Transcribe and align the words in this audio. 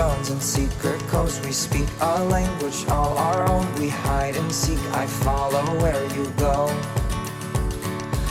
Stones 0.00 0.30
and 0.30 0.42
secret 0.42 0.98
codes. 1.08 1.38
We 1.44 1.52
speak 1.52 1.86
a 2.00 2.24
language 2.24 2.86
all 2.88 3.18
our 3.18 3.46
own. 3.50 3.66
We 3.74 3.90
hide 3.90 4.34
and 4.34 4.50
seek, 4.50 4.80
I 4.94 5.06
follow 5.06 5.62
where 5.82 6.02
you 6.16 6.24
go. 6.38 6.58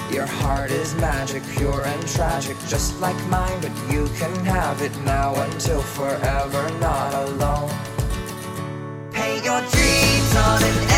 Your 0.10 0.26
heart 0.26 0.72
is 0.72 0.96
magic, 0.96 1.44
pure 1.56 1.86
and 1.86 2.08
tragic 2.08 2.58
Just 2.68 3.00
like 3.00 3.20
mine, 3.28 3.62
but 3.62 3.74
you 3.94 4.08
can 4.18 4.34
have 4.46 4.82
it 4.82 4.96
now 5.02 5.36
Until 5.44 5.82
forever, 5.82 6.64
not 6.80 7.14
alone. 7.14 7.70
Paint 9.12 9.46
your 9.46 9.62
dreams 9.62 10.36
on 10.48 10.64
an 10.64 10.89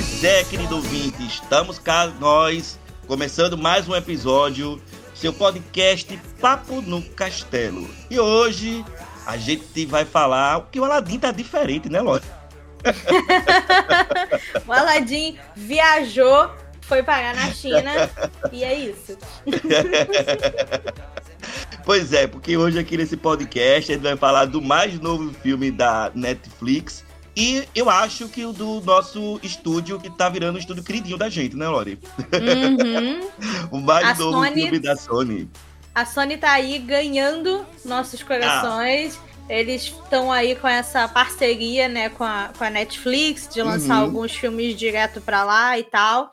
Pois 0.00 0.24
é, 0.24 0.42
querido 0.44 0.76
ouvinte, 0.76 1.26
estamos 1.26 1.78
cá 1.78 2.06
nós, 2.06 2.78
começando 3.06 3.58
mais 3.58 3.86
um 3.86 3.94
episódio, 3.94 4.80
seu 5.14 5.30
podcast 5.30 6.18
Papo 6.40 6.80
no 6.80 7.02
Castelo. 7.02 7.86
E 8.08 8.18
hoje 8.18 8.82
a 9.26 9.36
gente 9.36 9.84
vai 9.84 10.06
falar 10.06 10.66
que 10.72 10.80
o 10.80 10.86
Aladim 10.86 11.18
tá 11.18 11.30
diferente, 11.30 11.90
né, 11.90 12.00
Lógico? 12.00 12.34
o 14.66 14.72
Aladim 14.72 15.38
viajou, 15.54 16.50
foi 16.80 17.02
parar 17.02 17.34
na 17.34 17.52
China 17.52 18.08
e 18.50 18.64
é 18.64 18.72
isso. 18.72 19.18
pois 21.84 22.14
é, 22.14 22.26
porque 22.26 22.56
hoje 22.56 22.78
aqui 22.78 22.96
nesse 22.96 23.18
podcast 23.18 23.92
a 23.92 23.94
gente 23.96 24.02
vai 24.02 24.16
falar 24.16 24.46
do 24.46 24.62
mais 24.62 24.98
novo 24.98 25.30
filme 25.42 25.70
da 25.70 26.10
Netflix, 26.14 27.04
e 27.40 27.68
eu 27.74 27.88
acho 27.88 28.28
que 28.28 28.44
o 28.44 28.52
do 28.52 28.82
nosso 28.82 29.40
estúdio, 29.42 29.98
que 29.98 30.10
tá 30.10 30.28
virando 30.28 30.56
o 30.56 30.58
estúdio 30.58 30.84
queridinho 30.84 31.16
da 31.16 31.30
gente, 31.30 31.56
né, 31.56 31.66
Lori? 31.66 31.98
Uhum. 32.18 33.28
o 33.72 33.80
mais 33.80 34.06
a 34.06 34.14
novo 34.22 34.44
Sony, 34.44 34.62
filme 34.62 34.78
da 34.78 34.94
Sony. 34.94 35.50
A 35.94 36.04
Sony 36.04 36.36
tá 36.36 36.52
aí 36.52 36.78
ganhando 36.78 37.64
nossos 37.82 38.22
corações. 38.22 39.18
Ah. 39.24 39.30
Eles 39.48 39.84
estão 39.84 40.30
aí 40.30 40.54
com 40.54 40.68
essa 40.68 41.08
parceria, 41.08 41.88
né, 41.88 42.10
com 42.10 42.22
a, 42.22 42.50
com 42.56 42.62
a 42.62 42.68
Netflix, 42.70 43.48
de 43.48 43.62
lançar 43.62 43.96
uhum. 43.96 44.02
alguns 44.02 44.32
filmes 44.32 44.78
direto 44.78 45.20
para 45.22 45.42
lá 45.42 45.78
e 45.78 45.82
tal. 45.82 46.32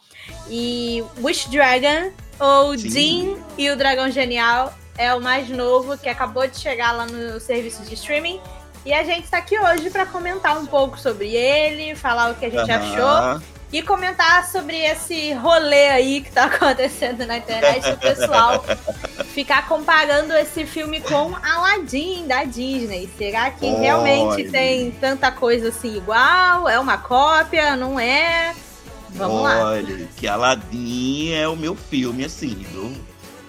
E 0.49 1.01
Wish 1.23 1.49
Dragon, 1.49 2.11
ou 2.37 2.77
Sim. 2.77 3.37
e 3.57 3.69
o 3.71 3.77
Dragão 3.77 4.11
Genial, 4.11 4.77
é 4.97 5.15
o 5.15 5.21
mais 5.21 5.49
novo, 5.49 5.97
que 5.97 6.09
acabou 6.09 6.45
de 6.47 6.59
chegar 6.59 6.91
lá 6.91 7.05
no 7.05 7.39
serviço 7.39 7.81
de 7.83 7.93
streaming. 7.93 8.39
E 8.87 8.93
a 8.93 9.03
gente 9.03 9.25
está 9.25 9.39
aqui 9.39 9.59
hoje 9.59 9.89
para 9.89 10.05
comentar 10.05 10.57
um 10.57 10.65
pouco 10.65 10.97
sobre 10.97 11.35
ele, 11.35 11.93
falar 11.93 12.31
o 12.31 12.35
que 12.35 12.45
a 12.45 12.49
gente 12.49 12.71
uhum. 12.71 12.77
achou 12.77 13.41
e 13.69 13.81
comentar 13.81 14.47
sobre 14.47 14.77
esse 14.77 15.33
rolê 15.33 15.89
aí 15.89 16.21
que 16.21 16.31
tá 16.31 16.45
acontecendo 16.55 17.25
na 17.25 17.37
internet 17.37 17.85
o 17.89 17.97
pessoal 17.97 18.63
ficar 19.33 19.67
comparando 19.67 20.31
esse 20.35 20.65
filme 20.65 21.01
com 21.01 21.35
Aladdin 21.35 22.27
da 22.27 22.45
Disney. 22.45 23.09
Será 23.17 23.51
que 23.51 23.65
Olha. 23.65 23.77
realmente 23.77 24.49
tem 24.49 24.89
tanta 24.91 25.33
coisa 25.33 25.67
assim 25.67 25.97
igual? 25.97 26.69
É 26.69 26.79
uma 26.79 26.97
cópia? 26.97 27.75
Não 27.75 27.99
é? 27.99 28.55
Vamos 29.09 29.41
Olha, 29.41 29.53
lá. 29.53 29.69
Olha, 29.71 30.07
que 30.15 30.25
Aladdin 30.29 31.33
é 31.33 31.45
o 31.45 31.57
meu 31.57 31.75
filme, 31.75 32.23
assim, 32.23 32.65
viu? 32.71 32.95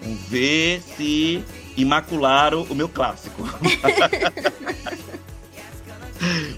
Vamos 0.03 0.21
ver 0.23 0.83
se 0.97 1.45
imacularam 1.77 2.67
o 2.69 2.75
meu 2.75 2.89
clássico. 2.89 3.49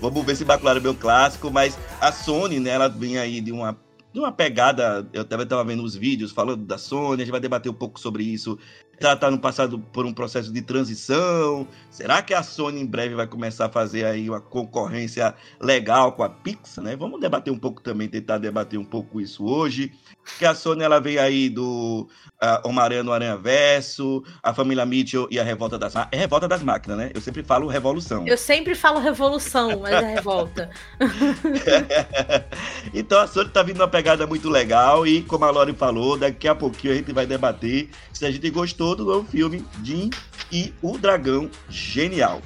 Vamos 0.00 0.24
ver 0.24 0.36
se 0.36 0.44
bacularam 0.44 0.80
meu 0.80 0.94
clássico, 0.94 1.50
mas 1.50 1.78
a 2.00 2.12
Sony, 2.12 2.60
né, 2.60 2.70
ela 2.70 2.88
vem 2.88 3.18
aí 3.18 3.40
de 3.40 3.52
uma 3.52 3.76
de 4.12 4.18
uma 4.18 4.32
pegada, 4.32 5.06
eu 5.12 5.22
estava 5.22 5.64
vendo 5.64 5.84
os 5.84 5.94
vídeos 5.94 6.32
falando 6.32 6.64
da 6.64 6.76
Sony, 6.76 7.14
a 7.22 7.24
gente 7.24 7.30
vai 7.30 7.40
debater 7.40 7.70
um 7.70 7.74
pouco 7.74 8.00
sobre 8.00 8.24
isso. 8.24 8.58
Ela 9.00 9.14
está 9.14 9.30
no 9.30 9.38
passado 9.38 9.78
por 9.78 10.04
um 10.04 10.12
processo 10.12 10.52
de 10.52 10.60
transição. 10.60 11.66
Será 11.90 12.20
que 12.20 12.34
a 12.34 12.42
Sony 12.42 12.82
em 12.82 12.86
breve 12.86 13.14
vai 13.14 13.26
começar 13.26 13.64
a 13.64 13.68
fazer 13.70 14.04
aí 14.04 14.28
uma 14.28 14.42
concorrência 14.42 15.34
legal 15.58 16.12
com 16.12 16.22
a 16.22 16.28
Pixar, 16.28 16.84
né? 16.84 16.94
Vamos 16.96 17.18
debater 17.18 17.50
um 17.50 17.58
pouco 17.58 17.80
também, 17.80 18.08
tentar 18.08 18.36
debater 18.36 18.78
um 18.78 18.84
pouco 18.84 19.18
isso 19.18 19.46
hoje. 19.46 19.90
Que 20.38 20.44
a 20.44 20.54
Sony 20.54 20.82
ela 20.82 21.00
veio 21.00 21.20
aí 21.20 21.48
do 21.48 22.06
uh, 22.42 22.68
Homem-Aranha 22.68 23.02
no 23.02 23.10
Aranha 23.10 23.38
Verso, 23.38 24.22
a 24.42 24.52
família 24.52 24.84
Mitchell 24.84 25.26
e 25.30 25.40
a 25.40 25.42
Revolta 25.42 25.78
das 25.78 25.94
É 25.96 26.16
Revolta 26.18 26.46
das 26.46 26.62
Máquinas, 26.62 26.98
né? 26.98 27.10
Eu 27.14 27.22
sempre 27.22 27.42
falo 27.42 27.68
Revolução. 27.68 28.26
Eu 28.26 28.36
sempre 28.36 28.74
falo 28.74 29.00
Revolução, 29.00 29.80
mas 29.80 29.94
é 29.94 30.14
Revolta. 30.14 30.68
então 32.92 33.18
a 33.18 33.26
Sony 33.26 33.48
tá 33.48 33.62
vindo 33.62 33.80
uma 33.80 33.88
pegada 33.88 34.26
muito 34.26 34.50
legal 34.50 35.06
e, 35.06 35.22
como 35.22 35.46
a 35.46 35.50
Lori 35.50 35.72
falou, 35.72 36.18
daqui 36.18 36.46
a 36.46 36.54
pouquinho 36.54 36.92
a 36.92 36.96
gente 36.96 37.12
vai 37.14 37.24
debater 37.24 37.88
se 38.12 38.26
a 38.26 38.30
gente 38.30 38.50
gostou 38.50 38.89
do 38.94 39.04
novo 39.04 39.26
filme 39.28 39.64
Jim 39.82 40.10
e 40.50 40.72
o 40.82 40.98
Dragão 40.98 41.50
Genial. 41.68 42.42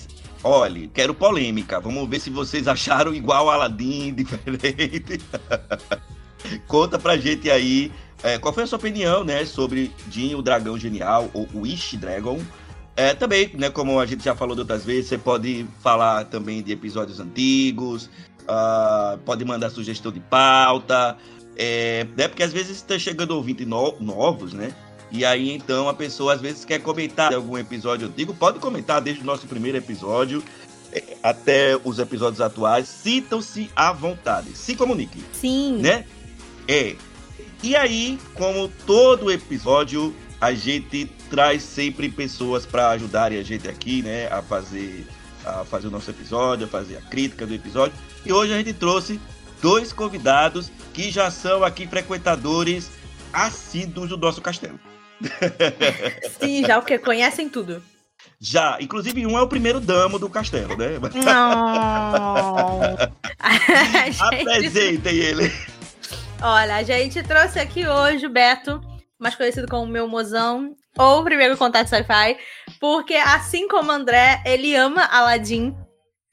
Olha, 0.48 0.88
quero 0.94 1.12
polêmica. 1.12 1.80
Vamos 1.80 2.08
ver 2.08 2.20
se 2.20 2.30
vocês 2.30 2.68
acharam 2.68 3.12
igual 3.12 3.50
Aladdin, 3.50 4.14
diferente. 4.14 5.20
Conta 6.68 7.00
pra 7.00 7.16
gente 7.16 7.50
aí 7.50 7.90
é, 8.22 8.38
qual 8.38 8.54
foi 8.54 8.62
a 8.62 8.66
sua 8.68 8.78
opinião, 8.78 9.24
né, 9.24 9.44
sobre 9.44 9.90
Jin, 10.08 10.36
o 10.36 10.42
Dragão 10.42 10.78
Genial, 10.78 11.28
ou 11.34 11.48
Wish 11.52 11.96
Dragon. 11.96 12.40
É, 12.94 13.12
também, 13.12 13.50
né, 13.54 13.70
como 13.70 13.98
a 13.98 14.06
gente 14.06 14.24
já 14.24 14.36
falou 14.36 14.54
de 14.54 14.60
outras 14.60 14.84
vezes, 14.84 15.08
você 15.08 15.18
pode 15.18 15.66
falar 15.80 16.26
também 16.26 16.62
de 16.62 16.70
episódios 16.70 17.18
antigos, 17.18 18.08
uh, 18.42 19.18
pode 19.24 19.44
mandar 19.44 19.68
sugestão 19.70 20.12
de 20.12 20.20
pauta, 20.20 21.16
é, 21.56 22.06
né, 22.16 22.28
porque 22.28 22.44
às 22.44 22.52
vezes 22.52 22.76
está 22.76 22.96
chegando 23.00 23.32
ouvintes 23.32 23.66
no, 23.66 23.96
novos, 24.00 24.52
né? 24.52 24.72
E 25.10 25.24
aí, 25.24 25.52
então, 25.52 25.88
a 25.88 25.94
pessoa 25.94 26.34
às 26.34 26.40
vezes 26.40 26.64
quer 26.64 26.80
comentar 26.80 27.32
algum 27.32 27.56
episódio 27.56 28.08
antigo, 28.08 28.34
pode 28.34 28.58
comentar 28.58 29.00
desde 29.00 29.22
o 29.22 29.26
nosso 29.26 29.46
primeiro 29.46 29.78
episódio 29.78 30.42
eh, 30.92 31.16
até 31.22 31.78
os 31.84 31.98
episódios 31.98 32.40
atuais. 32.40 32.88
Sintam-se 32.88 33.70
à 33.74 33.92
vontade. 33.92 34.56
Se 34.56 34.74
comuniquem. 34.74 35.22
Sim. 35.32 35.78
Né? 35.78 36.04
É. 36.66 36.96
E 37.62 37.76
aí, 37.76 38.18
como 38.34 38.68
todo 38.84 39.30
episódio, 39.30 40.14
a 40.40 40.52
gente 40.52 41.06
traz 41.30 41.62
sempre 41.62 42.08
pessoas 42.08 42.66
para 42.66 42.90
ajudarem 42.90 43.38
a 43.38 43.42
gente 43.42 43.68
aqui, 43.68 44.02
né? 44.02 44.26
A 44.28 44.42
fazer, 44.42 45.06
a 45.44 45.64
fazer 45.64 45.86
o 45.86 45.90
nosso 45.90 46.10
episódio, 46.10 46.66
a 46.66 46.68
fazer 46.68 46.96
a 46.96 47.00
crítica 47.00 47.46
do 47.46 47.54
episódio. 47.54 47.96
E 48.24 48.32
hoje 48.32 48.52
a 48.52 48.56
gente 48.56 48.72
trouxe 48.72 49.20
dois 49.62 49.92
convidados 49.92 50.70
que 50.92 51.10
já 51.10 51.30
são 51.30 51.64
aqui 51.64 51.86
frequentadores 51.86 52.90
assíduos 53.32 54.10
do 54.10 54.16
nosso 54.16 54.40
castelo. 54.40 54.78
Sim, 56.40 56.64
já 56.64 56.78
o 56.78 56.82
que? 56.82 56.98
Conhecem 56.98 57.48
tudo. 57.48 57.82
Já, 58.38 58.76
inclusive 58.80 59.26
um 59.26 59.38
é 59.38 59.42
o 59.42 59.48
primeiro 59.48 59.80
damo 59.80 60.18
do 60.18 60.28
castelo, 60.28 60.76
né? 60.76 60.98
Não. 61.24 62.96
gente... 64.12 64.22
Apresentem 64.22 65.16
ele. 65.16 65.52
Olha, 66.42 66.76
a 66.76 66.82
gente 66.82 67.22
trouxe 67.22 67.58
aqui 67.58 67.88
hoje 67.88 68.26
o 68.26 68.30
Beto, 68.30 68.80
mais 69.18 69.34
conhecido 69.34 69.66
como 69.66 69.90
meu 69.90 70.06
mozão, 70.06 70.76
ou 70.98 71.24
primeiro 71.24 71.56
contato 71.56 71.88
sci-fi, 71.88 72.36
porque 72.78 73.14
assim 73.14 73.66
como 73.68 73.90
André, 73.90 74.42
ele 74.44 74.74
ama 74.74 75.04
Aladdin. 75.04 75.74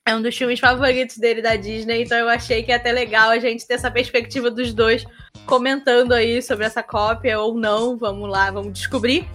É 0.06 0.14
um 0.14 0.22
dos 0.22 0.36
filmes 0.36 0.60
favoritos 0.60 1.18
dele 1.18 1.42
da 1.42 1.56
Disney, 1.56 2.04
então 2.04 2.18
eu 2.18 2.28
achei 2.28 2.62
que 2.62 2.74
é 2.74 2.76
até 2.76 2.92
legal 2.92 3.30
a 3.30 3.40
gente 3.40 3.66
ter 3.66 3.76
essa 3.76 3.90
perspectiva 3.90 4.52
dos 4.52 4.74
dois 4.74 5.06
comentando 5.46 6.14
aí 6.14 6.42
sobre 6.42 6.66
essa 6.66 6.82
cópia 6.82 7.40
ou 7.40 7.54
não. 7.56 7.98
Vamos 7.98 8.30
lá, 8.30 8.52
vamos 8.52 8.74
descobrir. 8.74 9.28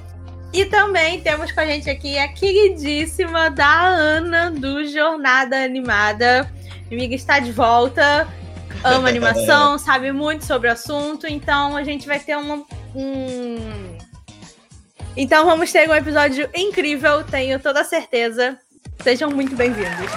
E 0.52 0.64
também 0.64 1.20
temos 1.20 1.52
com 1.52 1.60
a 1.60 1.66
gente 1.66 1.90
aqui 1.90 2.18
a 2.18 2.28
queridíssima 2.28 3.50
da 3.50 3.86
Ana 3.86 4.50
do 4.50 4.86
Jornada 4.86 5.62
Animada. 5.62 6.50
A 6.90 6.94
amiga 6.94 7.14
está 7.14 7.38
de 7.38 7.52
volta, 7.52 8.26
ama 8.82 9.08
animação, 9.10 9.78
sabe 9.78 10.10
muito 10.10 10.44
sobre 10.46 10.68
o 10.68 10.72
assunto, 10.72 11.26
então 11.26 11.76
a 11.76 11.84
gente 11.84 12.06
vai 12.06 12.18
ter 12.18 12.36
um, 12.36 12.64
um. 12.94 13.98
Então 15.14 15.44
vamos 15.44 15.70
ter 15.70 15.88
um 15.88 15.94
episódio 15.94 16.48
incrível, 16.54 17.22
tenho 17.24 17.60
toda 17.60 17.82
a 17.82 17.84
certeza. 17.84 18.58
Sejam 19.02 19.30
muito 19.30 19.54
bem-vindos. 19.54 20.10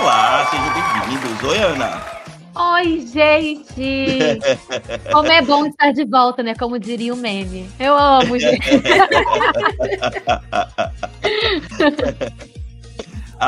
Olá, 0.00 0.46
sejam 0.48 0.72
bem-vindos. 0.72 1.42
Oi, 1.42 1.58
Ana. 1.58 2.17
Oi, 2.58 3.06
gente! 3.06 4.40
Como 5.12 5.30
é 5.30 5.40
bom 5.40 5.64
estar 5.66 5.92
de 5.92 6.04
volta, 6.04 6.42
né? 6.42 6.56
Como 6.56 6.76
diria 6.76 7.14
o 7.14 7.16
meme. 7.16 7.70
Eu 7.78 7.96
amo, 7.96 8.34
gente. 8.36 8.68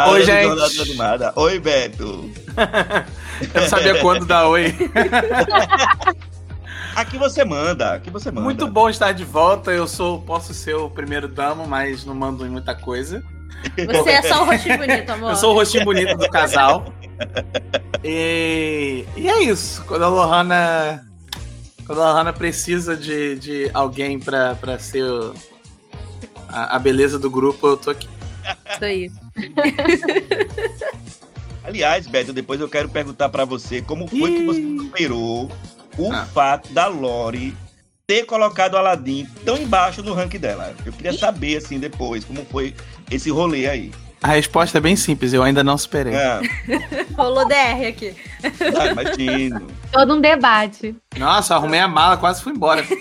oi, 0.06 0.24
gente. 0.24 1.32
Oi, 1.34 1.58
Beto. 1.58 2.30
Eu 3.52 3.62
não 3.62 3.68
sabia 3.68 4.00
quando 4.00 4.24
dar 4.24 4.46
oi. 4.46 4.72
Aqui 6.94 7.18
você 7.18 7.44
manda, 7.44 7.94
aqui 7.94 8.10
você 8.10 8.30
manda. 8.30 8.42
Muito 8.42 8.68
bom 8.68 8.88
estar 8.88 9.10
de 9.10 9.24
volta. 9.24 9.72
Eu 9.72 9.88
sou, 9.88 10.20
posso 10.22 10.54
ser 10.54 10.76
o 10.76 10.88
primeiro 10.88 11.26
damo, 11.26 11.66
mas 11.66 12.04
não 12.04 12.14
mando 12.14 12.46
em 12.46 12.50
muita 12.50 12.76
coisa. 12.76 13.24
Você 13.76 14.10
é 14.10 14.22
só 14.22 14.42
o 14.42 14.46
rostinho 14.46 14.78
bonito, 14.78 15.10
amor. 15.10 15.30
Eu 15.30 15.36
sou 15.36 15.50
o 15.50 15.54
rostinho 15.54 15.84
bonito 15.84 16.16
do 16.16 16.28
casal. 16.28 16.92
E, 18.02 19.05
e 19.17 19.28
é 19.28 19.43
isso. 19.43 19.84
Quando 19.87 20.05
a 20.05 20.08
Lohana. 20.08 21.06
Quando 21.87 22.02
a 22.02 22.12
Lohana 22.12 22.32
precisa 22.32 22.96
de, 22.96 23.37
de 23.37 23.70
alguém 23.75 24.19
pra, 24.19 24.55
pra 24.55 24.78
ser 24.78 25.05
o, 25.05 25.34
a, 26.49 26.76
a, 26.76 26.78
beleza 26.78 27.19
do 27.19 27.31
grupo, 27.31 27.67
eu 27.67 27.76
tô 27.76 27.90
aqui. 27.90 28.08
Isso 28.72 28.84
aí. 28.84 29.11
Aliás, 31.62 32.06
Beto, 32.06 32.32
depois 32.32 32.61
eu 32.61 32.69
quero 32.69 32.88
perguntar 32.88 33.28
para 33.28 33.44
você 33.44 33.82
como 33.82 34.08
foi 34.08 34.32
que 34.32 34.44
você 34.44 34.62
superou 34.62 35.50
o 35.99 36.12
ah. 36.12 36.25
fato 36.26 36.72
da 36.72 36.87
Lori 36.87 37.55
ter 38.06 38.25
colocado 38.25 38.75
o 38.75 38.76
Aladdin 38.76 39.25
tão 39.44 39.56
embaixo 39.56 40.02
no 40.02 40.14
ranking 40.14 40.38
dela. 40.38 40.75
Eu 40.84 40.93
queria 40.93 41.12
saber, 41.12 41.58
assim, 41.58 41.78
depois, 41.78 42.25
como 42.25 42.44
foi 42.46 42.75
esse 43.11 43.31
rolê 43.31 43.69
aí. 43.69 43.93
A 44.22 44.28
resposta 44.28 44.76
é 44.76 44.81
bem 44.81 44.96
simples, 44.96 45.32
eu 45.32 45.43
ainda 45.43 45.64
não 45.64 45.78
superei. 45.78 46.14
É. 46.14 46.40
Rolou 47.17 47.49
DR 47.49 47.87
aqui. 47.88 48.14
Ah, 48.78 48.88
imagino. 48.88 49.67
Todo 49.90 50.14
um 50.14 50.20
debate. 50.20 50.94
Nossa, 51.17 51.55
arrumei 51.55 51.81
a 51.81 51.88
mala, 51.88 52.19
quase 52.19 52.43
fui 52.43 52.52
embora. 52.52 52.84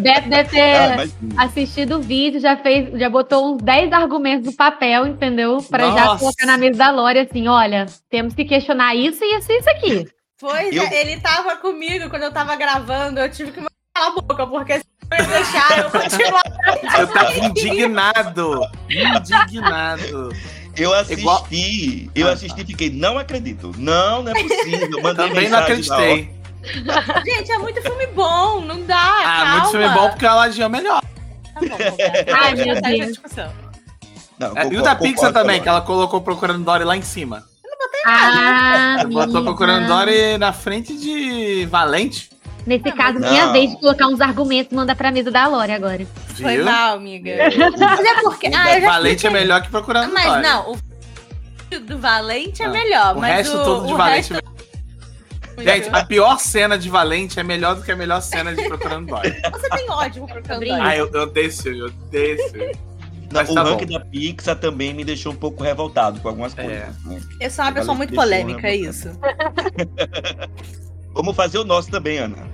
Beto 0.00 0.28
deve 0.28 0.50
ter 0.50 0.60
ah, 0.62 1.44
assistido 1.44 1.96
o 1.96 2.02
vídeo, 2.02 2.40
já 2.40 2.56
fez, 2.56 2.98
já 2.98 3.10
botou 3.10 3.54
uns 3.54 3.62
10 3.62 3.92
argumentos 3.92 4.46
no 4.46 4.56
papel, 4.56 5.06
entendeu? 5.06 5.58
Pra 5.62 5.88
Nossa. 5.88 5.98
já 5.98 6.18
colocar 6.18 6.46
na 6.46 6.56
mesa 6.58 6.78
da 6.78 6.90
Lore 6.90 7.18
assim: 7.18 7.48
olha, 7.48 7.86
temos 8.10 8.34
que 8.34 8.44
questionar 8.44 8.94
isso 8.94 9.22
e 9.22 9.38
isso 9.38 9.52
e 9.52 9.58
isso 9.58 9.70
aqui. 9.70 10.08
Pois 10.38 10.74
eu... 10.74 10.82
é, 10.84 11.00
ele 11.00 11.20
tava 11.20 11.56
comigo 11.56 12.08
quando 12.10 12.24
eu 12.24 12.32
tava 12.32 12.56
gravando, 12.56 13.20
eu 13.20 13.30
tive 13.30 13.52
que 13.52 13.60
calar 13.94 14.10
a 14.10 14.20
boca, 14.20 14.46
porque 14.46 14.80
deixar 15.08 15.78
eu 15.78 15.90
continuar. 15.90 16.42
Eu 16.98 17.06
tava 17.08 17.38
indignado. 17.38 18.60
Indignado. 18.90 20.30
Eu 20.76 20.92
assisti, 20.92 21.20
Igual... 21.20 21.46
eu 22.14 22.28
assisti 22.28 22.60
e 22.60 22.66
fiquei, 22.66 22.90
não 22.90 23.16
acredito. 23.16 23.72
Não, 23.78 24.22
não 24.22 24.32
é 24.32 24.42
possível. 24.42 25.02
Mandei 25.02 25.28
Também 25.28 25.48
não 25.48 25.58
acreditei. 25.58 26.36
Gente, 27.24 27.52
é 27.52 27.58
muito 27.58 27.80
filme 27.80 28.06
bom, 28.08 28.60
não 28.60 28.84
dá. 28.84 28.96
Ah, 28.96 29.22
calma. 29.22 29.52
muito 29.52 29.70
filme 29.70 29.88
bom 29.88 30.08
porque 30.10 30.26
a 30.26 30.32
Aladdin 30.32 30.62
é 30.62 30.68
melhor. 30.68 31.02
Tá 31.54 31.60
bom, 31.60 31.76
Ai, 32.36 32.54
meu 32.54 32.80
Deus. 32.80 33.18
Não, 34.38 34.56
é, 34.56 34.68
e 34.70 34.76
o 34.76 34.82
da 34.82 34.94
Pixar 34.94 35.32
também, 35.32 35.62
que 35.62 35.68
ela 35.68 35.80
colocou 35.80 36.20
Procurando 36.20 36.62
Dory 36.62 36.84
lá 36.84 36.96
em 36.96 37.02
cima. 37.02 37.44
Eu 37.64 37.70
não 37.70 37.78
botei 37.78 38.00
nada. 38.04 39.00
Ah, 39.00 39.04
botou 39.04 39.44
Procurando 39.44 39.86
Dory 39.86 40.36
na 40.36 40.52
frente 40.52 40.96
de 40.96 41.66
Valente. 41.66 42.28
Nesse 42.66 42.90
caso, 42.92 43.20
não. 43.20 43.30
minha 43.30 43.52
vez 43.52 43.70
de 43.70 43.78
colocar 43.78 44.08
uns 44.08 44.20
argumentos 44.20 44.76
manda 44.76 44.94
pra 44.94 45.12
mesa 45.12 45.30
da 45.30 45.46
Lore 45.46 45.70
agora. 45.70 45.98
Viu? 45.98 46.08
Foi 46.34 46.62
mal, 46.62 46.96
amiga. 46.96 47.36
Mas 47.78 48.00
é 48.00 48.20
porque. 48.22 48.48
Ah, 48.48 48.80
Valente 48.80 49.26
é 49.26 49.30
melhor 49.30 49.62
que 49.62 49.70
procurando 49.70 50.12
Mas 50.12 50.24
Dória. 50.24 50.42
não, 50.42 50.72
o 50.72 51.80
do 51.80 51.98
Valente 51.98 52.62
é 52.62 52.68
melhor. 52.68 53.16
O 53.16 53.20
mas 53.20 53.36
resto 53.36 53.56
o, 53.56 53.64
todo 53.64 53.86
de 53.86 53.92
o 53.92 53.96
Valente 53.96 54.32
resto... 54.32 54.34
é 54.34 54.34
melhor. 54.34 54.56
Gente, 55.58 55.88
a 55.90 56.04
pior 56.04 56.38
cena 56.38 56.76
de 56.76 56.90
Valente 56.90 57.40
é 57.40 57.42
melhor 57.42 57.76
do 57.76 57.82
que 57.82 57.90
a 57.90 57.96
melhor 57.96 58.20
cena 58.20 58.54
de 58.54 58.62
Procurando 58.68 59.06
Dória. 59.06 59.40
Você 59.50 59.68
tem 59.70 59.90
ódio 59.90 60.22
por 60.22 60.32
Procurando 60.32 60.66
Dória. 60.66 60.84
Ah, 60.84 60.96
eu, 60.96 61.08
eu 61.10 61.22
odeio 61.22 61.46
esse 61.46 61.68
eu 61.68 61.86
odeio 61.86 62.34
esse 62.34 62.76
não, 63.32 63.42
o 63.42 63.54
tá 63.54 63.62
ranking 63.62 63.86
da 63.86 64.00
Pixar 64.00 64.56
também 64.56 64.94
me 64.94 65.04
deixou 65.04 65.32
um 65.32 65.36
pouco 65.36 65.62
revoltado 65.62 66.20
com 66.20 66.28
algumas 66.28 66.56
é. 66.56 66.62
coisas. 66.62 66.82
É. 66.82 67.08
Né? 67.08 67.20
Eu 67.40 67.50
sou 67.50 67.64
uma 67.64 67.72
pessoa 67.72 67.94
muito 67.96 68.14
polêmica, 68.14 68.68
é 68.68 68.76
isso. 68.76 69.10
Vamos 71.16 71.34
fazer 71.34 71.58
o 71.58 71.64
nosso 71.64 71.90
também, 71.90 72.18
Ana. 72.18 72.46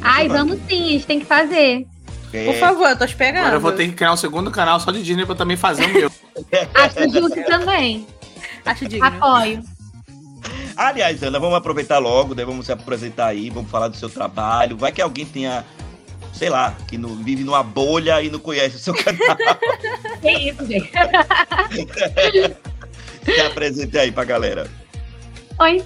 Ai, 0.00 0.26
vamos 0.26 0.58
sim, 0.66 0.88
a 0.88 0.92
gente 0.92 1.06
tem 1.06 1.20
que 1.20 1.26
fazer. 1.26 1.86
É. 2.32 2.46
Por 2.46 2.54
favor, 2.54 2.88
eu 2.88 2.96
tô 2.96 3.04
esperando. 3.04 3.40
Agora 3.40 3.56
eu 3.56 3.60
vou 3.60 3.72
ter 3.72 3.86
que 3.88 3.92
criar 3.92 4.14
um 4.14 4.16
segundo 4.16 4.50
canal 4.50 4.80
só 4.80 4.90
de 4.90 5.02
Disney 5.02 5.26
pra 5.26 5.34
também 5.34 5.56
fazer 5.56 5.84
o 5.84 5.92
meu. 5.92 6.10
Acho 6.74 7.10
justo 7.10 7.44
também. 7.44 8.06
Acho 8.64 8.88
digno. 8.88 9.06
Apoio. 9.06 9.62
Aliás, 10.74 11.22
Ana, 11.22 11.38
vamos 11.38 11.56
aproveitar 11.56 11.98
logo, 11.98 12.34
né? 12.34 12.42
vamos 12.42 12.64
se 12.64 12.72
apresentar 12.72 13.26
aí, 13.26 13.50
vamos 13.50 13.70
falar 13.70 13.88
do 13.88 13.96
seu 13.96 14.08
trabalho. 14.08 14.74
Vai 14.78 14.90
que 14.90 15.02
alguém 15.02 15.26
tenha, 15.26 15.62
sei 16.32 16.48
lá, 16.48 16.74
que 16.88 16.96
no, 16.96 17.16
vive 17.16 17.44
numa 17.44 17.62
bolha 17.62 18.22
e 18.22 18.30
não 18.30 18.38
conhece 18.38 18.76
o 18.76 18.78
seu 18.78 18.94
canal. 18.94 19.36
Que 20.22 20.30
isso, 20.50 20.64
gente. 20.66 20.90
se 23.24 23.40
apresente 23.42 23.98
aí 23.98 24.10
pra 24.10 24.24
galera. 24.24 24.85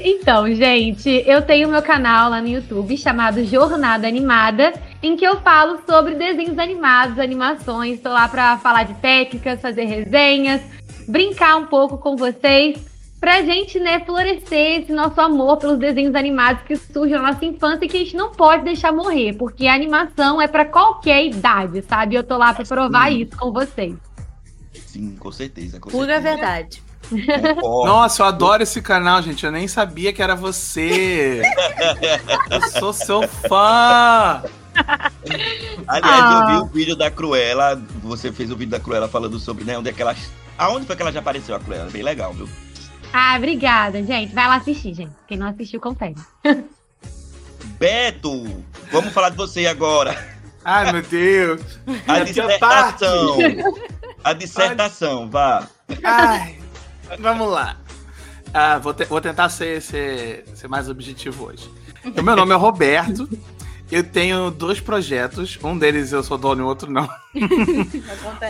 Então, 0.01 0.53
gente, 0.53 1.09
eu 1.27 1.43
tenho 1.43 1.69
meu 1.69 1.81
canal 1.81 2.29
lá 2.29 2.43
no 2.43 2.49
YouTube 2.49 2.97
chamado 2.97 3.45
Jornada 3.45 4.09
Animada, 4.09 4.73
em 5.01 5.17
que 5.17 5.25
eu 5.25 5.41
falo 5.41 5.79
sobre 5.89 6.17
desenhos 6.17 6.59
animados, 6.59 7.21
animações. 7.21 7.95
Estou 7.95 8.13
lá 8.13 8.27
para 8.27 8.59
falar 8.59 8.83
de 8.83 8.95
técnicas, 8.95 9.61
fazer 9.61 9.85
resenhas, 9.85 10.61
brincar 11.07 11.57
um 11.57 11.67
pouco 11.67 11.99
com 11.99 12.17
vocês, 12.17 12.79
pra 13.21 13.43
gente, 13.43 13.79
né, 13.79 14.01
florescer 14.01 14.83
esse 14.83 14.93
nosso 14.93 15.21
amor 15.21 15.59
pelos 15.59 15.79
desenhos 15.79 16.17
animados 16.17 16.65
que 16.65 16.75
surgem 16.75 17.17
na 17.17 17.31
nossa 17.31 17.45
infância 17.45 17.85
e 17.85 17.89
que 17.89 17.97
a 17.97 18.01
gente 18.01 18.17
não 18.17 18.33
pode 18.33 18.65
deixar 18.65 18.91
morrer, 18.91 19.35
porque 19.35 19.69
a 19.69 19.75
animação 19.75 20.43
é 20.43 20.49
para 20.49 20.65
qualquer 20.65 21.25
idade, 21.25 21.83
sabe? 21.83 22.17
Eu 22.17 22.25
tô 22.25 22.37
lá 22.37 22.53
para 22.53 22.65
provar 22.65 23.13
Sim. 23.13 23.21
isso 23.21 23.37
com 23.37 23.53
vocês. 23.53 23.95
Sim, 24.75 25.15
com 25.17 25.31
certeza. 25.31 25.79
Com 25.79 25.91
Pura 25.91 26.21
certeza. 26.21 26.37
verdade. 26.37 26.90
Nossa, 27.63 28.23
eu 28.23 28.27
adoro 28.27 28.63
esse 28.63 28.81
canal, 28.81 29.23
gente. 29.23 29.45
Eu 29.45 29.53
nem 29.53 29.67
sabia 29.67 30.13
que 30.13 30.23
era 30.23 30.35
você. 30.35 31.43
eu 32.51 32.63
sou 32.71 32.93
seu 32.93 33.27
fã. 33.29 34.43
Aliás, 35.87 36.23
ah. 36.23 36.39
eu 36.41 36.47
vi 36.47 36.53
ah. 36.53 36.63
o 36.63 36.67
vídeo 36.67 36.97
da 36.97 37.11
Cruella. 37.11 37.81
Você 38.03 38.33
fez 38.33 38.51
o 38.51 38.57
vídeo 38.57 38.71
da 38.71 38.81
Cruella 38.81 39.09
falando 39.09 39.39
sobre 39.39 39.65
né, 39.65 39.77
onde 39.79 39.89
é 39.89 39.93
que 39.93 40.03
ela. 40.03 40.15
Aonde 40.59 40.87
foi 40.87 40.97
que 40.97 41.03
ela 41.03 41.13
já 41.13 41.21
apareceu, 41.21 41.55
a 41.55 41.61
Cruella? 41.61 41.91
Bem 41.91 42.03
legal, 42.03 42.33
viu? 42.33 42.49
Ah, 43.13 43.35
obrigada, 43.37 44.03
gente. 44.03 44.35
Vai 44.35 44.47
lá 44.47 44.57
assistir, 44.57 44.95
gente. 44.95 45.13
Quem 45.27 45.37
não 45.37 45.49
assistiu, 45.49 45.81
confere. 45.81 46.15
Beto, 47.79 48.63
vamos 48.93 49.13
falar 49.13 49.31
de 49.31 49.37
você 49.37 49.67
agora. 49.67 50.17
Ai, 50.65 50.93
meu 50.93 51.03
Deus. 51.03 51.81
A 52.07 52.21
dissertação. 52.21 53.39
A 54.23 54.33
dissertação, 54.33 55.31
vá. 55.31 55.67
Ai. 56.05 56.60
Vamos 57.19 57.51
lá. 57.51 57.77
Ah, 58.53 58.79
vou, 58.79 58.93
te, 58.93 59.05
vou 59.05 59.21
tentar 59.21 59.49
ser, 59.49 59.81
ser, 59.81 60.45
ser 60.55 60.69
mais 60.69 60.89
objetivo 60.89 61.47
hoje. 61.47 61.71
O 62.17 62.23
meu 62.23 62.35
nome 62.35 62.53
é 62.53 62.57
Roberto. 62.57 63.29
Eu 63.91 64.05
tenho 64.05 64.51
dois 64.51 64.81
projetos. 64.81 65.59
Um 65.63 65.77
deles 65.77 66.13
eu 66.13 66.23
sou 66.23 66.39
dono 66.39 66.63
e 66.63 66.65
o 66.65 66.67
outro 66.67 66.91
não. 66.91 67.09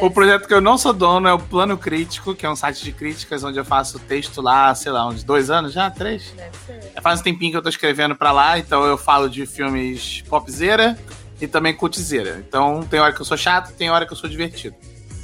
o 0.02 0.10
projeto 0.10 0.46
que 0.46 0.52
eu 0.52 0.60
não 0.60 0.76
sou 0.76 0.92
dono 0.92 1.26
é 1.26 1.32
o 1.32 1.38
Plano 1.38 1.78
Crítico, 1.78 2.34
que 2.34 2.44
é 2.44 2.50
um 2.50 2.56
site 2.56 2.84
de 2.84 2.92
críticas 2.92 3.42
onde 3.42 3.58
eu 3.58 3.64
faço 3.64 3.98
texto 3.98 4.42
lá, 4.42 4.74
sei 4.74 4.92
lá, 4.92 5.08
uns 5.08 5.22
dois 5.22 5.48
anos 5.48 5.72
já? 5.72 5.90
Três? 5.90 6.34
Deve 6.36 6.56
ser. 6.66 7.00
Faz 7.00 7.20
um 7.20 7.22
tempinho 7.22 7.52
que 7.52 7.56
eu 7.56 7.62
tô 7.62 7.70
escrevendo 7.70 8.14
pra 8.14 8.32
lá, 8.32 8.58
então 8.58 8.84
eu 8.84 8.98
falo 8.98 9.30
de 9.30 9.46
filmes 9.46 10.22
popzera, 10.28 10.98
e 11.40 11.46
também 11.46 11.74
cutizeira. 11.74 12.44
Então 12.46 12.82
tem 12.82 13.00
hora 13.00 13.12
que 13.12 13.20
eu 13.20 13.24
sou 13.24 13.36
chato, 13.36 13.72
tem 13.74 13.90
hora 13.90 14.06
que 14.06 14.12
eu 14.12 14.16
sou 14.16 14.28
divertido. 14.28 14.76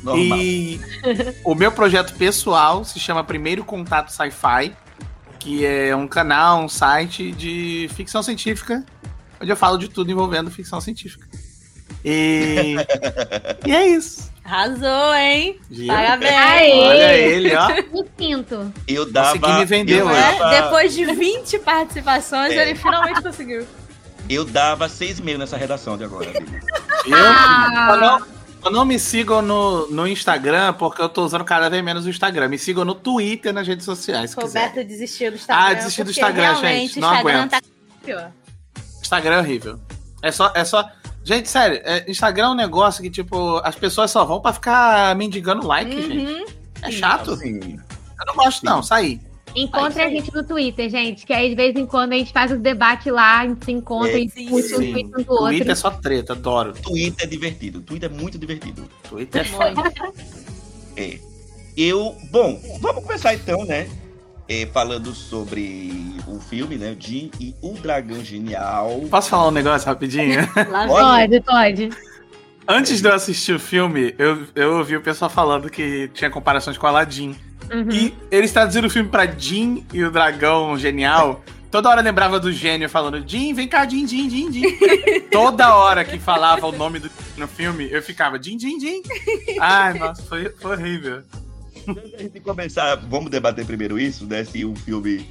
Normal. 0.07 0.39
E 0.39 0.81
o 1.45 1.55
meu 1.55 1.71
projeto 1.73 2.15
pessoal 2.15 2.85
se 2.85 2.99
chama 3.01 3.23
Primeiro 3.25 3.65
Contato 3.65 4.11
Sci-Fi, 4.13 4.73
que 5.39 5.65
é 5.67 5.95
um 5.95 6.07
canal, 6.09 6.63
um 6.63 6.69
site 6.69 7.33
de 7.33 7.89
ficção 7.95 8.23
científica, 8.23 8.85
onde 9.41 9.51
eu 9.51 9.57
falo 9.57 9.77
de 9.79 9.89
tudo 9.89 10.11
envolvendo 10.11 10.51
ficção 10.51 10.81
científica. 10.81 11.27
E, 12.05 12.77
e 13.67 13.73
é 13.73 13.87
isso. 13.89 14.31
Arrasou, 14.45 15.15
hein? 15.15 15.59
Viu? 15.69 15.89
Parabéns. 15.89 16.33
Aê! 16.33 16.73
Olha 16.73 17.15
ele, 17.17 17.57
ó. 17.57 17.67
Me 17.69 18.05
sinto. 18.17 18.73
Eu 18.87 19.11
dava. 19.11 19.37
Consegui 19.39 19.59
me 19.59 19.65
vender 19.65 20.01
eu. 20.01 20.09
É, 20.09 20.39
dava, 20.39 20.51
Depois 20.63 20.95
de 20.95 21.05
20 21.05 21.59
participações, 21.59 22.53
É. 22.53 22.63
ele 22.63 22.77
finalmente 22.79 23.21
conseguiu. 23.23 23.67
eu 24.31 24.45
dava 24.45 24.89
seis 24.89 25.19
meses 25.19 25.41
nessa 25.41 25.57
redação 25.57 25.97
de 25.99 26.05
agora. 26.05 26.31
Viu? 26.31 27.15
Ah. 27.17 27.97
Não, 28.21 28.36
só 28.67 28.71
não 28.71 28.85
me 28.85 28.99
sigam 28.99 29.41
no, 29.41 29.87
no 29.89 30.09
Instagram, 30.09 30.73
porque 30.73 31.01
eu 31.01 31.09
tô 31.09 31.25
usando 31.25 31.45
cada 31.45 31.71
vez 31.71 31.85
menos 31.85 32.05
o 32.05 32.11
Instagram. 32.11 32.49
Me 32.49 32.59
sigam 32.59 32.85
no 32.85 32.95
Twitter, 32.97 33.53
nas 33.53 33.67
redes 33.67 33.85
sociais, 33.85 34.31
se 34.31 34.37
quiser. 34.37 34.67
Roberto 34.67 34.89
desistiu 34.89 35.31
do 35.31 35.37
Instagram. 35.37 35.65
Ah, 35.65 35.75
desistiu 35.75 36.05
do 36.05 36.11
Instagram, 36.11 36.55
gente, 36.57 36.99
não 36.99 37.13
Instagram 37.13 37.39
aguento. 37.39 37.51
tá 37.53 37.61
pior. 38.05 38.33
Instagram 39.01 39.37
é 39.37 39.39
horrível. 39.39 39.81
É 40.21 40.33
só, 40.33 40.51
é 40.55 40.65
só. 40.65 40.85
Gente, 41.23 41.49
sério, 41.49 41.81
é- 41.85 42.11
Instagram 42.11 42.47
é 42.47 42.51
um 42.51 42.55
negócio 42.55 43.03
que, 43.03 43.11
tipo, 43.11 43.59
as 43.59 43.77
pessoas 43.77 44.11
só 44.11 44.25
vão 44.25 44.41
pra 44.41 44.53
ficar 44.53 45.15
mendigando 45.15 45.65
like, 45.65 46.03
gente. 46.03 46.27
Uhum. 46.27 46.45
É 46.83 46.91
chato. 46.91 47.33
Assim, 47.33 47.79
Eu 48.19 48.27
não 48.27 48.35
gosto, 48.35 48.65
não. 48.65 48.83
Saí. 48.83 49.21
Encontre 49.57 50.03
a 50.03 50.11
gente 50.11 50.33
no 50.35 50.45
Twitter, 50.45 50.91
gente, 50.91 51.25
que 51.25 51.33
aí 51.33 51.49
de 51.49 51.55
vez 51.55 51.75
em 51.75 51.87
quando 51.87 52.13
a 52.13 52.17
gente 52.17 52.31
faz 52.31 52.53
os 52.53 52.59
debates 52.59 53.11
lá, 53.11 53.41
a 53.41 53.47
gente 53.47 53.65
se 53.65 53.73
encontra 53.73 54.13
É, 54.13 54.21
e 54.21 54.27
discute 54.27 54.75
um 54.75 54.93
tweet 54.93 55.07
um 55.07 55.23
do 55.23 55.33
outro. 55.33 55.47
Twitter 55.47 55.71
é 55.71 55.75
só 55.75 55.91
treta, 55.91 56.35
adoro. 56.35 56.75
Twitter 56.75 57.25
é 57.25 57.29
divertido. 57.29 57.81
Twitter 57.81 58.11
é 58.11 58.15
muito 58.15 58.39
divertido. 58.39 58.85
Twitter 59.09 59.41
é 59.41 59.45
foda. 59.45 59.93
É. 60.97 61.19
Eu. 61.77 62.17
Bom, 62.31 62.61
vamos 62.81 63.03
começar 63.03 63.35
então, 63.35 63.65
né? 63.65 63.89
É, 64.49 64.67
falando 64.67 65.13
sobre 65.15 66.21
o 66.29 66.39
filme, 66.39 66.77
né? 66.77 66.95
Jim 66.99 67.31
e 67.41 67.55
o 67.61 67.73
Dragão 67.73 68.23
Genial. 68.23 69.03
Posso 69.11 69.31
falar 69.31 69.49
um 69.49 69.53
negócio 69.53 69.87
rapidinho? 69.89 70.41
Lá. 70.71 70.87
Pode, 70.87 71.41
pode. 71.41 71.91
Antes 72.69 73.01
de 73.01 73.09
eu 73.09 73.15
assistir 73.15 73.53
o 73.55 73.61
filme, 73.61 74.15
eu, 74.19 74.47
eu 74.55 74.79
ouvi 74.79 74.97
o 74.97 75.01
pessoal 75.01 75.31
falando 75.31 75.71
que 75.71 76.09
tinha 76.15 76.31
comparações 76.31 76.77
com 76.77 76.87
Aladdin. 76.87 77.35
Uhum. 77.73 77.91
E 77.91 78.15
eles 78.31 78.53
traduziram 78.53 78.87
o 78.87 78.91
filme 78.91 79.09
pra 79.09 79.27
Jim 79.27 79.85
e 79.93 80.03
o 80.05 80.11
Dragão 80.11 80.79
Genial. 80.79 81.43
Toda 81.71 81.91
hora 81.91 82.01
lembrava 82.01 82.39
do 82.41 82.53
gênio 82.53 82.89
falando 82.89 83.23
Jim, 83.29 83.53
vem 83.53 83.67
cá, 83.69 83.87
Jim, 83.87 84.07
Jim, 84.07 84.31
Jim, 84.31 84.53
Jim. 84.53 84.63
Toda 85.31 85.75
hora 85.77 86.05
que 86.05 86.19
falava 86.19 86.67
o 86.67 86.73
nome 86.73 86.99
do 87.01 87.11
no 87.37 87.47
filme, 87.49 87.89
eu 87.91 88.03
ficava 88.03 88.41
Jim, 88.43 88.59
Jim, 88.59 88.79
Jim. 88.81 89.03
Ai, 89.61 89.99
nossa, 89.99 90.23
foi, 90.23 90.49
foi 90.61 90.73
horrível. 90.77 91.23
Antes 91.89 92.11
de 92.13 92.19
gente 92.19 92.41
começar, 92.41 92.97
vamos 92.97 93.31
debater 93.31 93.65
primeiro 93.67 93.99
isso, 93.99 94.25
né? 94.27 94.45
Se 94.45 94.65
o 94.65 94.75
filme 94.77 95.29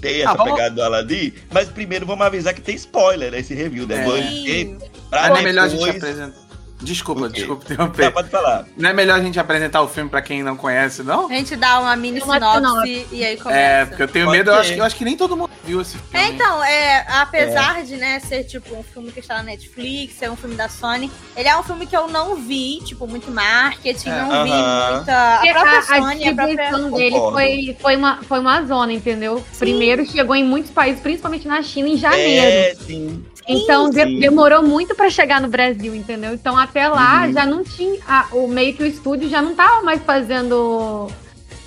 tem 0.00 0.20
essa 0.22 0.30
Ah, 0.32 0.34
vamos- 0.34 0.52
pegada 0.52 0.74
do 0.74 0.82
Aladdin. 0.82 1.32
Mas 1.52 1.68
primeiro 1.68 2.04
vamos 2.04 2.24
avisar 2.26 2.52
que 2.52 2.60
tem 2.60 2.74
spoiler 2.74 3.30
nesse 3.30 3.54
review, 3.54 3.86
né? 3.86 4.04
É. 4.04 4.76
Pra 5.08 5.28
Não 5.28 5.36
é 5.36 5.42
melhor 5.42 5.64
a 5.64 5.68
gente 5.68 5.78
depois... 5.84 5.96
apresentar. 5.96 6.49
Desculpa, 6.80 7.22
O 7.26 7.30
quê? 7.30 7.40
desculpa 7.40 7.64
Tá, 7.64 7.74
interromper. 7.74 8.10
pode 8.12 8.28
falar. 8.30 8.66
Não 8.76 8.90
é 8.90 8.92
melhor 8.92 9.18
a 9.18 9.22
gente 9.22 9.38
apresentar 9.38 9.82
o 9.82 9.88
filme 9.88 10.08
pra 10.08 10.22
quem 10.22 10.42
não 10.42 10.56
conhece, 10.56 11.02
não? 11.02 11.26
A 11.26 11.32
gente 11.34 11.54
dá 11.56 11.78
uma 11.80 11.94
mini 11.96 12.20
Uma 12.20 12.34
sinopse 12.34 13.06
e 13.12 13.24
aí 13.24 13.36
começa. 13.36 13.58
É, 13.60 13.84
porque 13.86 14.02
eu 14.02 14.08
tenho 14.08 14.26
Pode 14.26 14.38
medo, 14.38 14.50
eu 14.50 14.54
acho, 14.54 14.72
que, 14.72 14.78
eu 14.80 14.84
acho 14.84 14.96
que 14.96 15.04
nem 15.04 15.16
todo 15.16 15.36
mundo 15.36 15.50
viu 15.64 15.80
esse 15.80 15.98
filme. 15.98 16.08
É, 16.26 16.28
então, 16.28 16.64
é, 16.64 17.04
apesar 17.08 17.82
de 17.84 17.96
né, 17.96 18.18
ser 18.20 18.44
tipo 18.44 18.74
um 18.74 18.82
filme 18.82 19.12
que 19.12 19.20
está 19.20 19.36
na 19.36 19.42
Netflix, 19.42 20.22
é 20.22 20.30
um 20.30 20.36
filme 20.36 20.54
da 20.56 20.68
Sony, 20.68 21.10
ele 21.36 21.48
é 21.48 21.56
um 21.56 21.62
filme 21.62 21.86
que 21.86 21.96
eu 21.96 22.08
não 22.08 22.34
vi, 22.36 22.80
tipo, 22.84 23.06
muito 23.06 23.30
marketing, 23.30 24.08
É, 24.08 24.22
não 24.22 24.44
vi 24.44 24.50
aham. 24.52 24.94
muita. 24.96 25.34
A 25.34 25.40
própria 25.52 25.72
a, 25.72 25.78
a 25.78 25.82
Sony, 25.82 26.28
a 26.28 26.34
própria. 26.34 26.56
distribuição 26.56 26.90
dele 26.92 27.16
foi, 27.16 27.76
foi, 27.80 27.96
uma, 27.96 28.16
foi 28.22 28.38
uma 28.40 28.62
zona, 28.64 28.92
entendeu? 28.92 29.44
Primeiro 29.58 30.06
chegou 30.06 30.34
em 30.34 30.44
muitos 30.44 30.70
países, 30.70 31.00
principalmente 31.00 31.46
na 31.46 31.62
China, 31.62 31.88
em 31.88 31.96
janeiro. 31.96 32.46
É, 32.46 32.74
sim. 32.86 33.24
Então 33.52 33.90
de- 33.90 34.20
demorou 34.20 34.62
muito 34.62 34.94
pra 34.94 35.10
chegar 35.10 35.40
no 35.40 35.48
Brasil, 35.48 35.94
entendeu? 35.94 36.32
Então 36.34 36.56
até 36.56 36.86
lá 36.88 37.26
Uhum. 37.26 37.32
já 37.32 37.46
não 37.46 37.64
tinha. 37.64 37.98
a- 38.06 38.26
o 38.32 38.46
meio 38.48 38.74
que 38.74 38.82
o 38.82 38.86
estúdio 38.86 39.28
já 39.28 39.40
não 39.42 39.54
tava 39.54 39.82
mais 39.82 40.02
fazendo. 40.02 41.08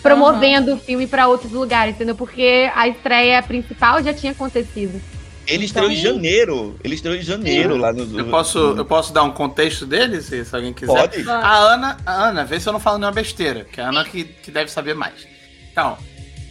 promovendo 0.02 0.74
o 0.74 0.78
filme 0.78 1.08
pra 1.08 1.28
outros 1.30 1.52
lugares, 1.54 1.96
entendeu? 1.96 2.14
Porque 2.14 2.70
a 2.76 2.90
estreia 2.90 3.42
principal 3.42 4.04
já 4.04 4.14
tinha 4.14 4.34
acontecido. 4.34 5.02
Ele 5.48 5.64
estreou 5.66 5.90
em 5.90 5.98
Então- 5.98 6.14
janeiro. 6.14 6.76
Ele 6.84 6.96
estreou 6.96 7.16
em 7.16 7.22
janeiro 7.22 7.78
lá 7.78 7.94
no. 7.94 8.20
Eu 8.20 8.26
posso, 8.28 8.58
eu 8.78 8.84
posso 8.86 9.14
dar 9.14 9.24
um 9.24 9.32
contexto 9.32 9.86
dele, 9.86 10.22
se, 10.22 10.44
se 10.44 10.54
alguém 10.56 10.74
quiser? 10.74 10.94
Pode? 10.94 11.30
A 11.30 11.58
Ana, 11.58 11.98
a 12.06 12.12
Ana, 12.28 12.44
vê 12.46 12.60
se 12.60 12.68
eu 12.68 12.74
não 12.74 12.82
falo 12.82 12.98
nenhuma 12.98 13.14
besteira, 13.14 13.64
que 13.70 13.80
é 13.80 13.84
a 13.86 13.90
Ana 13.90 14.04
que, 14.04 14.26
que 14.26 14.52
deve 14.52 14.70
saber 14.70 14.94
mais. 14.94 15.26
Então, 15.72 15.98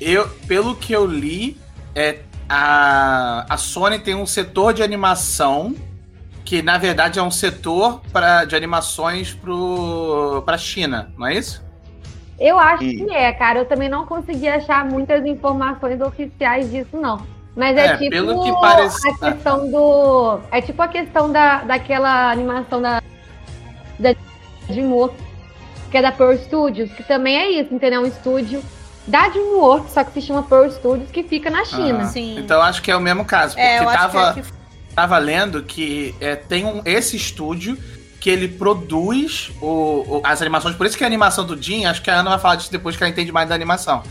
eu, 0.00 0.26
pelo 0.48 0.74
que 0.74 0.92
eu 0.94 1.04
li, 1.06 1.58
é, 1.94 2.20
a, 2.54 3.46
a 3.48 3.56
Sony 3.56 3.98
tem 3.98 4.14
um 4.14 4.26
setor 4.26 4.74
de 4.74 4.82
animação 4.82 5.74
que 6.44 6.60
na 6.60 6.76
verdade 6.76 7.18
é 7.18 7.22
um 7.22 7.30
setor 7.30 8.00
pra, 8.12 8.44
de 8.44 8.54
animações 8.54 9.32
pro, 9.32 10.42
pra 10.44 10.58
China, 10.58 11.10
não 11.16 11.26
é 11.26 11.34
isso? 11.34 11.64
Eu 12.38 12.58
acho 12.58 12.82
Sim. 12.84 13.06
que 13.06 13.14
é, 13.14 13.32
cara. 13.32 13.60
Eu 13.60 13.64
também 13.66 13.88
não 13.88 14.04
consegui 14.04 14.48
achar 14.48 14.84
muitas 14.84 15.24
informações 15.24 16.00
oficiais 16.00 16.70
disso, 16.70 16.96
não. 16.96 17.24
Mas 17.54 17.76
é, 17.76 17.86
É, 17.86 17.96
tipo 17.98 18.10
pelo 18.10 18.42
que 18.42 18.52
parece- 18.60 19.08
a 19.08 19.32
questão 19.32 19.70
do. 19.70 20.40
É 20.50 20.60
tipo 20.60 20.82
a 20.82 20.88
questão 20.88 21.30
da, 21.30 21.58
daquela 21.62 22.30
animação 22.32 22.82
da. 22.82 23.00
Da 23.98 24.14
DreamWorks, 24.68 25.20
que 25.90 25.96
é 25.98 26.02
da 26.02 26.10
Pearl 26.10 26.36
Studios, 26.38 26.90
que 26.92 27.04
também 27.04 27.36
é 27.36 27.50
isso, 27.60 27.72
entendeu? 27.72 28.00
Um 28.02 28.06
estúdio 28.06 28.62
da 29.06 29.28
DreamWorks, 29.28 29.92
só 29.92 30.04
que 30.04 30.12
se 30.12 30.22
chama 30.26 30.42
Pearl 30.44 30.70
Studios, 30.70 31.10
que 31.10 31.22
fica 31.22 31.50
na 31.50 31.64
China. 31.64 32.00
Ah, 32.02 32.06
Sim. 32.06 32.38
Então 32.38 32.56
eu 32.58 32.62
acho 32.62 32.80
que 32.82 32.90
é 32.90 32.96
o 32.96 33.00
mesmo 33.00 33.24
caso, 33.24 33.54
porque 33.54 33.60
É, 33.66 33.78
eu 33.80 33.88
acho 33.88 33.98
tava, 33.98 34.32
que 34.34 34.40
é 34.40 34.42
que 34.42 34.48
tava 34.94 35.18
lendo 35.18 35.62
que 35.62 36.14
é, 36.20 36.36
tem 36.36 36.64
um, 36.64 36.82
esse 36.84 37.16
estúdio 37.16 37.76
que 38.20 38.30
ele 38.30 38.46
produz 38.46 39.50
o, 39.60 39.66
o- 39.66 40.20
as 40.24 40.40
animações. 40.40 40.76
Por 40.76 40.86
isso 40.86 40.96
que 40.96 41.02
a 41.02 41.06
animação 41.06 41.44
do 41.44 41.60
Jim, 41.60 41.84
acho 41.86 42.00
que 42.02 42.10
a 42.10 42.14
Ana 42.20 42.30
vai 42.30 42.38
falar 42.38 42.54
disso 42.56 42.70
depois 42.70 42.96
que 42.96 43.02
ela 43.02 43.10
entende 43.10 43.32
mais 43.32 43.48
da 43.48 43.54
animação. 43.54 44.02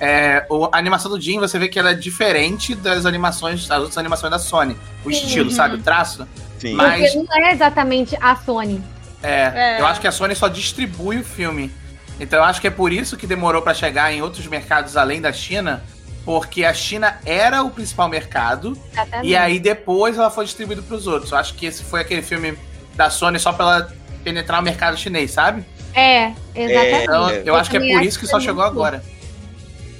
É, 0.00 0.46
o- 0.48 0.66
a 0.72 0.78
animação 0.78 1.10
do 1.10 1.20
Jim, 1.20 1.38
você 1.38 1.58
vê 1.58 1.68
que 1.68 1.78
ela 1.78 1.90
é 1.90 1.94
diferente 1.94 2.74
das 2.74 3.04
animações, 3.04 3.66
das 3.66 3.78
outras 3.78 3.98
animações 3.98 4.30
da 4.30 4.38
Sony. 4.38 4.74
O 5.04 5.10
estilo, 5.10 5.50
Uhum. 5.50 5.54
sabe? 5.54 5.74
O 5.74 5.82
traço. 5.82 6.26
Sim. 6.58 6.74
Mas- 6.74 7.12
Porque 7.12 7.26
não 7.28 7.36
é 7.46 7.52
exatamente 7.52 8.16
a 8.20 8.34
Sony. 8.36 8.82
É, 9.22 9.76
É. 9.76 9.80
eu 9.80 9.86
acho 9.86 10.00
que 10.00 10.06
a 10.06 10.12
Sony 10.12 10.34
só 10.34 10.48
distribui 10.48 11.18
o 11.18 11.24
filme. 11.24 11.70
Então 12.20 12.38
eu 12.40 12.44
acho 12.44 12.60
que 12.60 12.66
é 12.66 12.70
por 12.70 12.92
isso 12.92 13.16
que 13.16 13.26
demorou 13.26 13.62
pra 13.62 13.72
chegar 13.74 14.12
em 14.12 14.22
outros 14.22 14.46
mercados 14.46 14.96
além 14.96 15.20
da 15.20 15.32
China, 15.32 15.82
porque 16.24 16.64
a 16.64 16.74
China 16.74 17.18
era 17.24 17.62
o 17.62 17.70
principal 17.70 18.08
mercado 18.08 18.76
Exatamente. 18.92 19.28
e 19.28 19.36
aí 19.36 19.58
depois 19.58 20.18
ela 20.18 20.30
foi 20.30 20.44
distribuída 20.44 20.82
pros 20.82 21.06
outros. 21.06 21.32
Eu 21.32 21.38
acho 21.38 21.54
que 21.54 21.66
esse 21.66 21.84
foi 21.84 22.00
aquele 22.00 22.22
filme 22.22 22.58
da 22.94 23.08
Sony 23.08 23.38
só 23.38 23.52
pra 23.52 23.64
ela 23.64 23.92
penetrar 24.24 24.60
o 24.60 24.62
mercado 24.64 24.96
chinês, 24.96 25.30
sabe? 25.30 25.64
É, 25.94 26.32
exatamente. 26.54 27.02
Então 27.04 27.30
É. 27.30 27.42
eu 27.44 27.54
acho 27.54 27.70
que 27.70 27.76
é 27.76 27.80
por 27.80 28.02
isso 28.02 28.18
que 28.18 28.26
só 28.26 28.38
é 28.38 28.40
chegou 28.40 28.62
agora. 28.62 29.02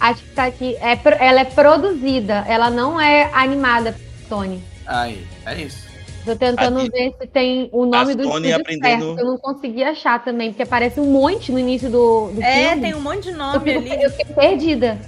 Acho 0.00 0.22
que 0.22 0.30
tá 0.30 0.44
aqui. 0.44 0.76
É, 0.76 0.98
ela 1.18 1.40
é 1.40 1.44
produzida, 1.44 2.44
ela 2.46 2.70
não 2.70 3.00
é 3.00 3.30
animada 3.32 3.92
por 3.92 4.28
Sony. 4.28 4.62
Aí, 4.86 5.26
é 5.44 5.54
isso. 5.60 5.87
Tô 6.32 6.36
tentando 6.38 6.78
Aqui- 6.80 6.90
ver 6.90 7.14
se 7.20 7.26
tem 7.26 7.68
o 7.72 7.86
nome 7.86 8.14
do 8.14 8.22
estúdio 8.24 8.56
aprendendo- 8.56 9.04
certo. 9.06 9.18
Eu 9.20 9.24
não 9.26 9.38
consegui 9.38 9.82
achar 9.82 10.22
também, 10.24 10.50
porque 10.50 10.62
aparece 10.62 11.00
um 11.00 11.06
monte 11.10 11.50
no 11.52 11.58
início 11.58 11.90
do, 11.90 12.30
do 12.32 12.42
É, 12.42 12.68
filme. 12.68 12.82
tem 12.82 12.94
um 12.94 13.00
monte 13.00 13.22
de 13.22 13.28
eu, 13.30 13.36
nome 13.36 13.60
fico, 13.72 13.78
ali. 13.92 14.02
eu 14.02 14.10
fiquei 14.10 14.34
perdida. 14.34 14.98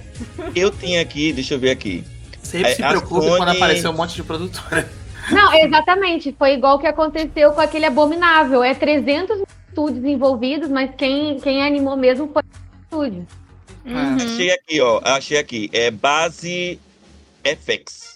Eu 0.55 0.71
tinha 0.71 1.01
aqui, 1.01 1.31
deixa 1.33 1.53
eu 1.53 1.59
ver 1.59 1.71
aqui. 1.71 2.03
Sempre 2.41 2.71
É, 2.71 2.75
se 2.75 2.83
preocupe 2.83 3.25
Sony- 3.25 3.37
quando 3.37 3.49
aparecer 3.49 3.87
um 3.87 3.93
monte 3.93 4.15
de 4.15 4.23
produtora. 4.23 4.89
Não, 5.31 5.53
exatamente. 5.53 6.35
Foi 6.37 6.53
igual 6.53 6.75
o 6.77 6.79
que 6.79 6.87
aconteceu 6.87 7.51
com 7.53 7.61
aquele 7.61 7.85
Abominável. 7.85 8.63
É 8.63 8.73
300 8.73 9.39
estúdios 9.69 10.03
envolvidos, 10.03 10.67
mas 10.67 10.89
quem, 10.97 11.39
quem 11.39 11.63
animou 11.63 11.95
mesmo 11.95 12.27
foi 12.33 12.41
o 12.41 12.83
estúdio. 12.83 13.27
Uhum. 13.85 14.15
Achei 14.15 14.51
aqui, 14.51 14.81
ó. 14.81 14.99
Achei 15.03 15.37
aqui. 15.37 15.69
É 15.71 15.89
base 15.91 16.79
FX. 17.43 18.10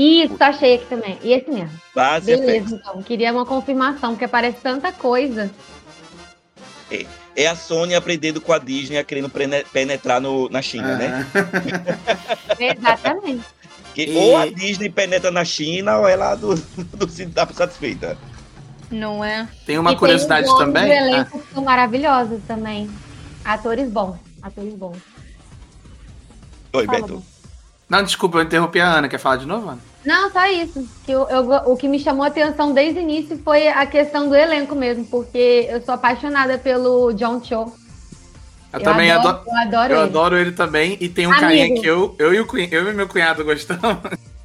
Isso, 0.00 0.34
tá 0.36 0.52
cheio 0.52 0.76
aqui 0.76 0.86
também. 0.86 1.18
E 1.22 1.32
esse 1.32 1.50
mesmo. 1.50 1.70
Base. 1.94 2.26
Beleza, 2.34 2.74
então. 2.76 3.02
Queria 3.02 3.32
uma 3.32 3.44
confirmação, 3.44 4.10
porque 4.12 4.24
aparece 4.24 4.58
tanta 4.62 4.92
coisa. 4.92 5.50
É 7.36 7.46
a 7.46 7.54
Sony 7.54 7.94
aprendendo 7.94 8.40
com 8.40 8.52
a 8.52 8.58
Disney 8.58 8.98
a 8.98 9.04
querendo 9.04 9.30
penetrar 9.72 10.20
no, 10.20 10.48
na 10.48 10.60
China, 10.60 10.96
né? 10.96 11.26
Exatamente. 12.58 13.44
Que 13.94 14.04
E- 14.06 14.16
Ou 14.16 14.36
a 14.36 14.46
Disney 14.46 14.88
penetra 14.90 15.30
na 15.30 15.44
China 15.44 15.98
ou 15.98 16.08
ela 16.08 16.34
do, 16.34 16.54
do, 16.56 17.08
se 17.10 17.26
dá 17.26 17.46
satisfeita. 17.46 18.16
Não 18.90 19.24
é? 19.24 19.48
Tem 19.64 19.78
uma 19.78 19.92
E 19.92 19.96
curiosidade 19.96 20.44
tem 20.44 20.52
os 20.52 20.58
nomes 20.58 20.74
também. 20.74 20.88
do 20.88 20.92
Ah, 20.92 21.06
elenco 21.08 21.38
que 21.40 21.54
são 21.54 21.62
maravilhosos 21.64 22.40
também. 22.46 22.90
Atores 23.44 23.88
bons. 23.88 24.16
Atores 24.42 24.74
bons. 24.74 24.96
Oi, 26.72 26.86
Fala, 26.86 26.98
Beto. 27.00 27.14
Bom. 27.14 27.22
Não, 27.88 28.02
desculpa, 28.02 28.38
eu 28.38 28.42
interrompi 28.42 28.80
a 28.80 28.86
Ana. 28.94 29.08
Quer 29.08 29.18
falar 29.18 29.36
de 29.36 29.46
novo, 29.46 29.68
Ana? 29.70 29.89
Não, 30.04 30.30
só 30.30 30.46
isso. 30.46 30.88
Que 31.04 31.12
eu, 31.12 31.28
eu, 31.28 31.50
o 31.66 31.76
que 31.76 31.88
me 31.88 31.98
chamou 31.98 32.24
a 32.24 32.28
atenção 32.28 32.72
desde 32.72 33.00
o 33.00 33.02
início 33.02 33.38
foi 33.44 33.68
a 33.68 33.84
questão 33.86 34.28
do 34.28 34.34
elenco 34.34 34.74
mesmo, 34.74 35.04
porque 35.04 35.66
eu 35.68 35.82
sou 35.82 35.94
apaixonada 35.94 36.58
pelo 36.58 37.12
John 37.12 37.42
Cho. 37.42 37.72
Eu, 38.72 38.78
eu 38.78 38.80
também 38.80 39.10
adoro, 39.10 39.38
adoro, 39.38 39.52
eu 39.52 39.60
adoro 39.60 39.92
eu 39.92 39.98
ele. 39.98 40.08
adoro 40.08 40.36
ele 40.38 40.52
também. 40.52 40.96
E 41.00 41.08
tem 41.08 41.26
um 41.26 41.30
Amigo. 41.30 41.40
carinha 41.42 41.80
que 41.80 41.86
eu, 41.86 42.14
eu, 42.18 42.34
e 42.34 42.40
o, 42.40 42.46
eu 42.70 42.88
e 42.88 42.92
meu 42.94 43.08
cunhado 43.08 43.44
gostamos. 43.44 43.98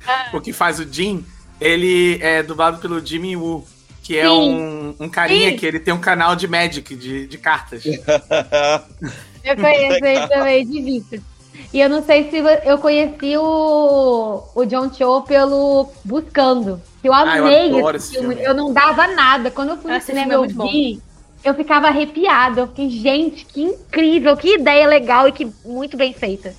Ah. 0.08 0.30
o 0.34 0.40
que 0.40 0.54
faz 0.54 0.80
o 0.80 0.88
Jim, 0.92 1.26
ele 1.60 2.20
é 2.22 2.44
dublado 2.44 2.80
pelo 2.80 3.04
Jimmy 3.04 3.36
Woo. 3.36 3.66
Que 4.04 4.20
é 4.20 4.30
um, 4.30 4.94
um 5.00 5.10
carinha 5.10 5.50
Sim. 5.50 5.58
que 5.58 5.66
ele 5.66 5.80
tem 5.80 5.92
um 5.92 6.00
canal 6.00 6.36
de 6.36 6.48
Magic, 6.48 6.96
de, 6.96 7.26
de 7.26 7.38
cartas. 7.40 7.84
Eu 9.44 9.56
conheço 9.56 10.06
ele 10.06 10.28
também 10.28 10.68
de 10.68 10.82
vista. 10.82 11.35
E 11.74 11.80
eu 11.82 11.90
não 11.90 12.04
sei 12.04 12.30
se 12.30 12.38
eu 12.66 12.78
conheci 12.78 13.38
o, 13.38 14.44
o 14.56 14.66
John 14.66 14.92
Cho 14.94 15.22
pelo 15.24 15.90
Buscando. 16.04 16.82
Eu 17.04 17.14
Ah, 17.14 17.38
eu 17.38 17.46
amei 17.46 17.68
adoro 17.78 17.98
esse 17.98 18.12
filme. 18.14 18.36
filme. 18.36 18.44
Eu 18.50 18.54
não 18.54 18.74
dava 18.74 19.08
nada. 19.08 19.52
Quando 19.52 19.70
eu 19.70 19.78
fui 19.78 19.92
no 19.94 20.02
cinema 20.02 20.34
é 20.34 20.36
eu 20.36 20.40
muito 20.40 20.56
bom. 20.56 20.68
vi, 20.72 21.02
eu 21.44 21.54
ficava 21.54 21.88
arrepiada. 21.88 22.62
Eu 22.62 22.68
fiquei, 22.68 22.90
gente, 22.90 23.46
que 23.46 23.62
incrível, 23.62 24.36
que 24.38 24.56
ideia 24.56 24.88
legal 24.88 25.28
e 25.28 25.32
que 25.32 25.52
muito 25.66 25.96
bem 25.98 26.14
feita. 26.14 26.54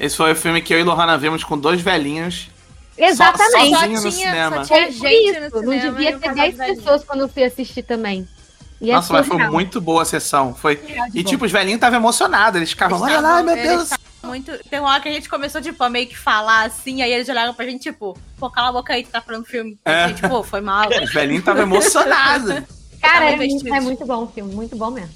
Esse 0.00 0.16
foi 0.16 0.32
o 0.32 0.36
filme 0.36 0.60
que 0.62 0.74
eu 0.74 0.80
e 0.80 0.82
Lohana 0.82 1.16
vimos 1.18 1.44
com 1.44 1.56
dois 1.58 1.80
velhinhos. 1.80 2.48
Exatamente. 2.96 3.74
sozinho 3.74 4.00
no 4.02 4.10
cinema. 4.12 4.64
Só 4.64 4.74
tinha 4.74 4.88
É 4.88 4.90
gente 4.90 5.30
isso, 5.30 5.40
no 5.56 5.62
não 5.62 5.72
cinema. 5.72 5.74
e 5.74 5.90
devia 5.90 6.12
ter 6.18 6.20
casal 6.20 6.34
10 6.34 6.50
de 6.52 6.58
velhinhos. 6.58 6.78
pessoas 6.82 7.04
quando 7.04 7.20
eu 7.20 7.28
fui 7.28 7.44
assistir 7.44 7.82
também. 7.82 8.26
E 8.80 8.90
é 8.90 8.94
Nossa, 8.94 9.12
mas 9.12 9.26
foi 9.26 9.38
muito 9.48 9.80
boa 9.80 10.02
a 10.02 10.04
sessão. 10.04 10.54
Foi... 10.54 10.80
E 11.14 11.22
bom. 11.22 11.30
tipo, 11.30 11.44
os 11.44 11.52
velhinhos 11.52 11.76
estavam 11.76 11.98
emocionados. 11.98 12.56
Eles 12.56 12.70
ficavam, 12.70 13.00
olha 13.00 13.20
lá, 13.20 13.42
meu 13.42 13.54
Deus. 13.56 13.90
Muito... 14.24 14.52
Tem 14.68 14.80
uma 14.80 14.90
hora 14.90 15.00
que 15.00 15.08
a 15.08 15.12
gente 15.12 15.28
começou, 15.28 15.60
tipo, 15.60 15.82
a 15.82 15.88
meio 15.90 16.06
que 16.06 16.16
falar 16.16 16.64
assim, 16.66 17.02
aí 17.02 17.12
eles 17.12 17.28
olharam 17.28 17.54
pra 17.54 17.64
gente, 17.64 17.82
tipo, 17.82 18.18
pô, 18.38 18.50
cala 18.50 18.68
a 18.68 18.72
boca 18.72 18.92
aí, 18.92 19.04
tu 19.04 19.10
tá 19.10 19.20
falando 19.20 19.44
filme. 19.44 19.78
É. 19.84 20.04
A 20.04 20.08
gente, 20.08 20.22
pô, 20.28 20.42
foi 20.42 20.60
mal. 20.60 20.88
Os 21.02 21.12
velhinhos 21.12 21.40
estavam 21.40 21.62
emocionados. 21.62 22.50
Cara, 23.00 23.20
Tava 23.20 23.24
é, 23.24 23.36
muito- 23.36 23.52
vestidos. 23.52 23.76
é 23.76 23.80
muito 23.80 24.06
bom 24.06 24.22
o 24.24 24.26
filme, 24.28 24.54
muito 24.54 24.76
bom 24.76 24.90
mesmo. 24.90 25.14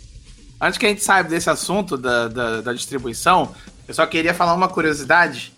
Antes 0.61 0.77
que 0.79 0.87
a 0.87 0.89
gente 0.89 1.03
saiba 1.03 1.29
desse 1.29 1.49
assunto 1.49 1.97
da, 1.97 2.29
da, 2.29 2.61
da 2.61 2.73
distribuição, 2.73 3.55
eu 3.87 3.95
só 3.95 4.05
queria 4.07 4.35
falar 4.35 4.55
uma 4.55 4.69
curiosidade. 4.69 5.53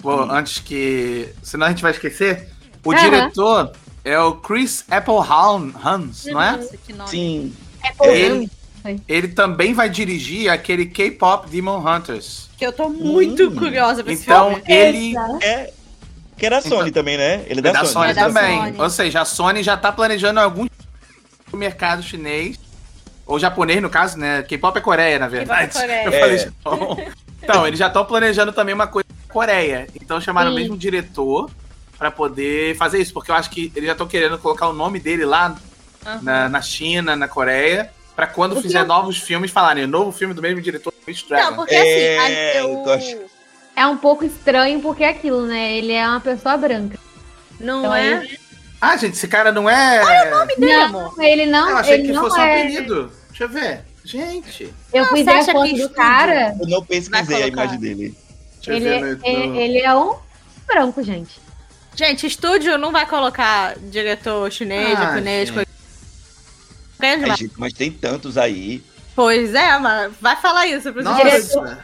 Pô, 0.00 0.22
Antes 0.30 0.58
que. 0.58 1.28
Senão 1.42 1.66
a 1.66 1.70
gente 1.70 1.82
vai 1.82 1.90
esquecer. 1.92 2.48
O 2.84 2.92
diretor 2.94 3.72
é 4.04 4.18
o 4.18 4.34
Chris 4.36 4.84
Applehouse, 4.90 5.72
Hans, 5.84 6.24
não 6.26 6.42
é? 6.42 6.56
Nossa, 6.56 6.76
que 6.76 6.92
nome. 6.92 7.10
Sim. 7.10 7.56
É 7.82 8.08
Ele, 8.08 8.50
ele 9.08 9.28
também 9.28 9.72
vai 9.74 9.88
dirigir 9.88 10.50
aquele 10.50 10.86
K-pop 10.86 11.48
Demon 11.48 11.78
Hunters. 11.78 12.48
Que 12.56 12.66
eu 12.66 12.72
tô 12.72 12.88
muito 12.88 13.48
Hum. 13.48 13.56
curiosa 13.56 14.02
pra 14.02 14.12
esse 14.12 14.22
Então 14.22 14.54
filme. 14.56 14.64
ele 14.66 15.14
É. 15.42 15.72
Que 16.36 16.46
era 16.46 16.58
a 16.58 16.62
Sony 16.62 16.90
também, 16.90 17.16
né? 17.16 17.44
Ele 17.46 17.60
é 17.60 17.62
da, 17.62 17.68
é 17.68 17.72
da 17.72 17.78
Sony. 17.80 17.92
Sony 17.92 18.10
É 18.10 18.14
da 18.14 18.26
também. 18.26 18.58
Sony. 18.58 18.80
Ou 18.80 18.90
seja, 18.90 19.20
a 19.20 19.24
Sony 19.24 19.62
já 19.62 19.76
tá 19.76 19.92
planejando 19.92 20.40
algum 20.40 20.66
o 21.52 21.56
mercado 21.56 22.02
chinês. 22.02 22.58
Ou 23.26 23.38
japonês, 23.38 23.80
no 23.80 23.88
caso, 23.88 24.18
né? 24.18 24.42
K-pop 24.42 24.76
é 24.76 24.80
Coreia, 24.80 25.18
na 25.18 25.28
verdade. 25.28 25.72
Coreia. 25.72 26.04
Eu 26.06 26.12
falei 26.12 26.34
É. 26.34 26.38
Japão. 26.38 26.98
Então, 27.42 27.66
eles 27.66 27.78
já 27.78 27.86
estão 27.86 28.04
planejando 28.04 28.52
também 28.52 28.74
uma 28.74 28.86
coisa 28.88 29.06
na 29.26 29.32
Coreia. 29.32 29.86
Então 30.00 30.20
chamaram 30.20 30.50
o 30.50 30.54
Sim. 30.54 30.60
mesmo 30.60 30.76
diretor 30.76 31.48
pra 31.98 32.10
poder 32.10 32.76
fazer 32.76 32.98
isso. 33.00 33.12
Porque 33.12 33.30
eu 33.30 33.34
acho 33.36 33.50
que 33.50 33.70
eles 33.76 33.86
já 33.86 33.92
estão 33.92 34.08
querendo 34.08 34.36
colocar 34.38 34.68
o 34.68 34.72
nome 34.72 34.98
dele 34.98 35.24
lá 35.24 35.54
Aham. 36.04 36.20
na, 36.22 36.48
na 36.48 36.60
China, 36.62 37.14
na 37.14 37.28
Coreia. 37.28 37.92
Pra 38.22 38.26
quando 38.28 38.56
O 38.56 38.62
fizer 38.62 38.82
eu- 38.82 38.86
novos 38.86 39.18
filmes 39.18 39.50
falarem, 39.50 39.84
novo 39.84 40.12
filme 40.12 40.32
do 40.32 40.40
mesmo 40.40 40.60
diretor, 40.60 40.94
Witch 41.08 41.22
Não, 41.22 41.28
Dragon. 41.28 41.56
porque 41.56 41.74
É, 41.74 42.20
assim, 42.58 42.68
eu... 42.68 42.84
eu 42.86 43.28
É 43.74 43.84
um 43.84 43.96
pouco 43.96 44.24
estranho 44.24 44.80
porque 44.80 45.02
é 45.02 45.08
aquilo, 45.08 45.44
né? 45.44 45.72
Ele 45.72 45.92
é 45.92 46.06
uma 46.06 46.20
pessoa 46.20 46.56
branca. 46.56 46.96
Não 47.58 47.80
Então, 47.80 47.94
é? 47.96 48.28
Ah, 48.80 48.96
gente, 48.96 49.14
esse 49.14 49.26
cara 49.26 49.50
não 49.50 49.68
é. 49.68 50.00
dele, 50.56 50.72
não, 50.76 50.82
amor? 50.84 51.14
ele 51.18 51.46
não, 51.46 51.70
eu 51.70 51.76
achei 51.78 51.94
ele 51.94 52.02
que 52.04 52.12
não 52.12 52.22
fosse 52.22 52.38
um 52.38 52.42
é. 52.42 52.60
apelido. 52.62 53.12
Deixa 53.30 53.42
eu 53.44 53.48
ver. 53.48 53.80
Gente, 54.04 54.72
Eu 54.92 55.02
Não, 55.02 55.08
fui 55.08 55.18
você 55.18 55.24
ver 55.24 55.30
a 55.32 55.38
acha 55.40 55.52
foto 55.52 55.64
que 55.68 55.82
do 55.82 55.88
cara. 55.90 56.56
Eu 56.60 56.68
não 56.68 56.84
pesquisei 56.84 57.42
a 57.42 57.46
imagem 57.48 57.78
dele. 57.80 58.16
deixa 58.64 58.72
Ele, 58.72 58.88
eu 58.88 59.00
ver 59.00 59.16
no, 59.18 59.26
é, 59.26 59.46
no- 59.48 59.56
ele 59.60 59.78
é 59.80 59.94
um 59.96 60.14
branco, 60.64 61.02
gente. 61.02 61.40
Gente, 61.96 62.24
estúdio 62.24 62.78
não 62.78 62.92
vai 62.92 63.04
colocar 63.04 63.74
diretor 63.90 64.50
chinês, 64.52 64.96
Ah, 64.96 65.06
japonês, 65.06 65.50
coisa. 65.50 65.71
Gente, 67.36 67.50
mas 67.56 67.72
tem 67.72 67.90
tantos 67.90 68.38
aí. 68.38 68.82
Pois 69.14 69.54
é, 69.54 69.78
mano. 69.78 70.14
Vai 70.20 70.36
falar 70.36 70.66
isso 70.66 70.92
pros 70.92 71.04
Nossa, 71.04 71.16
diretores. 71.22 71.48
tô 71.52 71.60
vendo 71.62 71.78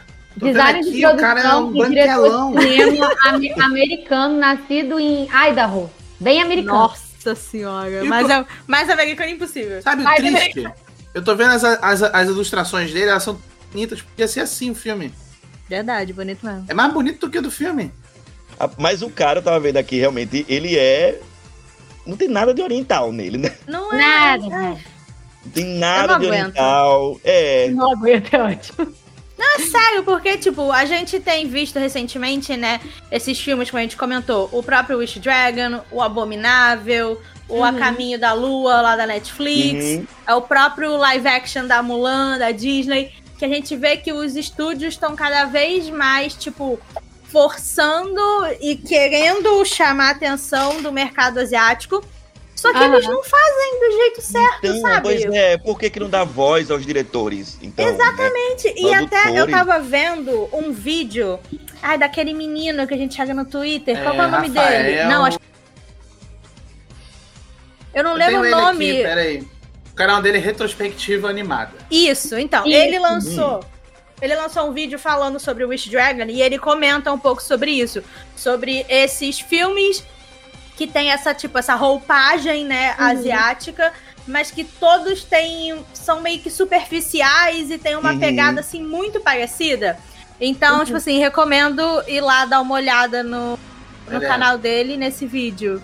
Design 0.53 0.81
de 0.83 0.89
aqui, 1.05 1.05
o 1.15 1.17
cara 1.19 1.39
é 1.39 1.43
produção 1.43 1.67
um 1.69 1.85
e 1.85 1.89
diretor 1.89 2.21
branquelão. 2.21 2.55
de 2.55 2.61
cinema 2.61 3.15
ame- 3.27 3.53
americano, 3.61 4.37
nascido 4.37 4.99
em 4.99 5.27
Idaho. 5.49 5.89
Bem 6.19 6.41
americano. 6.41 6.77
Nossa 6.77 7.35
senhora. 7.35 8.03
Mas 8.05 8.27
o- 8.27 8.31
é 8.31 8.45
mais 8.67 8.89
americano 8.89 9.29
impossível. 9.31 9.81
Sabe 9.81 10.03
o 10.03 10.15
triste? 10.15 10.67
Eu 11.13 11.23
tô 11.23 11.35
vendo 11.35 11.51
as, 11.51 11.63
as, 11.63 12.03
as 12.03 12.27
ilustrações 12.29 12.91
dele, 12.93 13.09
elas 13.09 13.23
são 13.23 13.39
bonitas. 13.71 14.01
Podia 14.01 14.27
ser 14.27 14.41
assim 14.41 14.71
o 14.71 14.75
filme. 14.75 15.11
Verdade, 15.67 16.13
bonito 16.13 16.45
mesmo. 16.45 16.65
É 16.67 16.73
mais 16.73 16.91
bonito 16.93 17.19
do 17.27 17.29
que 17.31 17.37
o 17.37 17.41
do 17.41 17.51
filme. 17.51 17.91
Ah, 18.59 18.69
Mas 18.77 19.01
o 19.01 19.09
cara, 19.09 19.39
eu 19.39 19.43
tava 19.43 19.59
vendo 19.59 19.77
aqui, 19.77 19.97
realmente, 19.99 20.45
ele 20.49 20.77
é. 20.77 21.19
Não 22.05 22.17
tem 22.17 22.27
nada 22.27 22.53
de 22.53 22.61
oriental 22.61 23.11
nele, 23.11 23.37
né? 23.37 23.51
Não 23.67 23.93
é. 23.93 23.97
Nada. 23.97 24.77
Não 25.49 25.63
tem 25.63 25.77
nada 25.77 26.13
não 26.13 26.19
de 26.19 26.27
oriental. 26.27 27.19
É. 27.23 27.69
Não 27.69 27.91
aguento, 27.91 28.33
é 28.33 28.41
ótimo. 28.41 28.93
É 29.41 29.59
sério, 29.61 30.03
porque, 30.03 30.37
tipo, 30.37 30.69
a 30.71 30.83
gente 30.83 31.19
tem 31.19 31.47
visto 31.47 31.79
recentemente, 31.79 32.57
né, 32.57 32.81
esses 33.09 33.39
filmes 33.39 33.69
que 33.69 33.77
a 33.77 33.79
gente 33.79 33.95
comentou. 33.95 34.49
O 34.51 34.61
próprio 34.61 34.97
Wish 34.97 35.17
Dragon, 35.19 35.81
o 35.91 36.01
Abominável, 36.01 37.21
o 37.47 37.63
A 37.63 37.69
Uhum. 37.69 37.79
Caminho 37.79 38.19
da 38.19 38.33
Lua, 38.33 38.81
lá 38.81 38.95
da 38.97 39.07
Netflix. 39.07 39.85
Uhum. 39.85 40.07
É 40.27 40.35
o 40.35 40.41
próprio 40.41 40.95
live 40.97 41.27
action 41.27 41.65
da 41.65 41.81
Mulan, 41.81 42.37
da 42.37 42.51
Disney. 42.51 43.13
Que 43.37 43.45
a 43.45 43.47
gente 43.47 43.75
vê 43.77 43.95
que 43.95 44.11
os 44.11 44.35
estúdios 44.35 44.93
estão 44.93 45.15
cada 45.15 45.45
vez 45.45 45.89
mais, 45.89 46.33
tipo, 46.33 46.77
forçando 47.23 48.21
e 48.59 48.75
querendo 48.75 49.63
chamar 49.63 50.09
a 50.09 50.11
atenção 50.11 50.81
do 50.81 50.91
mercado 50.91 51.39
asiático. 51.39 52.03
Só 52.59 52.71
que 52.71 52.77
Aham. 52.77 52.93
eles 52.95 53.07
não 53.07 53.23
fazem 53.23 53.79
do 53.79 53.91
jeito 53.95 54.21
certo, 54.21 54.59
Então, 54.65 54.81
sabe? 54.81 55.01
pois 55.03 55.23
é, 55.25 55.57
por 55.57 55.79
que, 55.79 55.89
que 55.89 55.99
não 55.99 56.09
dá 56.09 56.23
voz 56.25 56.69
aos 56.69 56.85
diretores? 56.85 57.57
Então, 57.61 57.87
Exatamente. 57.87 58.73
E 58.75 58.93
até 58.93 59.39
eu 59.39 59.49
tava 59.49 59.79
vendo 59.79 60.49
um 60.51 60.71
vídeo 60.73 61.39
ai, 61.81 61.97
daquele 61.97 62.33
menino 62.33 62.85
que 62.85 62.93
a 62.93 62.97
gente 62.97 63.15
chega 63.15 63.33
no 63.33 63.45
Twitter. 63.45 64.01
Qual 64.03 64.13
que 64.13 64.19
é 64.21 64.25
o 64.25 64.29
nome 64.31 64.47
Rafael- 64.49 64.83
dele? 64.83 65.03
Não, 65.05 65.23
acho 65.25 65.39
Eu 67.93 68.03
não 68.03 68.11
Eu 68.11 68.17
lembro 68.17 68.41
o 68.41 68.49
nome. 68.51 68.91
Aqui, 68.91 69.03
peraí. 69.03 69.47
O 69.91 69.95
canal 69.95 70.21
dele 70.21 70.37
é 70.37 70.41
Retrospectiva 70.41 71.29
Animada. 71.29 71.71
Isso, 71.89 72.37
então, 72.37 72.65
Isso. 72.65 72.75
ele 72.77 72.99
lançou. 72.99 73.63
Ele 74.21 74.35
lançou 74.35 74.67
um 74.69 74.73
vídeo 74.73 74.99
falando 74.99 75.39
sobre 75.39 75.63
o 75.63 75.69
Wish 75.69 75.89
Dragon 75.89 76.25
e 76.25 76.41
ele 76.41 76.59
comenta 76.59 77.11
um 77.11 77.17
pouco 77.17 77.41
sobre 77.41 77.71
isso. 77.71 78.03
Sobre 78.35 78.85
esses 78.89 79.39
filmes 79.39 80.03
que 80.79 80.87
tem 80.87 81.11
essa, 81.11 81.33
tipo, 81.33 81.57
essa 81.57 81.75
roupagem, 81.75 82.63
né, 82.63 82.95
Uhum. 82.97 83.05
asiática, 83.07 83.91
mas 84.25 84.49
que 84.49 84.63
todos 84.63 85.25
têm. 85.25 85.83
são 85.93 86.21
meio 86.21 86.39
que 86.39 86.49
superficiais 86.49 87.69
e 87.69 87.77
tem 87.77 87.97
uma 87.97 88.13
Uhum. 88.13 88.19
pegada 88.19 88.61
assim 88.61 88.81
muito 88.81 89.19
parecida. 89.19 89.97
Então, 90.39 90.79
Uhum. 90.79 90.85
tipo 90.85 90.95
assim, 90.95 91.19
recomendo 91.19 91.81
ir 92.07 92.21
lá 92.21 92.45
dar 92.45 92.61
uma 92.61 92.75
olhada 92.75 93.21
no, 93.23 93.59
no 94.09 94.21
canal 94.21 94.57
dele 94.57 94.95
nesse 94.95 95.27
vídeo. 95.27 95.83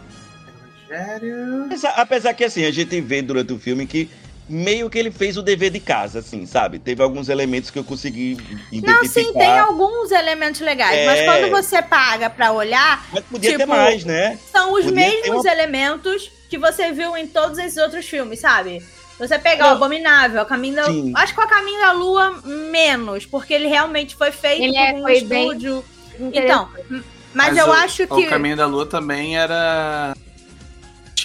Apesar, 1.65 1.89
apesar 1.97 2.33
que 2.33 2.45
assim, 2.45 2.63
a 2.63 2.71
gente 2.71 3.01
vê 3.01 3.21
durante 3.21 3.51
o 3.51 3.59
filme 3.59 3.85
que 3.85 4.09
meio 4.47 4.89
que 4.89 4.97
ele 4.99 5.11
fez 5.11 5.37
o 5.37 5.41
dever 5.41 5.71
de 5.71 5.79
casa, 5.79 6.19
assim, 6.19 6.45
sabe? 6.45 6.77
Teve 6.79 7.01
alguns 7.01 7.29
elementos 7.29 7.69
que 7.71 7.79
eu 7.79 7.83
consegui 7.83 8.37
identificar. 8.71 8.93
Não, 9.01 9.05
sim, 9.07 9.33
tem 9.33 9.57
alguns 9.59 10.11
elementos 10.11 10.61
legais, 10.61 11.05
mas 11.05 11.19
É. 11.19 11.25
quando 11.25 11.49
você 11.51 11.81
paga 11.81 12.29
pra 12.29 12.51
olhar, 12.51 13.05
Mas 13.11 13.23
podia 13.25 13.51
ter 13.51 13.57
tipo, 13.59 13.69
mais, 13.69 14.05
né? 14.05 14.37
são 14.51 14.73
os 14.73 14.85
Podia 14.85 14.91
ter 15.11 15.21
mesmos 15.21 15.43
uma- 15.45 15.51
elementos 15.51 16.31
que 16.49 16.57
você 16.57 16.91
viu 16.91 17.17
em 17.17 17.25
todos 17.27 17.57
esses 17.57 17.77
outros 17.77 18.05
filmes, 18.07 18.39
sabe? 18.39 18.83
Você 19.17 19.39
pegar 19.39 19.69
o. 19.69 19.75
Abominável, 19.75 20.41
o 20.41 20.45
Caminho 20.45 20.75
da 20.75 20.83
Sim. 20.85 21.11
Acho 21.15 21.33
que 21.33 21.41
o 21.41 21.47
Caminho 21.47 21.79
da 21.79 21.91
Lua, 21.93 22.31
menos, 22.43 23.25
porque 23.25 23.53
ele 23.53 23.67
realmente 23.67 24.15
foi 24.15 24.29
feito 24.31 24.61
Ele 24.63 24.73
por 24.73 24.79
é- 24.79 24.93
um 24.93 25.01
foi 25.01 25.21
bem 25.21 25.43
estúdio. 25.47 25.85
Então, 26.33 26.69
mas, 26.89 27.03
Mas 27.33 27.57
eu 27.57 27.67
o- 27.67 27.71
acho 27.71 28.05
que. 28.07 28.13
O 28.13 28.29
Caminho 28.29 28.57
da 28.57 28.65
Lua 28.67 28.85
também 28.85 29.37
era. 29.37 30.13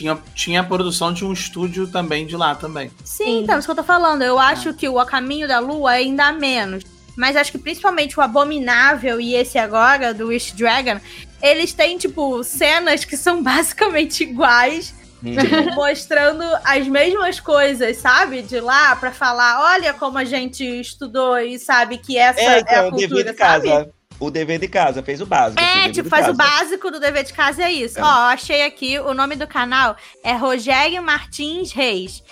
Tinha, 0.01 0.19
tinha 0.35 0.61
a 0.61 0.65
produção 0.65 1.13
de 1.13 1.27
um 1.27 1.31
estúdio 1.33 1.87
também 1.87 2.27
de 2.27 2.35
lá 2.35 2.55
também. 2.55 2.91
Sim, 3.05 3.25
Sim. 3.25 3.39
então, 3.43 3.59
isso 3.59 3.67
que 3.69 3.73
eu 3.73 3.77
tô 3.77 3.83
falando. 3.85 4.23
Eu 4.23 4.39
acho 4.39 4.73
que 4.73 4.89
o 4.89 4.99
A 4.99 5.05
Caminho 5.05 5.47
da 5.47 5.59
Lua 5.59 5.91
ainda 5.91 6.33
menos. 6.33 6.85
Mas 7.15 7.37
acho 7.37 7.53
que 7.53 7.59
principalmente 7.59 8.19
o 8.19 8.23
Abominável 8.23 9.21
e 9.21 9.35
esse 9.35 9.59
agora, 9.59 10.15
do 10.15 10.29
Wish 10.29 10.55
Dragon, 10.57 10.99
eles 11.43 11.75
têm, 11.75 11.99
tipo, 11.99 12.43
cenas 12.43 13.05
que 13.05 13.15
são 13.15 13.43
basicamente 13.45 14.23
iguais, 14.25 14.95
Hum. 15.23 15.37
tipo, 15.37 15.75
mostrando 15.75 16.43
as 16.65 16.89
mesmas 16.89 17.39
coisas, 17.39 17.99
sabe? 17.99 18.41
De 18.41 18.59
lá 18.59 18.97
pra 18.97 19.13
falar, 19.13 19.61
olha 19.75 19.93
como 19.93 20.17
a 20.17 20.25
gente 20.25 20.65
estudou 20.65 21.39
e 21.39 21.59
sabe 21.59 21.99
que 21.99 22.17
essa 22.17 22.41
é, 22.41 22.45
É, 22.45 22.61
então, 22.61 22.85
a 22.85 22.89
o 22.89 22.91
dever 22.93 23.09
cultura, 23.09 23.31
de 23.33 23.37
casa. 23.37 23.91
O 24.21 24.31
dever 24.31 24.61
de 24.61 24.69
casa, 24.69 25.03
fez 25.03 25.21
o 25.21 25.27
básico. 25.27 25.61
É, 25.61 25.91
tipo, 25.91 26.09
faz 26.09 26.27
casa. 26.27 26.33
o 26.33 26.37
básico 26.37 26.91
do 26.91 27.01
dever 27.01 27.25
de 27.25 27.33
casa, 27.33 27.65
é 27.65 27.73
isso. 27.73 27.99
É. 27.99 28.03
Ó, 28.03 28.07
achei 28.07 28.63
aqui, 28.63 28.99
o 28.99 29.15
nome 29.15 29.35
do 29.35 29.47
canal 29.47 29.97
é 30.23 30.35
Rogério 30.35 31.03
Martins 31.03 31.73
Reis. 31.73 32.23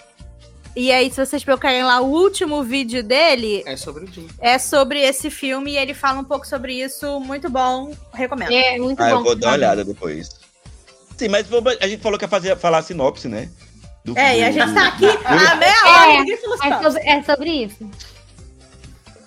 E 0.77 0.93
aí, 0.93 1.11
se 1.11 1.25
vocês 1.25 1.43
procurarem 1.43 1.83
lá 1.83 2.01
o 2.01 2.07
último 2.07 2.63
vídeo 2.63 3.03
dele. 3.03 3.65
É 3.67 3.77
sobre 3.77 4.05
o 4.05 4.07
Jim. 4.07 4.29
É 4.39 4.59
sobre 4.59 5.01
esse 5.01 5.29
filme 5.31 5.73
e 5.73 5.77
ele 5.77 5.95
fala 5.95 6.21
um 6.21 6.25
pouco 6.25 6.47
sobre 6.47 6.75
isso. 6.75 7.19
Muito 7.19 7.51
bom. 7.51 7.93
Recomendo. 8.13 8.53
É, 8.53 8.79
muito 8.79 9.03
ah, 9.03 9.11
bom. 9.11 9.17
Eu 9.17 9.25
vou 9.25 9.35
dar 9.35 9.49
uma 9.49 9.55
olhada 9.55 9.85
depois. 9.85 10.39
Sim, 11.17 11.29
mas 11.29 11.49
a 11.81 11.89
gente 11.89 12.01
falou 12.01 12.17
que 12.17 12.25
ia 12.25 12.29
fazer, 12.29 12.57
falar 12.57 12.79
a 12.79 12.83
sinopse, 12.83 13.27
né? 13.27 13.51
Do, 14.05 14.17
é, 14.17 14.35
do, 14.35 14.39
e 14.39 14.45
a 14.45 14.53
gente 14.53 14.75
tá 14.75 14.89
aqui 14.89 15.07
há 15.25 15.55
meia 15.57 15.89
hora. 15.89 16.13
É, 16.13 16.69
é, 16.69 16.83
sobre, 16.83 17.09
é 17.09 17.23
sobre 17.25 17.51
isso. 17.51 17.91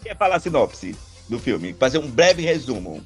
Quer 0.04 0.16
falar 0.16 0.36
a 0.38 0.40
sinopse 0.40 0.96
do 1.32 1.40
filme? 1.40 1.74
Fazer 1.80 1.98
um 1.98 2.08
breve 2.08 2.44
resumo. 2.44 3.02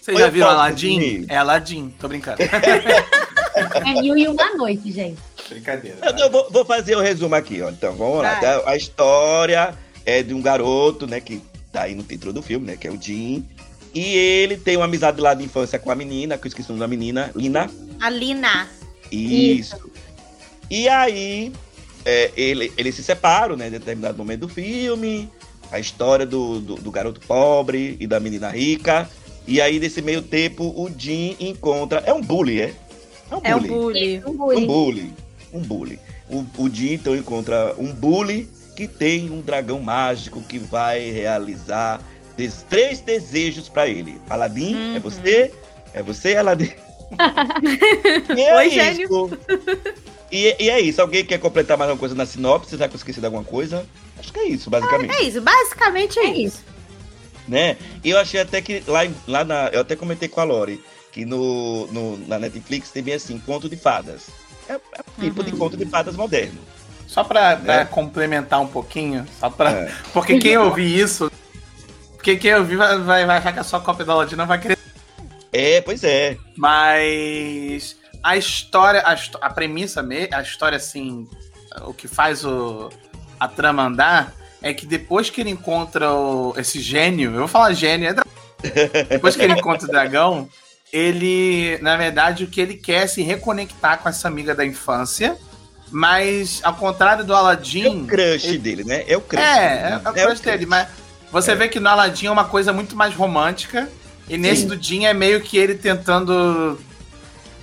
Vocês 0.00 0.18
já 0.18 0.28
viram 0.28 0.48
Aladdin? 0.48 1.26
É 1.28 1.36
Aladdin, 1.36 1.94
tô 1.98 2.08
brincando. 2.08 2.42
é 2.42 4.02
mil 4.02 4.16
e 4.16 4.26
uma 4.26 4.54
noite, 4.56 4.90
gente. 4.90 5.18
Brincadeira. 5.48 5.98
Eu, 6.18 6.30
vou, 6.30 6.50
vou, 6.50 6.64
fazer 6.64 6.96
o 6.96 7.00
resumo 7.00 7.34
aqui, 7.34 7.62
ó. 7.62 7.70
Então, 7.70 7.94
vamos 7.94 8.22
lá. 8.22 8.36
Tá? 8.36 8.62
A 8.66 8.76
história 8.76 9.74
é 10.04 10.22
de 10.22 10.34
um 10.34 10.42
garoto, 10.42 11.06
né, 11.06 11.20
que 11.20 11.40
tá 11.72 11.82
aí 11.82 11.94
no 11.94 12.02
título 12.02 12.32
do 12.32 12.42
filme, 12.42 12.66
né, 12.66 12.76
que 12.76 12.88
é 12.88 12.90
o 12.90 13.00
Jim. 13.00 13.46
E 13.94 14.16
ele 14.16 14.56
tem 14.56 14.76
uma 14.76 14.84
amizade 14.84 15.20
lá 15.20 15.32
de 15.32 15.44
infância 15.44 15.78
com 15.78 15.90
a 15.90 15.94
menina, 15.94 16.36
que 16.36 16.46
eu 16.46 16.48
esqueci 16.48 16.70
o 16.70 16.72
nome 16.72 16.80
da 16.80 16.88
menina, 16.88 17.30
Lina. 17.34 17.70
A 18.00 18.10
Lina. 18.10 18.68
Isso. 19.10 19.76
Isso. 19.76 19.90
E 20.70 20.88
aí, 20.88 21.52
é, 22.04 22.30
ele, 22.36 22.72
eles 22.76 22.94
se 22.94 23.02
separam, 23.02 23.56
né, 23.56 23.68
em 23.68 23.70
determinado 23.70 24.18
momento 24.18 24.40
do 24.40 24.48
filme. 24.48 25.30
A 25.70 25.78
história 25.78 26.24
do, 26.24 26.60
do, 26.60 26.74
do, 26.76 26.90
garoto 26.90 27.20
pobre 27.20 27.96
e 28.00 28.06
da 28.06 28.18
menina 28.18 28.48
rica. 28.48 29.08
E 29.46 29.60
aí, 29.60 29.78
nesse 29.78 30.00
meio 30.02 30.22
tempo, 30.22 30.64
o 30.64 30.90
Jim 30.96 31.36
encontra. 31.40 32.02
É 32.06 32.12
um 32.12 32.20
bully, 32.20 32.60
é? 32.60 32.74
É 33.42 33.54
um 33.54 33.60
bully. 33.60 34.16
É 34.16 34.28
um 34.28 34.36
bully. 34.36 34.56
Um 34.56 34.66
bully 34.66 35.12
um 35.52 35.60
bully. 35.60 35.98
O, 36.28 36.44
o 36.58 36.70
Jim 36.70 36.94
então 36.94 37.16
encontra 37.16 37.74
um 37.78 37.92
bully 37.92 38.48
que 38.76 38.86
tem 38.86 39.30
um 39.30 39.40
dragão 39.40 39.80
mágico 39.80 40.40
que 40.42 40.58
vai 40.58 41.10
realizar 41.10 42.00
des 42.36 42.62
três 42.68 43.00
desejos 43.00 43.68
para 43.68 43.88
ele. 43.88 44.20
Aladdin, 44.28 44.74
é 44.74 44.76
uhum. 44.76 44.96
é 44.96 45.00
você? 45.00 45.52
É 45.94 46.02
você, 46.02 46.36
Aladdin? 46.36 46.72
e 48.36 48.40
é 48.40 48.56
Oi, 48.56 48.66
isso. 48.66 49.30
E, 50.30 50.56
e, 50.58 50.70
é 50.70 50.80
isso. 50.80 51.00
Alguém 51.00 51.24
quer 51.24 51.38
completar 51.38 51.76
mais 51.78 51.90
alguma 51.90 52.00
coisa 52.00 52.14
na 52.14 52.26
sinopse? 52.26 52.70
Será 52.70 52.88
que 52.88 52.94
eu 52.94 52.98
esqueci 52.98 53.20
de 53.20 53.26
alguma 53.26 53.44
coisa? 53.44 53.86
Acho 54.18 54.32
que 54.32 54.40
é 54.40 54.48
isso, 54.48 54.68
basicamente. 54.68 55.14
É, 55.14 55.16
é 55.16 55.22
isso, 55.22 55.40
basicamente 55.40 56.18
é, 56.18 56.24
é 56.24 56.36
isso. 56.36 56.64
Né? 57.46 57.76
E 58.04 58.10
eu 58.10 58.18
achei 58.18 58.40
até 58.40 58.60
que 58.60 58.82
lá, 58.86 59.00
lá 59.26 59.44
na. 59.44 59.68
Eu 59.68 59.80
até 59.80 59.96
comentei 59.96 60.28
com 60.28 60.40
a 60.40 60.44
Lori 60.44 60.82
que 61.10 61.24
no, 61.24 61.86
no 61.88 62.16
na 62.28 62.38
Netflix 62.38 62.90
tem 62.90 63.02
bem 63.02 63.14
assim, 63.14 63.38
conto 63.38 63.68
de 63.68 63.76
fadas. 63.76 64.28
É, 64.68 64.74
é 64.74 64.78
um 65.18 65.22
tipo 65.22 65.40
uhum. 65.40 65.46
de 65.46 65.52
conto 65.52 65.76
de 65.76 65.86
fadas 65.86 66.14
moderno. 66.14 66.58
Só 67.06 67.24
pra, 67.24 67.56
pra 67.56 67.80
é. 67.80 67.84
complementar 67.86 68.60
um 68.60 68.66
pouquinho, 68.66 69.26
só 69.40 69.48
pra. 69.48 69.70
É. 69.70 69.92
Porque 70.12 70.38
quem 70.38 70.58
ouvir 70.58 70.98
isso. 70.98 71.30
Porque 72.14 72.36
quem 72.36 72.54
ouvir 72.54 72.76
vai, 72.76 72.98
vai, 72.98 73.26
vai 73.26 73.38
achar 73.38 73.52
que 73.52 73.60
a 73.60 73.64
sua 73.64 73.80
cópia 73.80 74.04
da 74.04 74.26
não 74.36 74.46
vai 74.46 74.60
querer. 74.60 74.78
É, 75.52 75.80
pois 75.80 76.04
é. 76.04 76.36
Mas 76.56 77.96
a 78.22 78.36
história, 78.36 79.00
a, 79.00 79.16
a 79.46 79.50
premissa, 79.50 80.06
a 80.32 80.42
história 80.42 80.76
assim, 80.76 81.26
o 81.82 81.92
que 81.92 82.08
faz 82.08 82.44
o, 82.44 82.90
a 83.38 83.48
trama 83.48 83.84
andar 83.84 84.34
é 84.60 84.74
que 84.74 84.86
depois 84.86 85.30
que 85.30 85.40
ele 85.40 85.50
encontra 85.50 86.12
o, 86.12 86.54
esse 86.56 86.80
gênio, 86.80 87.30
eu 87.32 87.38
vou 87.38 87.48
falar 87.48 87.72
gênio, 87.72 88.08
é 88.08 88.14
depois 89.08 89.36
que 89.36 89.42
ele 89.42 89.52
encontra 89.52 89.86
o 89.86 89.90
dragão, 89.90 90.48
ele, 90.92 91.78
na 91.82 91.96
verdade, 91.96 92.44
o 92.44 92.46
que 92.48 92.60
ele 92.60 92.74
quer 92.74 93.04
é 93.04 93.06
se 93.06 93.22
reconectar 93.22 93.98
com 93.98 94.08
essa 94.08 94.26
amiga 94.26 94.54
da 94.54 94.64
infância. 94.64 95.36
Mas, 95.90 96.60
ao 96.62 96.74
contrário 96.74 97.24
do 97.24 97.34
Aladdin. 97.34 97.84
É 97.84 97.88
o 97.88 98.06
crush 98.06 98.44
ele... 98.46 98.58
dele, 98.58 98.84
né? 98.84 99.04
É 99.06 99.16
o 99.16 99.20
crush. 99.20 99.42
É, 99.42 99.46
é, 99.46 100.00
é, 100.04 100.10
o 100.10 100.12
crush 100.12 100.40
dele. 100.40 100.66
Mas 100.66 100.88
você 101.30 101.52
é. 101.52 101.54
vê 101.54 101.68
que 101.68 101.80
no 101.80 101.88
Aladdin 101.88 102.26
é 102.26 102.30
uma 102.30 102.44
coisa 102.44 102.72
muito 102.72 102.96
mais 102.96 103.14
romântica. 103.14 103.88
E 104.28 104.36
nesse 104.36 104.62
Sim. 104.62 104.68
do 104.68 104.82
Jim 104.82 105.04
é 105.04 105.14
meio 105.14 105.40
que 105.40 105.56
ele 105.56 105.74
tentando 105.74 106.78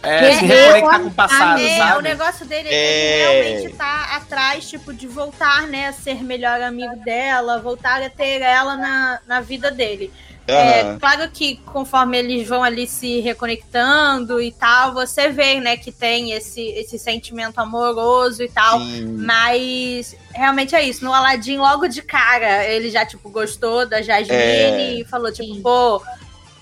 é, 0.05 0.39
se 0.39 0.45
reconectar 0.45 1.01
com 1.01 1.07
o 1.07 1.13
passado, 1.13 1.61
é, 1.61 1.77
sabe? 1.77 1.99
O 1.99 2.01
negócio 2.01 2.45
dele 2.45 2.69
é, 2.69 2.73
é 2.73 3.51
realmente 3.51 3.75
tá 3.75 4.15
atrás, 4.15 4.69
tipo, 4.69 4.93
de 4.93 5.07
voltar, 5.07 5.67
né, 5.67 5.87
a 5.87 5.93
ser 5.93 6.23
melhor 6.23 6.61
amigo 6.61 6.95
dela, 7.03 7.59
voltar 7.59 8.01
a 8.01 8.09
ter 8.09 8.41
ela 8.41 8.77
na, 8.77 9.19
na 9.27 9.41
vida 9.41 9.71
dele. 9.71 10.11
Uhum. 10.47 10.55
É, 10.55 10.97
claro 10.99 11.29
que 11.31 11.57
conforme 11.65 12.19
eles 12.19 12.47
vão 12.47 12.63
ali 12.63 12.85
se 12.85 13.19
reconectando 13.19 14.39
e 14.39 14.51
tal, 14.51 14.93
você 14.93 15.29
vê, 15.29 15.59
né, 15.59 15.75
que 15.75 15.91
tem 15.91 16.33
esse, 16.33 16.61
esse 16.61 16.99
sentimento 16.99 17.59
amoroso 17.59 18.43
e 18.43 18.49
tal. 18.49 18.79
Sim. 18.79 19.17
Mas 19.17 20.15
realmente 20.31 20.75
é 20.75 20.83
isso. 20.83 21.03
No 21.03 21.11
Aladdin, 21.11 21.57
logo 21.57 21.87
de 21.87 22.03
cara, 22.03 22.63
ele 22.65 22.91
já, 22.91 23.03
tipo, 23.05 23.27
gostou 23.29 23.87
da 23.87 24.03
Jasmine 24.03 24.37
é. 24.37 24.93
e 24.99 25.05
falou, 25.05 25.31
tipo, 25.31 25.59
pô, 25.61 26.01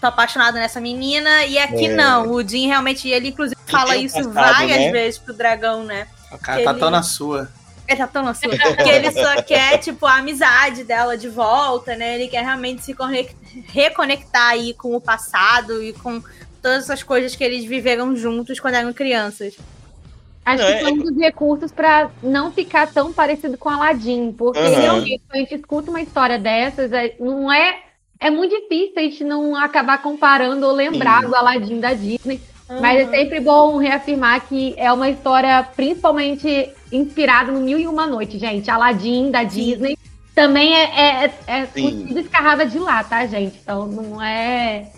tô 0.03 0.07
apaixonado 0.07 0.55
nessa 0.55 0.81
menina. 0.81 1.45
E 1.45 1.57
aqui 1.57 1.85
é. 1.85 1.95
não. 1.95 2.29
O 2.31 2.45
Jim 2.45 2.67
realmente, 2.67 3.07
ele 3.07 3.29
inclusive 3.29 3.59
fala 3.65 3.95
isso 3.95 4.15
passado, 4.15 4.33
várias 4.33 4.77
né? 4.77 4.91
vezes 4.91 5.17
pro 5.17 5.33
dragão, 5.33 5.85
né? 5.85 6.07
O 6.31 6.37
cara 6.37 6.61
tá 6.63 6.71
ele... 6.71 6.79
tão 6.79 6.89
na 6.91 7.01
sua. 7.01 7.49
Ele 7.87 7.97
tá 7.97 8.07
tão 8.07 8.27
assim, 8.27 8.49
que 8.49 8.89
ele 8.89 9.11
só 9.11 9.41
quer, 9.41 9.77
tipo, 9.77 10.05
a 10.05 10.15
amizade 10.15 10.83
dela 10.83 11.17
de 11.17 11.27
volta, 11.27 11.95
né? 11.95 12.15
Ele 12.15 12.27
quer 12.29 12.43
realmente 12.43 12.81
se 12.81 12.95
reconectar 13.67 14.49
aí 14.49 14.73
com 14.73 14.95
o 14.95 15.01
passado 15.01 15.83
e 15.83 15.91
com 15.93 16.21
todas 16.61 16.83
essas 16.83 17.03
coisas 17.03 17.35
que 17.35 17.43
eles 17.43 17.65
viveram 17.65 18.15
juntos 18.15 18.59
quando 18.59 18.75
eram 18.75 18.93
crianças. 18.93 19.55
Acho 20.45 20.65
que 20.65 20.79
foi 20.79 20.91
um 20.91 20.97
dos 20.97 21.17
recursos 21.17 21.71
para 21.71 22.09
não 22.21 22.51
ficar 22.51 22.91
tão 22.91 23.13
parecido 23.13 23.57
com 23.57 23.69
Aladdin, 23.69 24.33
porque 24.33 24.59
uhum. 24.59 24.75
realmente, 24.75 25.23
quando 25.27 25.35
a 25.35 25.39
gente 25.39 25.55
escuta 25.55 25.89
uma 25.89 26.01
história 26.01 26.37
dessas, 26.39 26.91
é, 26.91 27.15
não 27.19 27.51
é. 27.51 27.81
É 28.23 28.29
muito 28.29 28.55
difícil 28.55 28.93
a 28.95 29.01
gente 29.01 29.23
não 29.25 29.53
acabar 29.53 30.01
comparando 30.01 30.65
ou 30.65 30.71
lembrar 30.71 31.21
Sim. 31.21 31.27
do 31.27 31.35
Aladdin 31.35 31.79
da 31.81 31.93
Disney. 31.93 32.39
Uhum. 32.69 32.79
Mas 32.79 33.01
é 33.01 33.11
sempre 33.11 33.41
bom 33.41 33.75
reafirmar 33.77 34.47
que 34.47 34.73
é 34.77 34.89
uma 34.93 35.09
história 35.09 35.61
principalmente 35.75 36.71
inspirada 36.89 37.51
no 37.51 37.59
Mil 37.59 37.77
e 37.77 37.85
Uma 37.85 38.07
Noite, 38.07 38.39
gente. 38.39 38.71
Aladdin, 38.71 39.29
da 39.29 39.43
Disney, 39.43 39.97
também 40.33 40.73
é, 40.73 41.25
é, 41.25 41.33
é 41.47 41.67
descarrada 42.13 42.65
de 42.65 42.79
lá, 42.79 43.03
tá, 43.03 43.25
gente? 43.25 43.59
Então 43.61 43.87
não 43.87 44.21
é. 44.23 44.89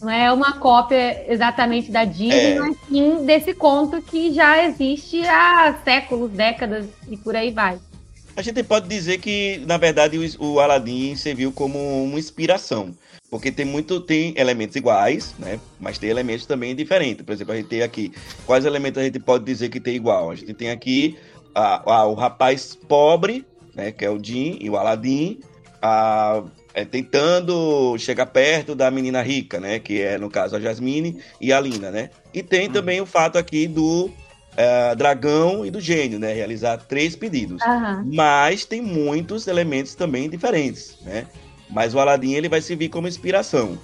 Não 0.00 0.08
é 0.08 0.32
uma 0.32 0.52
cópia 0.54 1.30
exatamente 1.30 1.90
da 1.90 2.04
Disney, 2.04 2.52
é. 2.52 2.58
mas 2.60 2.76
sim 2.88 3.26
desse 3.26 3.52
conto 3.52 4.00
que 4.00 4.32
já 4.32 4.64
existe 4.64 5.20
há 5.26 5.74
séculos, 5.84 6.30
décadas 6.30 6.86
e 7.10 7.16
por 7.18 7.36
aí 7.36 7.50
vai. 7.50 7.78
A 8.38 8.42
gente 8.42 8.62
pode 8.62 8.86
dizer 8.86 9.18
que, 9.18 9.60
na 9.66 9.76
verdade, 9.76 10.16
o, 10.16 10.44
o 10.44 10.60
Aladdin 10.60 11.16
serviu 11.16 11.50
como 11.50 12.04
uma 12.04 12.20
inspiração. 12.20 12.94
Porque 13.28 13.50
tem 13.50 13.64
muito, 13.64 14.00
tem 14.00 14.32
elementos 14.36 14.76
iguais, 14.76 15.34
né? 15.40 15.58
Mas 15.80 15.98
tem 15.98 16.08
elementos 16.08 16.46
também 16.46 16.72
diferentes. 16.72 17.26
Por 17.26 17.32
exemplo, 17.32 17.52
a 17.52 17.56
gente 17.56 17.66
tem 17.66 17.82
aqui. 17.82 18.12
Quais 18.46 18.64
elementos 18.64 19.02
a 19.02 19.04
gente 19.04 19.18
pode 19.18 19.44
dizer 19.44 19.70
que 19.70 19.80
tem 19.80 19.96
igual? 19.96 20.30
A 20.30 20.36
gente 20.36 20.54
tem 20.54 20.70
aqui 20.70 21.18
a, 21.52 21.92
a, 21.92 22.06
o 22.06 22.14
rapaz 22.14 22.78
pobre, 22.86 23.44
né? 23.74 23.90
Que 23.90 24.04
é 24.04 24.10
o 24.10 24.22
Jim 24.22 24.56
e 24.60 24.70
o 24.70 24.76
Aladdin. 24.76 25.40
A, 25.82 26.44
é, 26.74 26.84
tentando 26.84 27.98
chegar 27.98 28.26
perto 28.26 28.76
da 28.76 28.88
menina 28.88 29.20
rica, 29.20 29.58
né? 29.58 29.80
Que 29.80 30.00
é, 30.00 30.16
no 30.16 30.30
caso, 30.30 30.54
a 30.54 30.60
Jasmine 30.60 31.18
e 31.40 31.52
a 31.52 31.58
Lina, 31.58 31.90
né? 31.90 32.10
E 32.32 32.40
tem 32.40 32.68
uhum. 32.68 32.72
também 32.72 33.00
o 33.00 33.06
fato 33.06 33.36
aqui 33.36 33.66
do 33.66 34.12
é, 34.58 34.92
dragão 34.96 35.64
e 35.64 35.70
do 35.70 35.80
gênio, 35.80 36.18
né? 36.18 36.32
Realizar 36.32 36.78
três 36.78 37.14
pedidos. 37.14 37.62
Uhum. 37.62 38.10
Mas 38.12 38.64
tem 38.64 38.82
muitos 38.82 39.46
elementos 39.46 39.94
também 39.94 40.28
diferentes, 40.28 40.98
né? 41.02 41.26
Mas 41.70 41.94
o 41.94 42.00
Aladdin 42.00 42.32
ele 42.32 42.48
vai 42.48 42.60
servir 42.60 42.88
como 42.88 43.06
inspiração. 43.06 43.78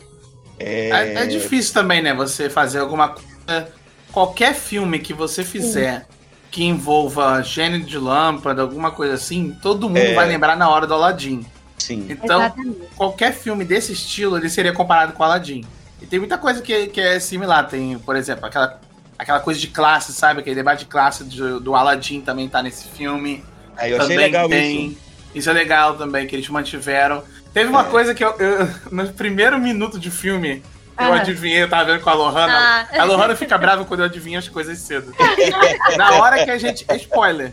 É... 0.58 0.90
É, 0.90 1.14
é 1.22 1.26
difícil 1.26 1.72
também, 1.72 2.02
né? 2.02 2.12
Você 2.12 2.50
fazer 2.50 2.80
alguma 2.80 3.10
coisa. 3.10 3.68
Qualquer 4.10 4.52
filme 4.52 4.98
que 4.98 5.12
você 5.12 5.44
fizer 5.44 6.00
Sim. 6.00 6.06
que 6.50 6.64
envolva 6.64 7.40
gênio 7.42 7.80
de 7.80 7.96
lâmpada, 7.96 8.62
alguma 8.62 8.90
coisa 8.90 9.14
assim, 9.14 9.56
todo 9.62 9.88
mundo 9.88 9.98
é... 9.98 10.14
vai 10.14 10.26
lembrar 10.26 10.56
na 10.56 10.68
hora 10.68 10.88
do 10.88 10.94
Aladdin. 10.94 11.46
Sim. 11.78 12.06
Então, 12.08 12.40
Exatamente. 12.40 12.80
qualquer 12.96 13.32
filme 13.32 13.64
desse 13.64 13.92
estilo, 13.92 14.36
ele 14.36 14.48
seria 14.48 14.72
comparado 14.72 15.12
com 15.12 15.22
o 15.22 15.26
Aladdin. 15.26 15.64
E 16.02 16.06
tem 16.06 16.18
muita 16.18 16.36
coisa 16.36 16.60
que, 16.60 16.88
que 16.88 17.00
é 17.00 17.20
similar. 17.20 17.68
Tem, 17.68 17.96
por 17.98 18.16
exemplo, 18.16 18.46
aquela, 18.46 18.80
aquela 19.18 19.40
coisa 19.40 19.58
de 19.58 19.68
classe, 19.68 20.12
sabe? 20.12 20.40
Aquele 20.40 20.56
debate 20.56 20.80
de 20.80 20.86
classe 20.86 21.24
do, 21.24 21.60
do 21.60 21.74
Aladdin 21.74 22.20
também 22.20 22.48
tá 22.48 22.62
nesse 22.62 22.88
filme. 22.88 23.44
Aí 23.76 23.92
eu 23.92 23.98
também 23.98 24.16
achei 24.16 24.26
legal 24.28 24.48
tem. 24.48 24.86
Isso. 24.86 25.04
Isso 25.34 25.50
é 25.50 25.52
legal 25.52 25.96
também, 25.96 26.26
que 26.26 26.36
eles 26.36 26.48
mantiveram. 26.48 27.22
Teve 27.52 27.68
uma 27.68 27.82
é. 27.82 27.90
coisa 27.90 28.14
que 28.14 28.24
eu, 28.24 28.34
eu, 28.38 28.68
no 28.90 29.12
primeiro 29.12 29.58
minuto 29.58 29.98
de 29.98 30.10
filme, 30.10 30.62
eu 30.98 31.12
ah. 31.12 31.16
adivinhei, 31.16 31.62
eu 31.62 31.68
tava 31.68 31.92
vendo 31.92 32.02
com 32.02 32.10
a 32.10 32.14
Lohana. 32.14 32.86
Ah. 32.92 33.00
A 33.00 33.04
Lohana 33.04 33.34
fica 33.34 33.58
brava 33.58 33.84
quando 33.84 34.00
eu 34.00 34.06
adivinho 34.06 34.38
as 34.38 34.48
coisas 34.48 34.78
cedo. 34.78 35.12
Na 35.96 36.12
hora 36.20 36.44
que 36.44 36.50
a 36.50 36.58
gente. 36.58 36.84
É 36.88 36.96
spoiler. 36.96 37.52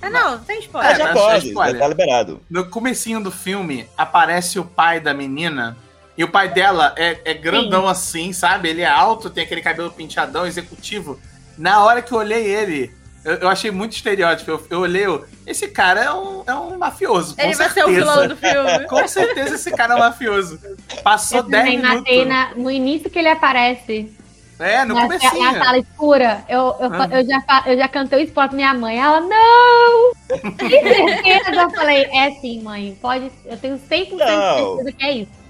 Ah, 0.00 0.10
não, 0.10 0.38
tem 0.40 0.58
spoiler. 0.58 0.90
É, 0.90 0.94
já 0.96 1.12
pode, 1.12 1.46
é 1.46 1.48
spoiler. 1.48 1.74
já 1.74 1.80
tá 1.80 1.88
liberado. 1.88 2.42
No 2.50 2.66
comecinho 2.66 3.22
do 3.22 3.30
filme, 3.30 3.88
aparece 3.96 4.58
o 4.58 4.64
pai 4.64 4.98
da 4.98 5.14
menina 5.14 5.76
E 6.16 6.24
o 6.24 6.28
pai 6.28 6.48
dela 6.48 6.94
é, 6.96 7.18
é 7.24 7.34
grandão 7.34 7.82
Sim. 7.82 7.90
assim, 7.90 8.32
sabe? 8.32 8.68
Ele 8.68 8.82
é 8.82 8.88
alto, 8.88 9.30
tem 9.30 9.44
aquele 9.44 9.62
cabelo 9.62 9.90
penteadão, 9.90 10.46
executivo. 10.46 11.18
Na 11.56 11.82
hora 11.84 12.02
que 12.02 12.12
eu 12.12 12.18
olhei 12.18 12.44
ele, 12.44 12.92
eu, 13.24 13.34
eu 13.34 13.48
achei 13.48 13.70
muito 13.70 13.92
estereótipo. 13.92 14.50
Eu, 14.50 14.66
eu 14.68 14.80
olhei, 14.80 15.06
eu, 15.06 15.24
esse 15.46 15.68
cara 15.68 16.00
é 16.00 16.12
um, 16.12 16.42
é 16.46 16.54
um 16.54 16.76
mafioso. 16.76 17.34
Ele 17.38 17.54
vai 17.54 17.68
certeza. 17.70 17.74
ser 17.74 17.84
o 17.84 17.94
vilão 17.94 18.28
do 18.28 18.36
filme. 18.36 18.84
com 18.88 19.08
certeza 19.08 19.54
esse 19.54 19.70
cara 19.70 19.94
é 19.94 19.96
um 19.96 20.00
mafioso. 20.00 20.58
Passou 21.02 21.42
10 21.42 21.64
minutos. 21.64 21.94
Matei 21.98 22.24
na, 22.24 22.54
no 22.54 22.70
início 22.70 23.08
que 23.08 23.18
ele 23.18 23.28
aparece. 23.28 24.12
É, 24.58 24.84
no 24.84 24.94
começo. 24.94 25.38
Na 25.38 25.64
sala 25.64 25.78
escura, 25.78 26.44
eu, 26.48 26.76
eu, 26.78 26.92
ah. 26.92 27.08
eu, 27.10 27.26
já, 27.26 27.64
eu 27.66 27.76
já 27.76 27.88
cantei 27.88 28.20
o 28.20 28.26
spot 28.26 28.48
pra 28.48 28.56
minha 28.56 28.74
mãe. 28.74 28.98
Ela, 28.98 29.20
não! 29.20 30.12
Tem 30.56 30.82
certeza? 30.82 31.62
eu 31.62 31.70
falei, 31.70 32.04
é 32.04 32.30
sim, 32.40 32.62
mãe. 32.62 32.96
Pode, 33.00 33.32
eu 33.44 33.56
tenho 33.56 33.76
100% 33.76 33.80
de 33.88 34.18
certeza 34.18 34.92
que 34.92 35.04
é 35.04 35.12
isso. 35.12 35.41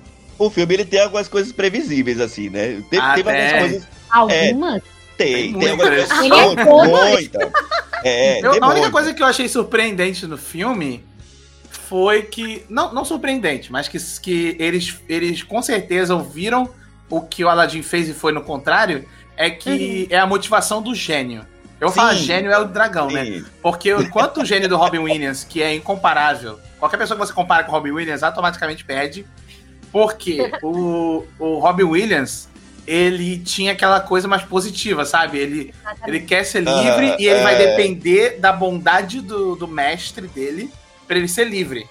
O 0.45 0.51
filme 0.51 0.75
ele 0.75 0.85
tem 0.85 1.01
algumas 1.01 1.29
coisas 1.29 1.53
previsíveis, 1.53 2.21
assim, 2.21 2.51
né? 2.51 2.83
Tem, 2.91 2.99
ah, 2.99 3.15
tem 3.15 3.23
algumas 3.23 3.53
coisas. 3.53 3.89
Algumas? 4.11 4.77
É, 4.77 4.83
tem, 5.17 5.53
tem, 5.53 5.71
algumas 5.71 5.89
coisas. 5.89 6.19
Ele 6.19 6.35
é 6.35 6.65
muita. 6.65 7.53
É, 8.05 8.45
eu, 8.45 8.65
a 8.65 8.69
única 8.69 8.91
coisa 8.91 9.15
que 9.15 9.23
eu 9.23 9.27
achei 9.27 9.49
surpreendente 9.49 10.27
no 10.27 10.37
filme 10.37 11.05
foi 11.71 12.23
que. 12.23 12.65
Não, 12.69 12.93
não 12.93 13.05
surpreendente, 13.05 13.71
mas 13.71 13.87
que, 13.87 13.99
que 14.21 14.57
eles, 14.59 15.01
eles 15.09 15.45
com 15.45 15.63
certeza 15.63 16.15
ouviram 16.15 16.69
o 17.09 17.21
que 17.21 17.45
o 17.45 17.49
Aladdin 17.49 17.83
fez 17.83 18.09
e 18.09 18.13
foi 18.13 18.33
no 18.33 18.43
contrário, 18.43 19.07
é 19.37 19.49
que 19.49 20.09
uhum. 20.11 20.17
é 20.17 20.19
a 20.19 20.27
motivação 20.27 20.83
do 20.83 20.93
gênio. 20.93 21.47
Eu 21.81 21.89
Sim. 21.91 21.95
falo 21.95 22.17
gênio 22.17 22.51
é 22.51 22.59
o 22.59 22.65
dragão, 22.65 23.09
né? 23.09 23.25
Sim. 23.25 23.31
né? 23.41 23.45
Porque 23.63 23.93
enquanto 23.93 24.41
o 24.41 24.45
gênio 24.45 24.69
do 24.69 24.77
Robin 24.77 24.99
Williams, 24.99 25.45
que 25.45 25.63
é 25.63 25.75
incomparável, 25.75 26.59
qualquer 26.81 26.97
pessoa 26.97 27.17
que 27.17 27.27
você 27.27 27.33
compara 27.33 27.63
com 27.63 27.71
o 27.71 27.75
Robin 27.75 27.93
Williams 27.93 28.23
automaticamente 28.23 28.85
perde. 28.85 29.25
Porque 29.93 30.51
o, 30.63 31.25
o 31.39 31.59
Robin 31.59 31.85
Williams, 31.85 32.49
ele 32.87 33.39
tinha 33.39 33.73
aquela 33.73 34.01
coisa 34.01 34.27
mais 34.27 34.43
positiva, 34.43 35.05
sabe? 35.05 35.39
Ele, 35.39 35.75
ele 36.07 36.21
quer 36.21 36.45
ser 36.45 36.61
livre 36.61 37.11
uh, 37.11 37.17
e 37.19 37.27
ele 37.27 37.41
é... 37.41 37.43
vai 37.43 37.57
depender 37.59 38.39
da 38.41 38.53
bondade 38.53 39.21
do, 39.21 39.55
do 39.55 39.69
mestre 39.69 40.27
dele 40.27 40.73
para 41.07 41.19
ele 41.19 41.29
ser 41.29 41.45
livre. 41.45 41.87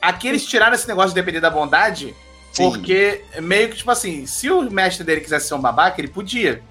Aqui 0.00 0.26
eles 0.26 0.46
tiraram 0.46 0.74
esse 0.74 0.88
negócio 0.88 1.10
de 1.10 1.14
depender 1.14 1.40
da 1.40 1.50
bondade 1.50 2.14
Sim. 2.52 2.70
Porque 2.70 3.24
meio 3.40 3.70
que, 3.70 3.76
tipo 3.76 3.90
assim, 3.90 4.26
se 4.26 4.50
o 4.50 4.70
mestre 4.70 5.04
dele 5.04 5.22
quisesse 5.22 5.48
ser 5.48 5.54
um 5.54 5.60
babaca, 5.60 6.00
ele 6.00 6.08
podia. 6.08 6.62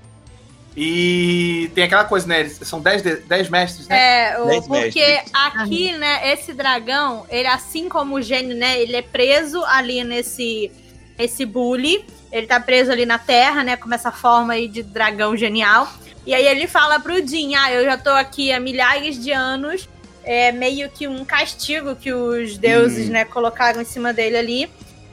E 0.75 1.69
tem 1.75 1.83
aquela 1.83 2.05
coisa, 2.05 2.27
né? 2.27 2.47
São 2.47 2.79
10 2.79 3.25
dez, 3.25 3.49
mestres, 3.49 3.87
né? 3.87 4.31
É, 4.31 4.39
o, 4.39 4.61
porque 4.61 5.05
mestres. 5.05 5.31
aqui, 5.33 5.91
né, 5.97 6.31
esse 6.31 6.53
dragão, 6.53 7.25
ele, 7.29 7.47
assim 7.47 7.89
como 7.89 8.15
o 8.15 8.21
gênio, 8.21 8.55
né? 8.55 8.81
Ele 8.81 8.95
é 8.95 9.01
preso 9.01 9.63
ali 9.65 10.03
nesse 10.03 10.71
esse 11.19 11.45
bully. 11.45 12.05
Ele 12.31 12.47
tá 12.47 12.59
preso 12.59 12.91
ali 12.91 13.05
na 13.05 13.17
terra, 13.17 13.63
né? 13.63 13.75
Com 13.75 13.93
essa 13.93 14.11
forma 14.11 14.53
aí 14.53 14.67
de 14.67 14.81
dragão 14.81 15.35
genial. 15.35 15.91
E 16.25 16.33
aí 16.33 16.47
ele 16.47 16.67
fala 16.67 16.99
pro 16.99 17.25
Jin, 17.25 17.55
ah, 17.55 17.71
eu 17.71 17.83
já 17.83 17.97
tô 17.97 18.11
aqui 18.11 18.51
há 18.51 18.59
milhares 18.59 19.21
de 19.21 19.31
anos. 19.31 19.89
É 20.23 20.51
meio 20.51 20.89
que 20.89 21.07
um 21.07 21.25
castigo 21.25 21.95
que 21.95 22.13
os 22.13 22.57
deuses, 22.57 23.09
hum. 23.09 23.11
né, 23.11 23.25
colocaram 23.25 23.81
em 23.81 23.85
cima 23.85 24.13
dele 24.13 24.37
ali. 24.37 24.69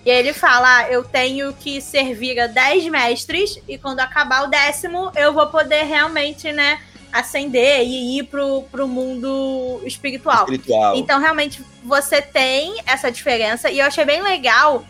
E 0.08 0.10
aí 0.10 0.20
ele 0.20 0.32
fala: 0.32 0.78
ah, 0.78 0.90
eu 0.90 1.04
tenho 1.04 1.52
que 1.52 1.82
servir 1.82 2.40
a 2.40 2.46
10 2.46 2.88
mestres, 2.88 3.60
e 3.68 3.76
quando 3.76 4.00
acabar 4.00 4.44
o 4.44 4.46
décimo, 4.46 5.12
eu 5.14 5.34
vou 5.34 5.48
poder 5.48 5.82
realmente, 5.82 6.50
né, 6.50 6.80
ascender 7.12 7.82
e 7.82 8.18
ir 8.18 8.22
pro, 8.22 8.62
pro 8.72 8.88
mundo 8.88 9.82
espiritual. 9.84 10.44
espiritual. 10.44 10.96
Então, 10.96 11.20
realmente, 11.20 11.62
você 11.84 12.22
tem 12.22 12.80
essa 12.86 13.12
diferença, 13.12 13.70
e 13.70 13.80
eu 13.80 13.84
achei 13.84 14.02
bem 14.06 14.22
legal. 14.22 14.82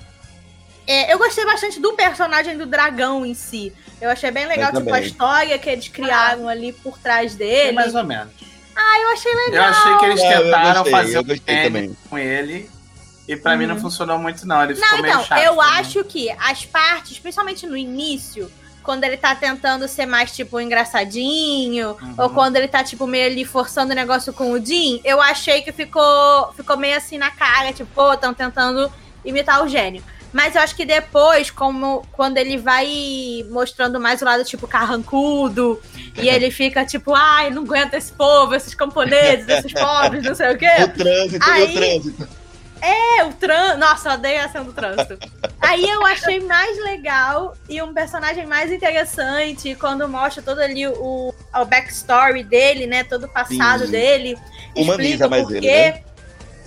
É, 0.87 1.13
eu 1.13 1.19
gostei 1.19 1.45
bastante 1.45 1.81
do 1.81 1.95
personagem 1.95 2.57
do 2.57 2.65
dragão 2.65 3.27
em 3.27 3.35
si. 3.35 3.73
Eu 4.01 4.11
achei 4.11 4.31
bem 4.31 4.47
legal, 4.47 4.73
tipo, 4.73 4.95
a 4.95 5.01
história 5.01 5.59
que 5.59 5.69
eles 5.69 5.89
criaram 5.89 6.49
ah. 6.49 6.53
ali 6.53 6.73
por 6.73 6.97
trás 6.97 7.35
dele. 7.35 7.71
É 7.71 7.73
mais 7.73 7.93
ou 7.93 8.05
menos. 8.05 8.33
Ah, 8.77 9.01
eu 9.01 9.09
achei 9.09 9.35
legal. 9.35 9.65
Eu 9.65 9.71
achei 9.71 9.99
que 9.99 10.05
eles 10.05 10.23
tentaram 10.23 10.87
é, 10.87 10.91
fazer 10.93 11.19
o 11.19 11.97
com 12.09 12.17
ele 12.17 12.78
e 13.29 13.37
para 13.37 13.53
uhum. 13.53 13.59
mim 13.59 13.67
não 13.67 13.75
uhum. 13.75 13.83
funcionou 13.83 14.19
muito, 14.19 14.47
não. 14.47 14.63
Ele 14.65 14.75
ficou 14.75 14.91
não, 14.91 15.03
meio 15.03 15.13
então, 15.13 15.25
chato. 15.25 15.43
Eu 15.43 15.57
também. 15.57 15.71
acho 15.79 16.05
que 16.05 16.31
as 16.31 16.65
partes, 16.65 17.19
principalmente 17.19 17.67
no 17.67 17.77
início, 17.77 18.51
quando 18.83 19.05
ele 19.05 19.19
tá 19.19 19.35
tentando 19.35 19.87
ser 19.87 20.07
mais, 20.07 20.35
tipo, 20.35 20.59
engraçadinho, 20.59 21.91
uhum. 22.01 22.15
ou 22.17 22.31
quando 22.31 22.57
ele 22.57 22.67
tá, 22.67 22.83
tipo, 22.83 23.07
meio 23.07 23.27
ali 23.27 23.45
forçando 23.45 23.93
o 23.93 23.95
negócio 23.95 24.33
com 24.33 24.53
o 24.53 24.65
Jim, 24.65 24.99
eu 25.05 25.21
achei 25.21 25.61
que 25.61 25.71
ficou, 25.73 26.53
ficou 26.55 26.79
meio 26.79 26.97
assim 26.97 27.19
na 27.19 27.31
cara, 27.31 27.71
tipo, 27.71 27.91
pô, 27.95 28.15
estão 28.15 28.33
tentando 28.33 28.91
imitar 29.23 29.63
o 29.63 29.69
gênio. 29.69 30.03
Mas 30.33 30.55
eu 30.55 30.63
acho 30.63 30.75
que 30.75 30.87
depois, 30.87 31.51
como 31.51 32.03
quando 32.13 32.39
ele 32.39 32.57
vai 32.57 33.45
mostrando 33.51 34.01
mais 34.01 34.23
o 34.23 34.25
lado, 34.25 34.43
tipo, 34.45 34.67
carrancudo, 34.67 35.79
e 36.17 36.29
ele 36.29 36.51
fica, 36.51 36.83
tipo, 36.83 37.15
ai, 37.15 37.51
não 37.51 37.65
aguento 37.65 37.93
esse 37.93 38.13
povo, 38.13 38.55
esses 38.55 38.75
camponeses, 38.75 39.47
esses 39.49 39.73
pobres, 39.79 40.25
não 40.25 40.35
sei 40.35 40.55
o 40.55 40.57
quê. 40.57 40.71
O 40.83 40.89
trânsito, 40.89 41.51
aí, 41.51 41.65
o 41.65 41.75
trânsito. 41.75 42.38
É, 42.81 43.25
o 43.25 43.33
trânsito. 43.33 43.79
Nossa, 43.79 44.09
eu 44.09 44.15
odeio 44.15 44.41
a 44.41 44.45
ação 44.45 44.65
do 44.65 44.73
trânsito. 44.73 45.19
Aí 45.61 45.89
eu 45.89 46.05
achei 46.07 46.41
mais 46.41 46.79
legal 46.83 47.55
e 47.69 47.81
um 47.83 47.93
personagem 47.93 48.47
mais 48.47 48.71
interessante 48.73 49.75
quando 49.75 50.09
mostra 50.09 50.43
todo 50.43 50.61
ali 50.61 50.87
o, 50.87 51.35
o 51.55 51.65
backstory 51.65 52.43
dele, 52.43 52.87
né? 52.87 53.05
Todo 53.05 53.25
o 53.25 53.29
passado 53.29 53.87
Sim. 53.87 53.93
dele. 53.93 54.39
Humaniza 54.77 55.29
mais 55.29 55.49
ele, 55.51 55.67
né? 55.67 56.03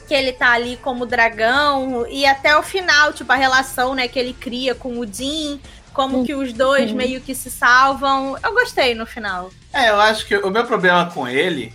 que 0.08 0.16
ele 0.16 0.34
tá 0.34 0.52
ali 0.52 0.78
como 0.82 1.06
dragão 1.06 2.06
e 2.10 2.26
até 2.26 2.58
o 2.58 2.62
final, 2.62 3.14
tipo, 3.14 3.32
a 3.32 3.36
relação, 3.38 3.96
né, 3.96 4.10
que 4.10 4.20
ele 4.20 4.34
cria 4.34 4.76
com 4.76 5.00
o 5.00 5.06
Dean, 5.06 5.58
como 5.94 6.26
que 6.26 6.34
os 6.34 6.52
dois 6.52 6.92
meio 6.92 7.22
que 7.22 7.34
se 7.34 7.50
salvam. 7.50 8.38
Eu 8.44 8.54
gostei 8.54 8.94
no 8.94 9.06
final. 9.06 9.50
É, 9.72 9.90
eu 9.90 10.02
acho 10.02 10.26
que 10.26 10.36
o 10.36 10.50
meu 10.50 10.66
problema 10.66 11.10
com 11.10 11.26
ele 11.26 11.74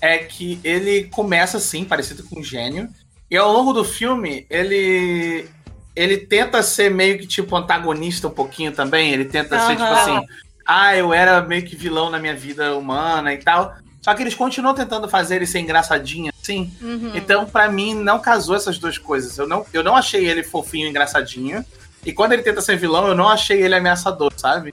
é 0.00 0.18
que 0.18 0.60
ele 0.64 1.04
começa 1.04 1.58
assim, 1.58 1.84
parecido 1.84 2.24
com 2.24 2.40
um 2.40 2.42
gênio, 2.42 2.88
e 3.30 3.36
ao 3.36 3.52
longo 3.52 3.72
do 3.72 3.84
filme, 3.84 4.46
ele 4.48 5.48
ele 5.94 6.18
tenta 6.18 6.62
ser 6.62 6.90
meio 6.90 7.18
que 7.18 7.26
tipo 7.26 7.56
antagonista 7.56 8.28
um 8.28 8.30
pouquinho 8.30 8.70
também. 8.70 9.12
Ele 9.12 9.24
tenta 9.24 9.56
uhum. 9.56 9.66
ser 9.66 9.76
tipo 9.76 9.88
assim, 9.88 10.26
ah, 10.66 10.94
eu 10.96 11.12
era 11.12 11.40
meio 11.40 11.64
que 11.64 11.74
vilão 11.74 12.10
na 12.10 12.18
minha 12.18 12.34
vida 12.34 12.76
humana 12.76 13.32
e 13.32 13.38
tal. 13.38 13.74
Só 14.02 14.14
que 14.14 14.22
eles 14.22 14.34
continuam 14.34 14.74
tentando 14.74 15.08
fazer 15.08 15.36
ele 15.36 15.46
ser 15.46 15.58
engraçadinho, 15.58 16.32
assim. 16.40 16.72
Uhum. 16.80 17.10
Então, 17.14 17.44
para 17.44 17.68
mim, 17.68 17.92
não 17.92 18.20
casou 18.20 18.54
essas 18.54 18.78
duas 18.78 18.98
coisas. 18.98 19.36
Eu 19.36 19.48
não, 19.48 19.66
eu 19.72 19.82
não 19.82 19.96
achei 19.96 20.24
ele 20.24 20.44
fofinho, 20.44 20.88
engraçadinho. 20.88 21.64
E 22.04 22.12
quando 22.12 22.32
ele 22.32 22.42
tenta 22.42 22.60
ser 22.60 22.76
vilão, 22.76 23.08
eu 23.08 23.16
não 23.16 23.28
achei 23.28 23.60
ele 23.60 23.74
ameaçador, 23.74 24.32
sabe? 24.36 24.72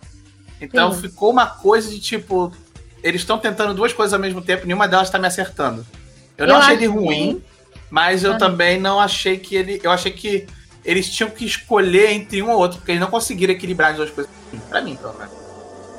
Então 0.61 0.93
Sim. 0.93 1.01
ficou 1.01 1.31
uma 1.31 1.47
coisa 1.47 1.89
de 1.89 1.99
tipo. 1.99 2.51
Eles 3.01 3.21
estão 3.21 3.39
tentando 3.39 3.73
duas 3.73 3.91
coisas 3.91 4.13
ao 4.13 4.19
mesmo 4.19 4.41
tempo, 4.41 4.67
nenhuma 4.67 4.87
delas 4.87 5.09
tá 5.09 5.17
me 5.17 5.27
acertando. 5.27 5.85
Eu, 6.37 6.45
eu 6.45 6.53
não 6.53 6.57
achei 6.57 6.75
ele 6.75 6.85
ruim. 6.85 7.43
Mas 7.93 8.23
eu 8.23 8.31
uhum. 8.31 8.37
também 8.39 8.79
não 8.79 8.99
achei 8.99 9.37
que 9.37 9.55
ele. 9.55 9.79
Eu 9.83 9.91
achei 9.91 10.11
que 10.11 10.47
eles 10.83 11.07
tinham 11.07 11.29
que 11.29 11.45
escolher 11.45 12.11
entre 12.11 12.41
um 12.41 12.49
ou 12.49 12.57
outro, 12.57 12.79
porque 12.79 12.91
eles 12.91 12.99
não 12.99 13.07
conseguiram 13.07 13.53
equilibrar 13.53 13.91
as 13.91 13.97
duas 13.97 14.09
coisas. 14.09 14.33
Pra 14.67 14.81
mim, 14.81 14.95
pelo 14.95 15.13
menos. 15.13 15.31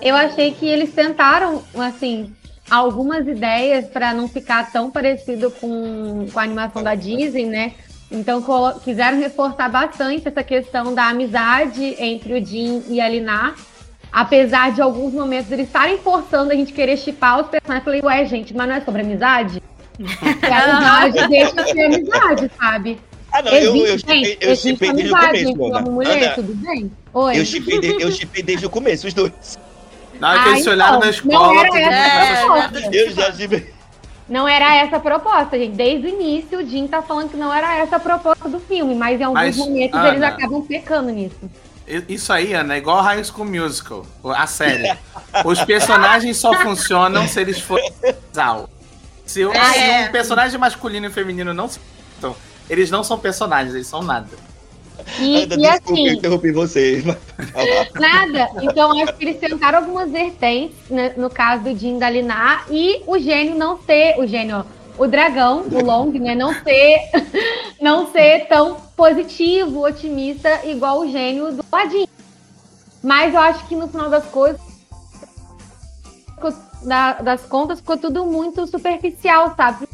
Eu 0.02 0.16
achei 0.16 0.50
que 0.50 0.66
eles 0.66 0.92
tentaram, 0.92 1.62
assim, 1.76 2.34
algumas 2.68 3.28
ideias 3.28 3.86
para 3.86 4.12
não 4.12 4.26
ficar 4.26 4.72
tão 4.72 4.90
parecido 4.90 5.52
com, 5.52 6.26
com 6.32 6.40
a 6.40 6.42
animação 6.42 6.82
da 6.82 6.96
Disney, 6.96 7.46
né? 7.46 7.74
Então 8.10 8.42
quiseram 8.82 9.20
reforçar 9.20 9.68
bastante 9.68 10.26
essa 10.26 10.42
questão 10.42 10.96
da 10.96 11.10
amizade 11.10 11.94
entre 12.00 12.34
o 12.34 12.44
Jim 12.44 12.82
e 12.88 13.00
a 13.00 13.08
Linar. 13.08 13.54
Apesar 14.10 14.72
de 14.72 14.82
alguns 14.82 15.12
momentos 15.12 15.50
eles 15.52 15.68
estarem 15.68 15.98
forçando 15.98 16.50
a 16.50 16.56
gente 16.56 16.72
querer 16.72 16.96
chipar 16.96 17.40
os 17.40 17.46
personagens, 17.46 17.86
eu 17.86 18.00
falei, 18.00 18.02
ué, 18.02 18.26
gente, 18.26 18.52
mas 18.52 18.68
não 18.68 18.74
é 18.74 18.80
sobre 18.80 19.02
amizade? 19.02 19.62
A 20.50 20.64
amizade 20.64 21.28
deixa 21.28 21.54
de 21.54 21.70
ser 21.70 21.84
amizade, 21.84 22.50
sabe? 22.58 23.00
Ah, 23.32 23.42
não, 23.42 23.52
existe, 23.52 23.78
eu, 23.78 23.86
eu, 23.86 23.98
chipei, 23.98 24.38
eu 24.40 24.56
chipei 24.56 24.92
desde 24.92 25.12
o 25.12 25.16
começo, 25.16 25.56
Mona. 25.56 25.80
mulher, 25.80 26.34
tudo 26.34 26.54
bem? 26.54 26.92
Oi. 27.12 27.38
Eu 27.40 27.44
chipei, 27.44 27.80
de, 27.80 28.02
eu 28.02 28.12
chipei 28.12 28.42
desde 28.42 28.66
o 28.66 28.70
começo, 28.70 29.06
os 29.06 29.14
dois. 29.14 29.58
Na 30.20 30.30
hora 30.30 30.42
que 30.44 30.48
eles 30.50 30.62
se 30.62 30.70
olharam 30.70 31.00
na 31.00 31.10
escola, 31.10 31.52
não 31.52 31.60
era 31.60 31.80
essa 31.80 32.88
eu 32.92 33.10
já 33.10 33.32
chipei. 33.32 33.74
Não 34.28 34.48
era 34.48 34.76
essa 34.76 34.96
a 34.96 35.00
proposta, 35.00 35.58
gente. 35.58 35.74
Desde 35.74 36.06
o 36.06 36.08
início, 36.08 36.58
o 36.58 36.66
Jim 36.66 36.86
tá 36.86 37.02
falando 37.02 37.30
que 37.30 37.36
não 37.36 37.52
era 37.52 37.76
essa 37.76 37.96
a 37.96 38.00
proposta 38.00 38.48
do 38.48 38.58
filme, 38.58 38.94
mas 38.94 39.20
em 39.20 39.24
alguns 39.24 39.40
mas, 39.40 39.56
momentos 39.56 39.98
Ana, 39.98 40.08
eles 40.08 40.22
acabam 40.22 40.62
pecando 40.62 41.10
nisso. 41.10 41.36
Isso 42.08 42.32
aí, 42.32 42.54
Ana, 42.54 42.74
é 42.74 42.78
igual 42.78 43.02
High 43.02 43.22
School 43.24 43.46
Musical, 43.46 44.06
a 44.24 44.46
série. 44.46 44.96
Os 45.44 45.62
personagens 45.64 46.38
só 46.38 46.54
funcionam 46.54 47.28
se 47.28 47.38
eles 47.38 47.60
forem 47.60 47.92
casal. 48.32 48.70
Se, 49.24 49.42
é. 49.42 50.02
se 50.02 50.08
um 50.08 50.12
personagem 50.12 50.58
masculino 50.58 51.06
e 51.06 51.10
feminino 51.10 51.54
não 51.54 51.68
se 51.68 51.80
então, 52.18 52.36
eles 52.68 52.90
não 52.90 53.04
são 53.04 53.18
personagens, 53.18 53.74
eles 53.74 53.86
são 53.86 54.02
nada. 54.02 54.28
E, 55.18 55.36
Ainda 55.36 55.56
e 55.56 55.66
assim, 55.66 56.08
interrompi 56.08 56.52
vocês. 56.52 57.04
Nada. 57.94 58.48
Então, 58.62 58.96
acho 59.02 59.12
que 59.14 59.24
eles 59.24 59.38
tentaram 59.38 59.80
algumas 59.80 60.10
vertentes, 60.10 60.76
né, 60.88 61.12
no 61.16 61.28
caso 61.28 61.64
do 61.64 61.76
Jim 61.76 61.98
da 61.98 62.08
Linar, 62.08 62.64
e 62.70 63.02
o 63.06 63.18
gênio 63.18 63.56
não 63.56 63.76
ter. 63.76 64.18
O 64.18 64.26
gênio, 64.26 64.64
o 64.96 65.06
dragão, 65.06 65.64
o 65.70 65.84
Long, 65.84 66.12
né, 66.12 66.34
não 66.34 66.54
ser, 66.54 67.00
não 67.82 68.10
ser 68.12 68.46
tão 68.46 68.76
positivo, 68.96 69.84
otimista, 69.84 70.60
igual 70.64 71.00
o 71.00 71.10
gênio 71.10 71.52
do 71.52 71.64
Ladinho. 71.70 72.08
Mas 73.02 73.34
eu 73.34 73.40
acho 73.40 73.66
que 73.66 73.76
no 73.76 73.88
final 73.88 74.08
das 74.08 74.24
coisas, 74.26 74.60
das 76.84 77.42
contas, 77.42 77.80
ficou 77.80 77.96
tudo 77.96 78.24
muito 78.24 78.66
superficial, 78.66 79.54
sabe? 79.56 79.88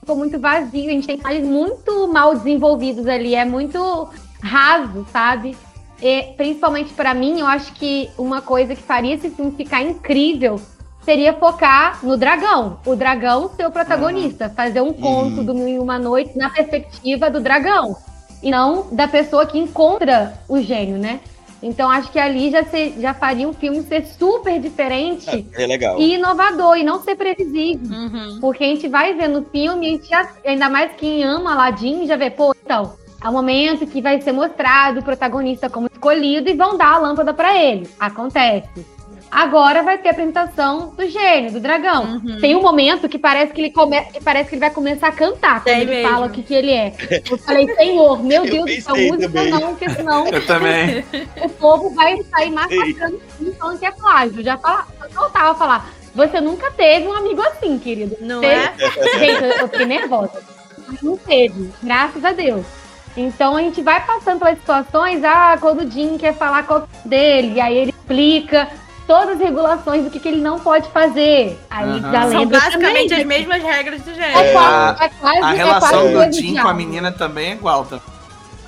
Ficou 0.00 0.16
muito 0.16 0.38
vazio, 0.38 0.88
a 0.88 0.92
gente 0.92 1.06
tem 1.06 1.16
personagens 1.16 1.48
muito 1.48 2.08
mal 2.08 2.34
desenvolvidos 2.34 3.06
ali, 3.06 3.34
é 3.34 3.44
muito 3.44 4.08
raso, 4.42 5.06
sabe? 5.12 5.56
E, 6.02 6.34
principalmente 6.36 6.92
para 6.92 7.14
mim, 7.14 7.38
eu 7.38 7.46
acho 7.46 7.72
que 7.74 8.10
uma 8.18 8.42
coisa 8.42 8.74
que 8.74 8.82
faria 8.82 9.14
esse 9.14 9.30
filme 9.30 9.52
ficar 9.52 9.82
incrível 9.82 10.60
seria 11.04 11.32
focar 11.32 12.04
no 12.04 12.16
dragão. 12.16 12.78
O 12.84 12.96
dragão 12.96 13.50
ser 13.54 13.66
o 13.66 13.70
protagonista. 13.70 14.46
Uhum. 14.46 14.54
Fazer 14.54 14.80
um 14.80 14.92
conto 14.92 15.38
uhum. 15.38 15.44
do 15.44 15.54
Mil 15.54 15.68
e 15.68 15.78
Uma 15.78 15.98
Noite 15.98 16.36
na 16.36 16.50
perspectiva 16.50 17.30
do 17.30 17.40
dragão. 17.40 17.96
E 18.42 18.50
não 18.50 18.88
da 18.90 19.06
pessoa 19.06 19.46
que 19.46 19.58
encontra 19.58 20.34
o 20.48 20.60
gênio, 20.60 20.98
né? 20.98 21.20
Então 21.62 21.88
acho 21.88 22.10
que 22.10 22.18
ali 22.18 22.50
já, 22.50 22.64
ser, 22.64 22.94
já 22.98 23.14
faria 23.14 23.48
um 23.48 23.52
filme 23.52 23.82
ser 23.82 24.04
super 24.04 24.58
diferente 24.60 25.46
é, 25.54 25.62
é 25.62 25.98
e 25.98 26.14
inovador 26.14 26.76
e 26.76 26.82
não 26.82 27.00
ser 27.02 27.14
previsível. 27.14 27.96
Uhum. 27.96 28.38
Porque 28.40 28.64
a 28.64 28.66
gente 28.66 28.88
vai 28.88 29.14
ver 29.14 29.28
no 29.28 29.44
filme, 29.44 29.86
a 29.86 29.90
gente 29.90 30.08
já, 30.08 30.28
ainda 30.44 30.68
mais 30.68 30.92
quem 30.96 31.22
ama 31.22 31.52
Aladdin, 31.52 32.06
já 32.06 32.16
vê, 32.16 32.30
pô, 32.30 32.54
então, 32.64 32.94
é 33.22 33.28
o 33.28 33.32
momento 33.32 33.86
que 33.86 34.02
vai 34.02 34.20
ser 34.20 34.32
mostrado 34.32 34.98
o 34.98 35.04
protagonista 35.04 35.70
como 35.70 35.86
escolhido 35.86 36.50
e 36.50 36.54
vão 36.54 36.76
dar 36.76 36.94
a 36.94 36.98
lâmpada 36.98 37.32
para 37.32 37.56
ele. 37.56 37.88
Acontece. 38.00 38.84
Agora 39.32 39.82
vai 39.82 39.96
ter 39.96 40.10
a 40.10 40.12
apresentação 40.12 40.92
do 40.94 41.08
gênio, 41.08 41.52
do 41.52 41.58
dragão. 41.58 42.20
Uhum. 42.22 42.38
Tem 42.38 42.54
um 42.54 42.60
momento 42.60 43.08
que 43.08 43.18
parece 43.18 43.50
que 43.50 43.62
ele 43.62 43.70
come... 43.70 43.98
que 44.02 44.22
parece 44.22 44.50
que 44.50 44.56
ele 44.56 44.60
vai 44.60 44.70
começar 44.70 45.08
a 45.08 45.12
cantar 45.12 45.62
quando 45.62 45.74
Tem 45.74 45.80
ele 45.80 45.90
mesmo. 45.90 46.10
fala 46.10 46.26
o 46.26 46.30
que, 46.30 46.42
que 46.42 46.52
ele 46.52 46.70
é. 46.70 46.92
Eu 47.30 47.38
falei, 47.38 47.66
Senhor, 47.74 48.22
meu 48.22 48.44
Deus 48.44 48.66
do 48.66 48.82
céu, 48.82 48.94
música 48.94 49.32
também. 49.32 49.50
não, 49.50 49.68
porque 49.70 49.88
senão 49.88 50.26
Eu 50.28 50.46
também. 50.46 51.02
o 51.42 51.48
povo 51.48 51.94
vai 51.94 52.22
sair 52.24 52.50
massacrando 52.50 53.22
falando 53.58 53.78
que 53.78 53.86
é 53.86 53.90
plágio. 53.90 54.42
Já 54.42 54.58
fala, 54.58 54.86
eu 55.02 55.30
tava 55.30 55.54
falar. 55.58 55.90
Você 56.14 56.38
nunca 56.38 56.70
teve 56.70 57.06
um 57.06 57.14
amigo 57.14 57.40
assim, 57.40 57.78
querido. 57.78 58.18
Não 58.20 58.42
teve... 58.42 58.54
é? 58.54 58.74
Gente, 59.18 59.60
eu 59.60 59.68
fiquei 59.68 59.86
nervosa. 59.86 60.42
Mas 60.86 61.00
não 61.00 61.16
teve, 61.16 61.70
graças 61.82 62.22
a 62.22 62.32
Deus. 62.32 62.66
Então 63.16 63.56
a 63.56 63.62
gente 63.62 63.80
vai 63.82 64.04
passando 64.04 64.40
pelas 64.40 64.58
situações, 64.58 65.22
ah, 65.24 65.56
quando 65.60 65.84
o 65.86 65.90
Jim 65.90 66.16
quer 66.18 66.34
falar 66.34 66.66
com 66.66 66.82
dele, 67.04 67.54
e 67.54 67.60
aí 67.60 67.76
ele 67.76 67.90
explica 67.90 68.68
todas 69.06 69.36
as 69.36 69.40
regulações 69.40 70.04
do 70.04 70.10
que, 70.10 70.18
que 70.18 70.28
ele 70.28 70.40
não 70.40 70.58
pode 70.58 70.88
fazer. 70.90 71.58
Aí 71.70 71.90
uhum. 71.90 72.12
já 72.12 72.30
São 72.30 72.46
basicamente 72.46 73.08
também. 73.08 73.20
as 73.20 73.26
mesmas 73.26 73.62
regras 73.62 74.02
do 74.02 74.14
gênero. 74.14 74.38
É, 74.38 74.52
quase, 74.52 75.04
é 75.04 75.08
quase, 75.08 75.38
a 75.38 75.50
relação 75.50 76.22
é 76.22 76.28
do 76.28 76.32
Jim 76.32 76.56
com 76.56 76.68
a 76.68 76.74
menina 76.74 77.12
também 77.12 77.50
é 77.50 77.52
igual. 77.54 77.84
Tá? 77.84 78.00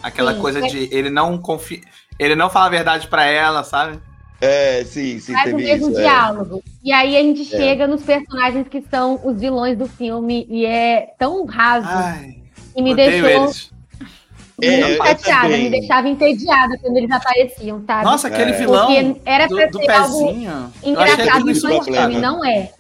Aquela 0.03 0.35
sim, 0.35 0.41
coisa 0.41 0.59
é... 0.65 0.69
de 0.69 0.89
ele 0.93 1.11
não 1.11 1.39
confia. 1.39 1.81
Ele 2.19 2.37
não 2.37 2.49
fala 2.49 2.67
a 2.67 2.71
verdade 2.71 3.09
para 3.09 3.25
ela, 3.25 3.65
sabe? 3.65 3.99
É, 4.41 4.85
sim, 4.85 5.19
sim, 5.19 5.33
Faz 5.33 5.53
o 5.53 5.57
mesmo 5.57 5.91
isso, 5.91 5.99
é. 5.99 6.03
diálogo. 6.03 6.63
É. 6.67 6.71
E 6.85 6.93
aí 6.93 7.17
a 7.17 7.21
gente 7.21 7.43
é. 7.43 7.59
chega 7.59 7.87
nos 7.87 8.03
personagens 8.03 8.69
que 8.69 8.83
são 8.91 9.21
os 9.25 9.41
vilões 9.41 9.79
do 9.79 9.87
filme 9.87 10.47
e 10.51 10.67
é 10.67 11.15
tão 11.19 11.45
raso. 11.47 11.89
Ai, 11.89 12.37
e 12.77 12.83
me 12.83 12.95
deixou. 12.95 13.29
Eles. 13.29 13.74
É, 14.67 14.87
muito 14.87 15.05
chateada, 15.05 15.57
me 15.57 15.71
deixava 15.71 16.09
entediada 16.09 16.79
quando 16.79 16.97
eles 16.97 17.11
apareciam, 17.11 17.83
sabe? 17.87 18.05
Nossa, 18.05 18.29
aquele 18.29 18.51
é. 18.51 18.59
vilão 18.59 18.87
Porque 18.87 19.21
era 19.25 19.49
pra 19.49 19.67
do, 19.67 19.79
do 19.79 19.87
pezinho. 19.87 20.73
engraçado 20.83 21.51
infantil, 21.51 22.21
não 22.21 22.45
é. 22.45 22.71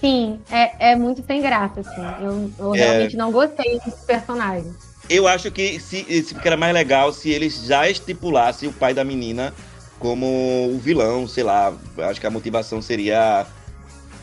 Sim, 0.00 0.38
é, 0.50 0.90
é 0.92 0.96
muito 0.96 1.24
sem 1.26 1.40
graça, 1.40 1.80
assim. 1.80 2.24
Eu, 2.24 2.50
eu 2.58 2.74
é. 2.74 2.78
realmente 2.78 3.16
não 3.16 3.32
gostei 3.32 3.80
desse 3.80 4.04
personagem. 4.04 4.70
Eu 5.08 5.26
acho 5.26 5.50
que 5.50 5.80
se, 5.80 6.04
se 6.22 6.36
era 6.44 6.56
mais 6.56 6.74
legal 6.74 7.12
se 7.12 7.30
eles 7.30 7.64
já 7.64 7.88
estipulassem 7.88 8.68
o 8.68 8.72
pai 8.72 8.92
da 8.92 9.04
menina 9.04 9.52
como 9.98 10.26
o 10.70 10.78
vilão, 10.78 11.26
sei 11.26 11.44
lá. 11.44 11.72
Acho 11.98 12.20
que 12.20 12.26
a 12.26 12.30
motivação 12.30 12.82
seria 12.82 13.46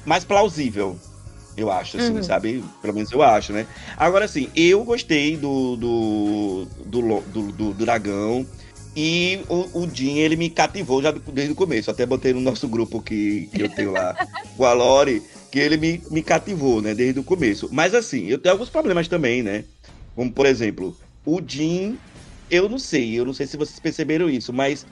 mais 0.05 0.23
plausível. 0.23 0.95
Eu 1.55 1.69
acho, 1.71 1.97
assim, 1.97 2.15
uhum. 2.15 2.23
sabe? 2.23 2.63
Pelo 2.81 2.93
menos 2.93 3.11
eu 3.11 3.21
acho, 3.21 3.51
né? 3.51 3.67
Agora, 3.97 4.25
assim, 4.25 4.49
eu 4.55 4.83
gostei 4.83 5.35
do, 5.35 5.75
do, 5.75 6.67
do, 6.85 7.21
do, 7.21 7.51
do 7.51 7.73
dragão. 7.73 8.45
E 8.95 9.39
o, 9.47 9.83
o 9.83 9.89
Jim, 9.93 10.17
ele 10.17 10.35
me 10.35 10.49
cativou 10.49 11.01
já 11.01 11.11
desde 11.11 11.53
o 11.53 11.55
começo. 11.55 11.91
Até 11.91 12.05
botei 12.05 12.33
no 12.33 12.41
nosso 12.41 12.67
grupo 12.67 13.01
que, 13.01 13.49
que 13.53 13.61
eu 13.61 13.69
tenho 13.69 13.91
lá 13.91 14.15
com 14.57 14.65
a 14.65 14.73
Lore, 14.73 15.21
que 15.51 15.59
ele 15.59 15.77
me, 15.77 16.01
me 16.09 16.21
cativou, 16.21 16.81
né? 16.81 16.93
Desde 16.93 17.19
o 17.19 17.23
começo. 17.23 17.69
Mas 17.71 17.93
assim, 17.93 18.27
eu 18.27 18.37
tenho 18.37 18.53
alguns 18.53 18.69
problemas 18.69 19.07
também, 19.07 19.43
né? 19.43 19.63
Como, 20.15 20.31
por 20.31 20.45
exemplo, 20.45 20.95
o 21.25 21.41
Jim, 21.45 21.97
eu 22.49 22.67
não 22.67 22.79
sei, 22.79 23.17
eu 23.17 23.25
não 23.25 23.33
sei 23.33 23.47
se 23.47 23.55
vocês 23.55 23.79
perceberam 23.79 24.29
isso, 24.29 24.51
mas 24.51 24.85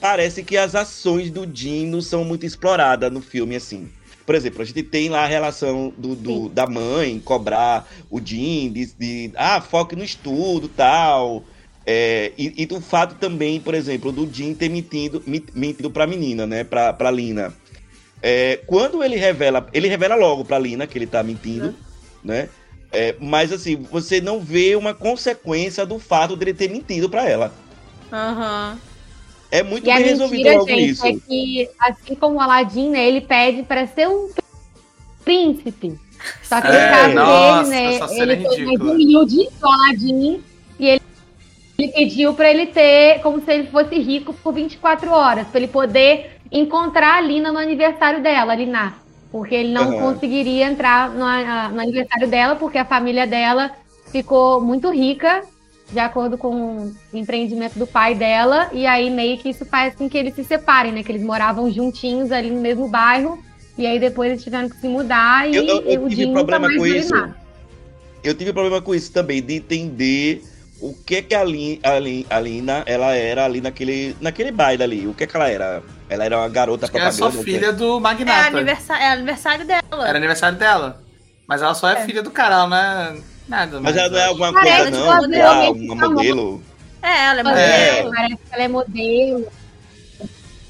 parece 0.00 0.42
que 0.42 0.56
as 0.56 0.74
ações 0.74 1.30
do 1.30 1.48
Jim 1.50 1.86
não 1.86 2.02
são 2.02 2.24
muito 2.24 2.44
exploradas 2.44 3.10
no 3.10 3.22
filme, 3.22 3.56
assim. 3.56 3.88
Por 4.24 4.34
exemplo, 4.34 4.62
a 4.62 4.64
gente 4.64 4.82
tem 4.82 5.08
lá 5.08 5.24
a 5.24 5.26
relação 5.26 5.92
do, 5.96 6.14
do 6.14 6.48
da 6.48 6.66
mãe 6.66 7.18
cobrar 7.20 7.88
o 8.10 8.20
Jim 8.24 8.70
de, 8.72 8.86
de 8.94 9.32
ah, 9.36 9.60
foque 9.60 9.96
no 9.96 10.04
estudo 10.04 10.68
tal. 10.68 11.44
É, 11.84 12.32
e, 12.38 12.62
e, 12.62 12.66
do 12.66 12.80
fato 12.80 13.16
também, 13.16 13.60
por 13.60 13.74
exemplo, 13.74 14.12
do 14.12 14.32
Jim 14.32 14.54
ter 14.54 14.68
mentido, 14.68 15.22
mentido 15.26 15.90
pra 15.90 16.06
menina, 16.06 16.46
né? 16.46 16.62
Pra, 16.62 16.92
pra 16.92 17.10
Lina. 17.10 17.52
É, 18.22 18.60
quando 18.66 19.02
ele 19.02 19.16
revela, 19.16 19.66
ele 19.72 19.88
revela 19.88 20.14
logo 20.14 20.44
pra 20.44 20.58
Lina 20.58 20.86
que 20.86 20.96
ele 20.96 21.08
tá 21.08 21.24
mentindo, 21.24 21.66
uhum. 21.66 21.74
né? 22.22 22.48
É, 22.92 23.16
mas 23.18 23.52
assim, 23.52 23.76
você 23.90 24.20
não 24.20 24.38
vê 24.38 24.76
uma 24.76 24.94
consequência 24.94 25.84
do 25.84 25.98
fato 25.98 26.36
dele 26.36 26.54
ter 26.54 26.70
mentido 26.70 27.08
pra 27.08 27.28
ela. 27.28 27.52
Aham. 28.12 28.78
Uhum. 28.80 28.91
É 29.52 29.62
muito 29.62 29.86
e 29.86 29.92
bem 29.92 30.02
resolvido 30.02 30.48
logo 30.48 30.66
gente, 30.66 30.90
isso. 30.90 31.06
É 31.06 31.12
que, 31.12 31.68
assim 31.78 32.14
como 32.14 32.36
o 32.36 32.40
Aladdin, 32.40 32.88
né, 32.88 33.06
ele 33.06 33.20
pede 33.20 33.62
para 33.62 33.86
ser 33.86 34.08
um 34.08 34.30
príncipe. 35.22 36.00
Só 36.42 36.58
que 36.62 36.68
é, 36.68 36.70
no 36.70 36.90
caso 36.90 37.14
nossa, 37.14 37.70
dele, 37.70 37.84
né, 37.84 37.94
ele 38.16 38.48
foi 38.48 38.64
mais 38.64 38.80
humilde 38.80 39.48
o 39.62 39.66
Aladdin 39.66 40.42
e 40.80 40.88
ele, 40.88 41.02
ele 41.78 41.88
pediu 41.92 42.32
para 42.32 42.50
ele 42.50 42.64
ter 42.66 43.20
como 43.20 43.44
se 43.44 43.52
ele 43.52 43.68
fosse 43.68 43.94
rico 43.98 44.32
por 44.32 44.54
24 44.54 45.10
horas, 45.10 45.46
para 45.48 45.60
ele 45.60 45.68
poder 45.68 46.30
encontrar 46.50 47.18
a 47.18 47.20
Lina 47.20 47.52
no 47.52 47.58
aniversário 47.58 48.22
dela, 48.22 48.54
Lina. 48.54 48.94
Porque 49.30 49.54
ele 49.54 49.72
não 49.72 49.90
uhum. 49.90 50.14
conseguiria 50.14 50.64
entrar 50.64 51.10
no, 51.10 51.26
no 51.74 51.80
aniversário 51.80 52.26
dela, 52.26 52.56
porque 52.56 52.78
a 52.78 52.86
família 52.86 53.26
dela 53.26 53.72
ficou 54.10 54.62
muito 54.62 54.90
rica 54.90 55.42
de 55.90 55.98
acordo 55.98 56.38
com 56.38 56.86
o 56.86 56.94
empreendimento 57.12 57.78
do 57.78 57.86
pai 57.86 58.14
dela, 58.14 58.70
e 58.72 58.86
aí 58.86 59.10
meio 59.10 59.38
que 59.38 59.50
isso 59.50 59.64
faz 59.64 59.94
com 59.94 60.08
que 60.08 60.16
eles 60.16 60.34
se 60.34 60.44
separem, 60.44 60.92
né? 60.92 61.02
Que 61.02 61.12
eles 61.12 61.22
moravam 61.22 61.70
juntinhos 61.70 62.32
ali 62.32 62.50
no 62.50 62.60
mesmo 62.60 62.88
bairro, 62.88 63.42
e 63.76 63.86
aí 63.86 63.98
depois 63.98 64.30
eles 64.30 64.44
tiveram 64.44 64.68
que 64.68 64.76
se 64.76 64.88
mudar 64.88 65.48
e, 65.48 65.56
eu, 65.56 65.64
eu, 65.64 65.80
eu 65.82 66.04
o 66.04 66.08
tive 66.08 66.32
problema 66.32 66.68
com 66.68 66.86
isso. 66.86 67.14
Eu 68.22 68.34
tive 68.34 68.52
problema 68.52 68.80
com 68.80 68.94
isso 68.94 69.12
também, 69.12 69.42
de 69.42 69.54
entender 69.54 70.44
o 70.80 70.92
que 70.92 71.22
que 71.22 71.34
a, 71.34 71.44
Lin, 71.44 71.78
a, 71.82 71.98
Lin, 71.98 72.26
a 72.28 72.40
Lina 72.40 72.82
ela 72.86 73.14
era 73.14 73.44
ali 73.44 73.60
naquele, 73.60 74.16
naquele 74.20 74.50
baile 74.50 74.82
ali. 74.82 75.06
O 75.06 75.14
que 75.14 75.26
que 75.26 75.36
ela 75.36 75.48
era? 75.48 75.82
Ela 76.08 76.24
era 76.24 76.38
uma 76.38 76.48
garota 76.48 76.86
Acho 76.86 76.92
propaganda. 76.92 77.22
Ela 77.22 77.28
é 77.28 77.32
só 77.32 77.42
filha 77.42 77.72
do 77.72 78.00
magnata. 78.00 78.40
É, 78.40 78.46
aniversário, 78.48 79.02
é 79.02 79.08
aniversário 79.08 79.64
dela. 79.64 80.08
Era 80.08 80.18
aniversário 80.18 80.58
dela. 80.58 81.02
Mas 81.46 81.62
ela 81.62 81.74
só 81.74 81.88
é, 81.88 82.02
é. 82.02 82.04
filha 82.04 82.22
do 82.22 82.30
cara, 82.30 82.66
né? 82.66 83.22
Nada, 83.52 83.82
mas 83.82 83.94
ela 83.94 84.08
não 84.08 84.18
é 84.18 84.24
alguma 84.24 84.50
coisa, 84.50 84.90
não? 84.90 85.10
Ah, 85.12 85.70
uma 85.72 86.08
modelo. 86.08 86.62
É, 87.02 87.24
ela 87.26 87.40
é 87.40 87.42
modelo. 87.42 87.58
É. 87.58 88.10
Parece 88.10 88.36
que 88.36 88.54
ela 88.54 88.62
é 88.62 88.68
modelo. 88.68 89.46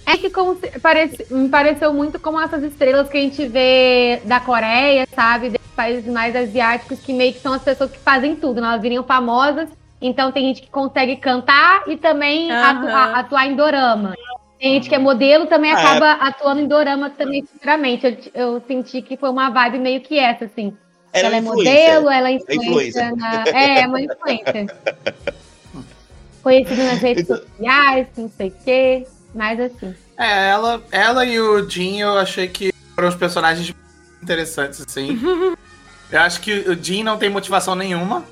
É 0.04 0.16
que 0.16 0.30
como 0.30 0.56
se, 0.56 0.80
parece, 0.80 1.32
me 1.32 1.48
pareceu 1.48 1.94
muito 1.94 2.18
como 2.18 2.40
essas 2.40 2.60
estrelas 2.64 3.08
que 3.08 3.16
a 3.16 3.20
gente 3.20 3.46
vê 3.46 4.20
da 4.24 4.40
Coreia, 4.40 5.06
sabe? 5.14 5.50
Dos 5.50 5.60
países 5.76 6.12
mais 6.12 6.34
asiáticos, 6.34 6.98
que 6.98 7.12
meio 7.12 7.32
que 7.32 7.38
são 7.38 7.52
as 7.52 7.62
pessoas 7.62 7.88
que 7.88 8.00
fazem 8.00 8.34
tudo, 8.34 8.60
né? 8.60 8.66
Elas 8.66 8.82
viriam 8.82 9.04
famosas, 9.04 9.68
então 10.00 10.32
tem 10.32 10.48
gente 10.48 10.62
que 10.62 10.70
consegue 10.70 11.14
cantar 11.14 11.84
e 11.86 11.96
também 11.96 12.50
uhum. 12.50 12.64
atuar, 12.64 13.14
atuar 13.14 13.46
em 13.46 13.54
dorama. 13.54 14.12
Tem 14.58 14.74
gente 14.74 14.88
que 14.88 14.94
é 14.96 14.98
modelo, 14.98 15.46
também 15.46 15.70
ah, 15.70 15.78
acaba 15.78 16.06
é. 16.06 16.28
atuando 16.28 16.60
em 16.60 16.66
dorama 16.66 17.10
também 17.10 17.44
futuramente. 17.46 18.32
Eu, 18.34 18.54
eu 18.54 18.62
senti 18.66 19.00
que 19.02 19.16
foi 19.16 19.30
uma 19.30 19.50
vibe 19.50 19.78
meio 19.78 20.00
que 20.00 20.18
essa, 20.18 20.46
assim. 20.46 20.76
Ela, 21.12 21.28
ela 21.28 21.36
é 21.36 21.40
modelo, 21.40 22.10
ela 22.10 22.30
é, 22.30 22.34
é 22.34 22.54
influência. 22.54 23.14
Na... 23.14 23.44
É, 23.48 23.80
é 23.80 23.86
uma 23.86 24.00
influência. 24.00 24.66
Conhecida 26.42 26.84
nas 26.84 26.98
redes 27.00 27.24
então... 27.24 27.36
sociais, 27.36 28.06
não 28.16 28.30
sei 28.36 28.48
o 28.48 28.54
quê, 28.64 29.06
mas 29.34 29.60
assim. 29.60 29.94
É, 30.18 30.48
ela, 30.50 30.82
ela 30.90 31.24
e 31.24 31.38
o 31.38 31.68
Jin 31.68 32.00
eu 32.00 32.18
achei 32.18 32.48
que 32.48 32.72
foram 32.94 33.08
os 33.08 33.14
personagens 33.14 33.74
interessantes, 34.22 34.80
assim. 34.80 35.20
eu 36.10 36.20
acho 36.20 36.40
que 36.40 36.52
o 36.68 36.82
Jin 36.82 37.02
não 37.02 37.18
tem 37.18 37.28
motivação 37.28 37.74
nenhuma. 37.74 38.24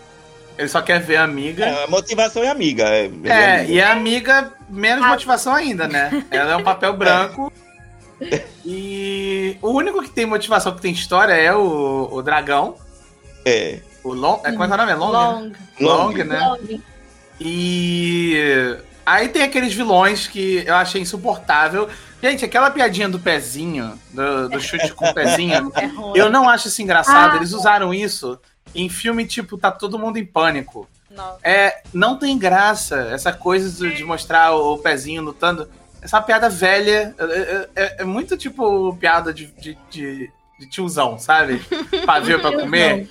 Ele 0.56 0.68
só 0.68 0.82
quer 0.82 1.00
ver 1.00 1.16
a 1.16 1.24
amiga. 1.24 1.64
É, 1.64 1.86
motivação 1.86 2.42
é 2.42 2.48
amiga. 2.48 2.84
É, 2.84 3.04
é 3.04 3.06
amiga. 3.06 3.64
e 3.64 3.80
a 3.80 3.92
amiga, 3.92 4.52
menos 4.68 5.06
motivação 5.06 5.54
ainda, 5.54 5.86
né? 5.88 6.24
Ela 6.30 6.52
é 6.52 6.56
um 6.56 6.62
papel 6.62 6.92
branco. 6.96 7.52
E 8.64 9.29
o 9.62 9.70
único 9.70 10.02
que 10.02 10.10
tem 10.10 10.26
motivação, 10.26 10.74
que 10.74 10.80
tem 10.80 10.92
história, 10.92 11.32
é 11.32 11.54
o, 11.54 12.08
o 12.10 12.22
dragão. 12.22 12.76
É. 13.44 13.80
O 14.02 14.12
Long. 14.14 14.40
É, 14.44 14.52
como 14.52 14.64
é 14.64 14.66
que 14.66 14.72
é 14.72 14.74
o 14.74 14.78
nome? 14.78 14.92
É 14.92 14.94
Long? 14.94 15.12
Long, 15.12 15.52
Long. 15.80 16.06
Long 16.08 16.12
né? 16.24 16.40
Long. 16.40 16.80
E. 17.40 18.76
Aí 19.04 19.28
tem 19.28 19.42
aqueles 19.42 19.72
vilões 19.72 20.26
que 20.26 20.62
eu 20.66 20.74
achei 20.74 21.00
insuportável. 21.00 21.88
Gente, 22.22 22.44
aquela 22.44 22.70
piadinha 22.70 23.08
do 23.08 23.18
pezinho, 23.18 23.98
do, 24.12 24.50
do 24.50 24.60
chute 24.60 24.92
com 24.92 25.08
o 25.08 25.14
pezinho, 25.14 25.72
É 25.74 25.90
eu 26.14 26.30
não 26.30 26.48
acho 26.48 26.68
isso 26.68 26.82
engraçado. 26.82 27.32
Ah. 27.32 27.36
Eles 27.36 27.52
usaram 27.52 27.94
isso 27.94 28.38
em 28.74 28.88
filme 28.88 29.26
tipo 29.26 29.56
Tá 29.56 29.70
Todo 29.70 29.98
Mundo 29.98 30.18
em 30.18 30.24
Pânico. 30.24 30.88
Não. 31.10 31.38
É, 31.42 31.82
não 31.92 32.16
tem 32.16 32.38
graça 32.38 33.08
essa 33.10 33.32
coisa 33.32 33.68
de, 33.68 33.96
de 33.96 34.04
mostrar 34.04 34.52
o, 34.52 34.78
pezinho 34.78 35.22
lutando. 35.22 35.68
Essa 36.02 36.20
piada 36.20 36.48
velha 36.48 37.14
é, 37.18 37.68
é- 37.76 37.96
é 38.00 38.04
muito 38.04 38.36
tipo 38.36 38.94
piada 38.96 39.32
de, 39.34 39.46
de, 39.46 39.76
de- 39.90 40.30
de 40.58 40.66
tiozão, 40.68 41.18
sabe? 41.18 41.60
Pavio 42.06 42.40
pra 42.40 42.52
comer. 42.52 43.08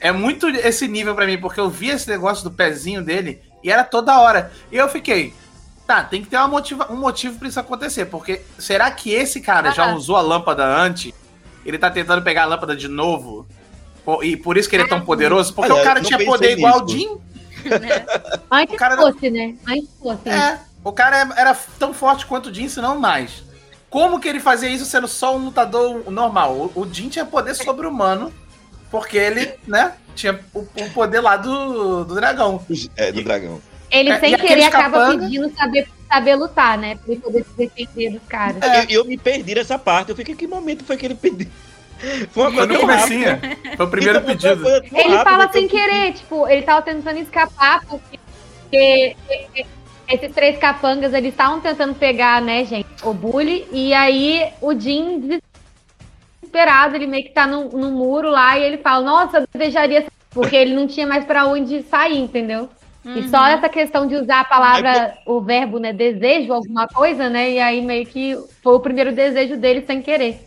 É 0.00 0.10
muito 0.12 0.48
esse 0.48 0.86
nível 0.88 1.14
pra 1.14 1.26
mim, 1.26 1.38
porque 1.38 1.60
eu 1.60 1.70
vi 1.70 1.88
esse 1.90 2.08
negócio 2.08 2.42
do 2.44 2.50
pezinho 2.50 3.02
dele 3.04 3.40
e 3.62 3.70
era 3.70 3.84
toda 3.84 4.18
hora. 4.20 4.50
E 4.70 4.76
eu 4.76 4.88
fiquei, 4.88 5.32
tá, 5.86 6.02
tem 6.02 6.22
que 6.22 6.28
ter 6.28 6.36
uma 6.36 6.48
motiva- 6.48 6.88
um 6.90 6.96
motivo 6.96 7.38
pra 7.38 7.46
isso 7.48 7.60
acontecer, 7.60 8.06
porque 8.06 8.40
será 8.58 8.90
que 8.90 9.12
esse 9.12 9.40
cara 9.40 9.70
já 9.70 9.84
Ah. 9.90 9.94
usou 9.94 10.16
a 10.16 10.20
lâmpada 10.20 10.64
antes? 10.64 11.12
Ele 11.64 11.78
tá 11.78 11.88
tentando 11.90 12.22
pegar 12.22 12.42
a 12.42 12.46
lâmpada 12.46 12.74
de 12.74 12.88
novo? 12.88 13.46
E 14.22 14.36
por 14.36 14.56
isso 14.56 14.68
que 14.68 14.74
ele 14.74 14.82
é 14.82 14.88
tão 14.88 15.00
poderoso? 15.00 15.54
Porque 15.54 15.70
Olha, 15.70 15.80
o 15.80 15.84
cara 15.84 16.00
não 16.00 16.06
tinha 16.08 16.24
poder 16.24 16.58
igual 16.58 16.80
ao 16.80 16.84
nisso. 16.84 16.98
Jim. 16.98 17.68
né? 17.68 18.04
Antes 18.50 18.74
O 18.74 18.78
cara 18.78 18.96
fosse, 18.96 19.30
né? 19.30 19.54
Antes 19.68 19.88
fosse. 20.00 20.28
É, 20.28 20.58
o 20.84 20.92
cara 20.92 21.18
é- 21.20 21.40
era 21.40 21.54
tão 21.78 21.92
forte 21.94 22.26
quanto 22.26 22.46
o 22.50 22.54
Jin, 22.54 22.68
se 22.68 22.80
não 22.80 22.98
mais. 22.98 23.42
Como 23.90 24.18
que 24.18 24.28
ele 24.28 24.40
fazia 24.40 24.68
isso 24.70 24.84
sendo 24.86 25.06
só 25.06 25.36
um 25.36 25.44
lutador 25.46 26.10
normal? 26.10 26.70
O, 26.74 26.88
Jin 26.90 27.08
tinha 27.08 27.24
poder 27.26 27.54
sobre-humano, 27.54 28.32
porque 28.90 29.16
ele, 29.18 29.52
né, 29.66 29.92
tinha 30.14 30.40
o, 30.54 30.60
o 30.60 30.90
poder 30.94 31.20
lá 31.20 31.36
do, 31.36 32.04
do 32.04 32.14
dragão. 32.14 32.64
É, 32.96 33.12
do 33.12 33.22
dragão. 33.22 33.60
Ele 33.90 34.10
É, 34.10 34.18
sem 34.18 34.34
querer 34.38 34.64
acaba 34.64 34.98
capanga? 35.00 35.24
pedindo 35.24 35.54
saber, 35.54 35.86
saber 36.10 36.34
lutar, 36.36 36.78
né? 36.78 36.96
Pra 36.96 37.12
ele 37.12 37.20
poder 37.20 37.44
se 37.44 37.50
defender 37.54 38.10
dos 38.18 38.22
caras. 38.26 38.62
É. 38.62 38.84
Eu, 38.84 38.88
eu 39.00 39.04
me 39.04 39.18
perdi 39.18 39.54
nessa 39.54 39.78
parte. 39.78 40.08
Eu 40.08 40.16
fiquei, 40.16 40.34
que 40.34 40.46
momento 40.46 40.82
foi 40.84 40.96
que 40.96 41.04
ele 41.06 41.14
pediu? 41.14 41.48
Foi 42.32 42.48
uma 42.48 42.52
Foi 42.52 42.66
no 42.66 42.80
comecinho. 42.80 43.38
Foi 43.76 43.86
o 43.86 43.88
primeiro 43.90 44.18
Então, 44.18 44.30
pedido. 44.34 44.60
foi 44.62 44.80
tão 44.88 44.98
Ele 44.98 45.08
rápido 45.14 45.30
fala 45.30 45.52
sem 45.52 45.62
fiquei- 45.68 45.80
querer, 45.80 46.12
tipo, 46.14 46.48
ele 46.48 46.62
tava 46.62 46.82
tentando 46.82 47.18
escapar 47.18 47.80
porque 47.86 48.18
porque 48.62 49.66
esses 50.12 50.32
três 50.32 50.58
capangas, 50.58 51.14
eles 51.14 51.30
estavam 51.30 51.60
tentando 51.60 51.94
pegar, 51.94 52.40
né, 52.40 52.64
gente, 52.64 52.86
o 53.02 53.12
bully, 53.12 53.66
e 53.72 53.94
aí 53.94 54.52
o 54.60 54.78
Jim, 54.78 55.40
desesperado, 56.42 56.96
ele 56.96 57.06
meio 57.06 57.24
que 57.24 57.30
tá 57.30 57.46
no, 57.46 57.68
no 57.70 57.90
muro 57.90 58.30
lá, 58.30 58.58
e 58.58 58.64
ele 58.64 58.78
fala, 58.78 59.04
nossa, 59.04 59.38
eu 59.38 59.48
desejaria... 59.52 60.06
Porque 60.30 60.56
ele 60.56 60.74
não 60.74 60.86
tinha 60.86 61.06
mais 61.06 61.26
pra 61.26 61.44
onde 61.44 61.82
sair, 61.82 62.18
entendeu? 62.18 62.66
E 63.04 63.28
só 63.28 63.46
essa 63.48 63.68
questão 63.68 64.06
de 64.06 64.14
usar 64.14 64.40
a 64.40 64.44
palavra, 64.44 65.18
o 65.26 65.42
verbo, 65.42 65.78
né, 65.78 65.92
desejo, 65.92 66.54
alguma 66.54 66.86
coisa, 66.86 67.28
né, 67.28 67.50
e 67.50 67.60
aí 67.60 67.82
meio 67.82 68.06
que 68.06 68.38
foi 68.62 68.74
o 68.74 68.80
primeiro 68.80 69.12
desejo 69.12 69.58
dele 69.58 69.84
sem 69.86 70.00
querer. 70.00 70.40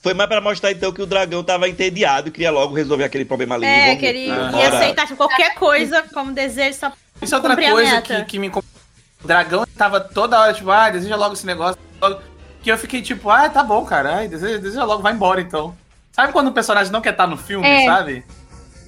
Foi 0.00 0.14
mais 0.14 0.28
pra 0.28 0.40
mostrar 0.40 0.72
então 0.72 0.92
que 0.92 1.02
o 1.02 1.06
dragão 1.06 1.44
tava 1.44 1.68
entediado 1.68 2.28
e 2.28 2.30
queria 2.30 2.50
logo 2.50 2.74
resolver 2.74 3.04
aquele 3.04 3.24
problema 3.24 3.56
ali. 3.56 3.66
É, 3.66 3.96
que 3.96 4.06
ele 4.06 4.26
ia 4.26 4.34
Bora. 4.50 4.78
aceitar 4.78 5.16
qualquer 5.16 5.54
coisa 5.54 6.04
como 6.14 6.32
desejo 6.32 6.78
só 6.78 6.92
Isso 7.20 7.34
é 7.34 7.38
outra 7.38 7.56
coisa 7.56 8.00
que, 8.02 8.24
que 8.24 8.38
me. 8.38 8.48
O 8.48 9.26
dragão 9.26 9.66
tava 9.76 10.00
toda 10.00 10.38
hora, 10.38 10.52
tipo, 10.54 10.70
ah, 10.70 10.90
deseja 10.90 11.16
logo 11.16 11.34
esse 11.34 11.46
negócio. 11.46 11.78
logo. 12.00 12.20
Que 12.62 12.70
eu 12.72 12.78
fiquei 12.78 13.00
tipo, 13.02 13.30
ah, 13.30 13.48
tá 13.48 13.62
bom, 13.62 13.84
cara. 13.84 14.16
Ai, 14.16 14.28
deseja, 14.28 14.58
deseja 14.58 14.84
logo, 14.84 15.02
vai 15.02 15.12
embora 15.12 15.40
então. 15.40 15.76
Sabe 16.12 16.32
quando 16.32 16.48
o 16.48 16.52
personagem 16.52 16.92
não 16.92 17.00
quer 17.00 17.10
estar 17.12 17.26
no 17.26 17.36
filme, 17.36 17.66
É. 17.66 17.84
sabe? 17.86 18.24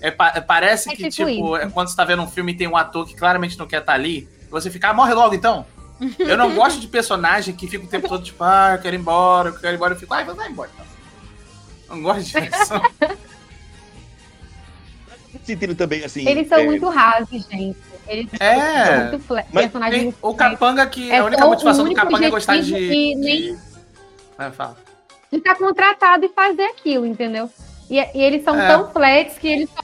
É, 0.01 0.11
pa- 0.11 0.33
é, 0.35 0.41
parece 0.41 0.91
É 0.91 0.97
que, 0.97 1.09
tipo 1.11 1.29
tipo, 1.31 1.57
é 1.57 1.69
quando 1.69 1.89
você 1.89 1.97
tá 1.97 2.05
vendo 2.05 2.23
um 2.23 2.27
filme 2.29 2.53
e 2.53 2.57
tem 2.57 2.67
um 2.67 2.77
ator 2.77 3.07
que 3.07 3.15
claramente 3.15 3.59
não 3.59 3.67
quer 3.67 3.81
estar 3.81 3.93
ali, 3.93 4.29
você 4.51 4.71
fica, 4.71 4.89
ah, 4.89 4.95
morre 4.95 5.15
logo 5.15 5.35
então. 5.35 5.65
Eu 6.19 6.37
não 6.39 6.55
gosto 6.55 6.81
de 6.81 6.89
personagem 6.89 7.55
que 7.55 7.69
fica 7.69 7.85
o 7.85 7.89
tempo 7.89 8.09
todo, 8.09 8.25
tipo, 8.25 8.43
ah, 8.43 8.71
eu 8.73 8.79
quero 8.79 8.97
ir 8.97 8.99
embora, 8.99 9.51
eu 9.51 9.55
quero 9.59 9.75
ir 9.75 9.77
embora. 9.77 9.95
Eu 9.95 9.99
fico, 9.99 10.15
ah, 10.15 10.25
vai 10.25 10.49
embora 10.49 10.71
então. 10.75 10.87
Não 11.97 12.03
gosto 12.03 12.23
disso. 12.23 12.75
Sentindo 15.43 15.75
também 15.75 16.05
assim. 16.05 16.29
Eles 16.29 16.49
são 16.49 16.59
é, 16.59 16.65
muito 16.65 16.89
rasos, 16.89 17.47
gente. 17.51 17.79
Eles 18.07 18.29
É. 18.39 18.87
são 18.87 18.99
muito 19.09 19.19
fle- 19.21 19.45
Mas 19.53 19.63
personagens 19.65 20.03
Tem 20.03 20.15
o 20.23 20.35
capanga 20.35 20.87
que. 20.87 21.11
É 21.11 21.19
a 21.19 21.25
única 21.25 21.47
motivação 21.47 21.85
do 21.85 21.91
único 21.91 22.01
capanga 22.05 22.27
é 22.27 22.31
gostar 22.31 22.57
de. 22.59 22.73
que 22.73 23.15
nem- 23.15 23.59
É, 24.39 24.51
fala. 24.51 24.77
de 25.31 25.39
estar 25.39 25.55
contratado 25.55 26.25
e 26.25 26.29
fazer 26.29 26.65
aquilo, 26.65 27.07
entendeu? 27.07 27.49
E, 27.89 27.97
e 27.99 28.23
eles 28.23 28.43
são 28.45 28.59
É. 28.59 28.67
tão 28.69 28.91
flex 28.91 29.39
que 29.39 29.49
eles 29.49 29.69
só, 29.71 29.83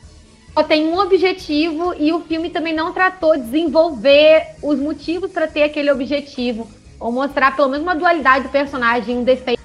só 0.55 0.63
têm 0.65 0.87
um 0.89 0.99
objetivo 0.99 1.95
e 1.99 2.13
o 2.13 2.21
filme 2.21 2.51
também 2.51 2.73
não 2.75 2.93
tratou 2.93 3.37
de 3.37 3.43
desenvolver 3.43 4.43
os 4.63 4.79
motivos 4.79 5.31
para 5.31 5.47
ter 5.47 5.63
aquele 5.65 5.91
objetivo. 5.91 6.69
Ou 6.99 7.13
mostrar 7.13 7.55
pelo 7.55 7.69
menos 7.69 7.85
uma 7.87 7.95
dualidade 7.95 8.45
do 8.45 8.51
personagem, 8.51 9.19
um 9.19 9.25
defeito. 9.25 9.56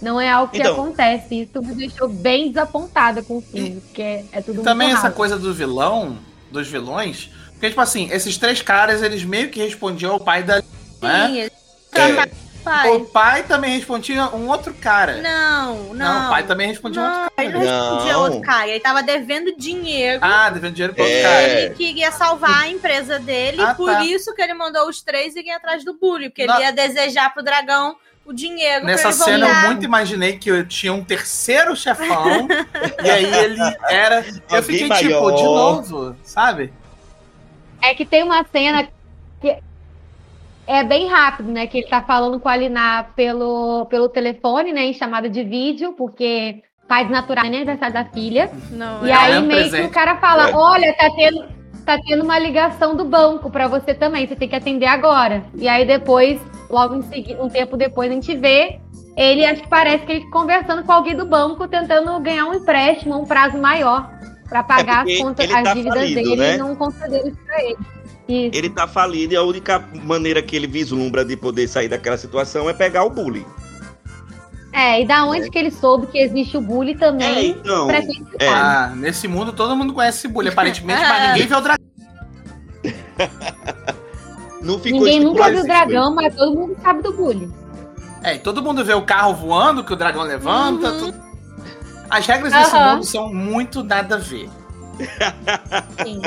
Não 0.00 0.20
é 0.20 0.30
algo 0.30 0.50
que 0.52 0.58
Então- 0.58 0.72
acontece. 0.72 1.42
Isso 1.42 1.62
me 1.62 1.74
deixou 1.74 2.08
bem 2.08 2.48
desapontada 2.48 3.22
com 3.22 3.38
o 3.38 3.42
filme, 3.42 3.80
porque 3.80 4.02
é, 4.02 4.24
é 4.32 4.40
tudo 4.40 4.60
E 4.60 4.64
também 4.64 4.90
essa 4.92 5.10
coisa 5.10 5.38
do 5.38 5.52
vilão, 5.52 6.18
dos 6.50 6.66
vilões, 6.68 7.30
porque, 7.52 7.68
tipo 7.68 7.80
assim, 7.80 8.08
esses 8.10 8.36
três 8.38 8.62
caras, 8.62 9.02
eles 9.02 9.22
meio 9.24 9.50
que 9.50 9.60
respondiam 9.62 10.12
ao 10.12 10.20
pai 10.20 10.42
da. 10.42 10.62
Né? 11.02 11.26
Sim, 11.26 11.38
ele 11.38 11.50
É. 12.18 12.26
pai. 12.64 12.90
O 12.94 13.00
pai 13.06 13.42
também 13.44 13.74
respondia 13.76 14.26
um 14.34 14.46
outro 14.48 14.72
cara. 14.74 15.20
Não, 15.22 15.76
não. 15.84 15.94
Não, 15.94 16.26
o 16.26 16.28
pai 16.30 16.42
também 16.44 16.68
respondia 16.68 17.00
um 17.00 17.04
Não, 17.06 17.22
outro 17.24 17.32
ele 17.42 17.52
cara. 17.52 17.64
não 17.64 17.90
respondia 17.90 18.12
Não. 18.12 18.20
outro 18.22 18.40
cara. 18.42 18.68
Ele 18.68 18.80
tava 18.80 19.02
devendo 19.02 19.56
dinheiro. 19.56 20.18
Ah, 20.22 20.50
devendo 20.50 20.72
dinheiro 20.74 20.94
pro 20.94 21.02
outro 21.02 21.18
É. 21.18 21.22
cara. 21.22 21.42
Ele 21.48 21.74
queria 21.74 22.12
salvar 22.12 22.62
a 22.64 22.68
empresa 22.68 23.18
dele, 23.18 23.62
Ah, 23.62 23.74
por 23.74 23.90
tá. 23.90 24.04
isso 24.04 24.34
que 24.34 24.42
ele 24.42 24.52
mandou 24.54 24.88
os 24.88 25.00
três 25.02 25.34
irem 25.36 25.52
atrás 25.54 25.84
do 25.84 25.94
bully, 25.94 26.28
porque 26.28 26.46
Não. 26.46 26.54
ele 26.56 26.64
ia 26.64 26.72
desejar 26.72 27.32
pro 27.32 27.42
dragão 27.42 27.96
o 28.30 28.34
dinheiro 28.34 28.84
Nessa 28.86 29.12
cena 29.12 29.46
eu 29.46 29.52
voltar. 29.52 29.66
muito 29.66 29.84
imaginei 29.84 30.38
que 30.38 30.48
eu 30.50 30.66
tinha 30.66 30.92
um 30.92 31.04
terceiro 31.04 31.74
chefão 31.76 32.46
e 33.04 33.10
aí 33.10 33.24
ele 33.24 33.58
era. 33.88 34.20
Eu 34.48 34.56
Alguém 34.56 34.62
fiquei 34.62 34.88
maior. 34.88 35.00
tipo, 35.00 35.30
de 35.32 35.42
novo, 35.42 36.16
sabe? 36.22 36.72
É 37.82 37.94
que 37.94 38.04
tem 38.04 38.22
uma 38.22 38.44
cena 38.44 38.88
que 39.40 39.56
é 40.66 40.84
bem 40.84 41.08
rápido, 41.08 41.50
né? 41.50 41.66
Que 41.66 41.78
ele 41.78 41.86
tá 41.88 42.02
falando 42.02 42.38
com 42.38 42.48
a 42.48 42.56
Liná 42.56 43.04
pelo, 43.16 43.86
pelo 43.86 44.08
telefone, 44.08 44.72
né? 44.72 44.82
Em 44.84 44.92
chamada 44.94 45.28
de 45.28 45.42
vídeo, 45.42 45.94
porque 45.94 46.62
faz 46.88 47.08
natural 47.08 47.44
né, 47.44 47.56
aniversário 47.56 47.94
da 47.94 48.04
filha. 48.04 48.50
Não, 48.70 49.06
E 49.06 49.10
é. 49.10 49.14
aí 49.14 49.38
um 49.38 49.42
meio 49.46 49.60
presente. 49.60 49.82
que 49.82 49.88
o 49.88 49.90
cara 49.92 50.16
fala: 50.18 50.50
É. 50.50 50.54
olha, 50.54 50.94
tá 50.96 51.08
tendo, 51.16 51.44
tá 51.80 51.98
tendo 52.06 52.24
uma 52.24 52.38
ligação 52.38 52.96
do 52.96 53.04
banco 53.04 53.50
pra 53.50 53.66
você 53.68 53.94
também, 53.94 54.26
você 54.26 54.36
tem 54.36 54.48
que 54.48 54.56
atender 54.56 54.86
agora. 54.86 55.44
E 55.54 55.68
aí 55.68 55.84
depois, 55.84 56.40
logo 56.68 56.94
em 56.96 57.02
seguida, 57.02 57.42
um 57.42 57.48
tempo 57.48 57.76
depois, 57.76 58.10
a 58.10 58.14
gente 58.14 58.34
vê. 58.36 58.78
Ele 59.16 59.44
acho 59.44 59.62
que 59.62 59.68
parece 59.68 60.06
que 60.06 60.12
ele 60.12 60.30
conversando 60.30 60.84
com 60.84 60.92
alguém 60.92 61.16
do 61.16 61.26
banco, 61.26 61.66
tentando 61.68 62.18
ganhar 62.20 62.46
um 62.46 62.54
empréstimo, 62.54 63.20
um 63.20 63.26
prazo 63.26 63.58
maior, 63.58 64.08
pra 64.48 64.62
pagar 64.62 65.06
É 65.06 65.12
as 65.14 65.18
contas, 65.18 65.44
ele 65.44 65.54
as 65.56 65.64
tá 65.64 65.74
dívidas 65.74 65.98
falido, 65.98 66.22
dele 66.22 66.36
né? 66.36 66.54
e 66.54 66.58
não 66.58 66.74
concederam 66.76 67.28
isso 67.28 67.38
pra 67.44 67.62
ele. 67.62 67.76
Isso. 68.28 68.56
Ele 68.56 68.70
tá 68.70 68.86
falido 68.86 69.34
e 69.34 69.36
a 69.36 69.42
única 69.42 69.84
maneira 70.04 70.40
que 70.40 70.54
ele 70.54 70.68
vislumbra 70.68 71.24
de 71.24 71.36
poder 71.36 71.66
sair 71.66 71.88
daquela 71.88 72.16
situação 72.16 72.70
é 72.70 72.72
pegar 72.72 73.02
o 73.02 73.10
bullying. 73.10 73.44
É, 74.72 75.02
e 75.02 75.04
da 75.06 75.24
onde 75.24 75.50
que 75.50 75.58
ele 75.58 75.70
soube 75.70 76.06
que 76.06 76.18
existe 76.18 76.56
o 76.56 76.60
bullying 76.60 76.92
É, 76.92 76.98
também? 76.98 77.50
então. 77.50 77.86
pra 77.88 78.00
quem 78.02 78.14
sabe. 78.24 78.36
É. 78.38 78.48
Ah, 78.48 78.92
nesse 78.94 79.26
mundo 79.26 79.52
todo 79.52 79.74
mundo 79.76 79.92
conhece 79.92 80.18
esse 80.18 80.28
bullying, 80.28 80.50
aparentemente, 80.54 81.00
mas 81.02 81.28
ninguém 81.32 81.46
vê 81.48 81.54
o 81.56 81.60
dragão. 81.60 81.86
Não 84.62 84.78
ficou 84.78 85.00
Ninguém 85.00 85.20
nunca 85.20 85.50
viu 85.50 85.60
o 85.60 85.64
dragão, 85.64 86.14
mas 86.14 86.34
todo 86.34 86.54
mundo 86.54 86.76
sabe 86.82 87.02
do 87.02 87.12
bullying. 87.14 87.52
É, 88.22 88.34
e 88.34 88.38
todo 88.38 88.62
mundo 88.62 88.84
vê 88.84 88.92
o 88.92 89.00
carro 89.02 89.34
voando, 89.34 89.82
que 89.82 89.92
o 89.92 89.96
dragão 89.96 90.22
levanta. 90.22 90.90
Uhum. 90.92 90.98
tudo. 91.12 91.20
As 92.10 92.26
regras 92.26 92.52
desse 92.52 92.76
Aham. 92.76 92.94
mundo 92.96 93.04
são 93.06 93.32
muito 93.32 93.82
nada 93.82 94.16
a 94.16 94.18
ver. 94.18 94.50
Sim. 96.04 96.20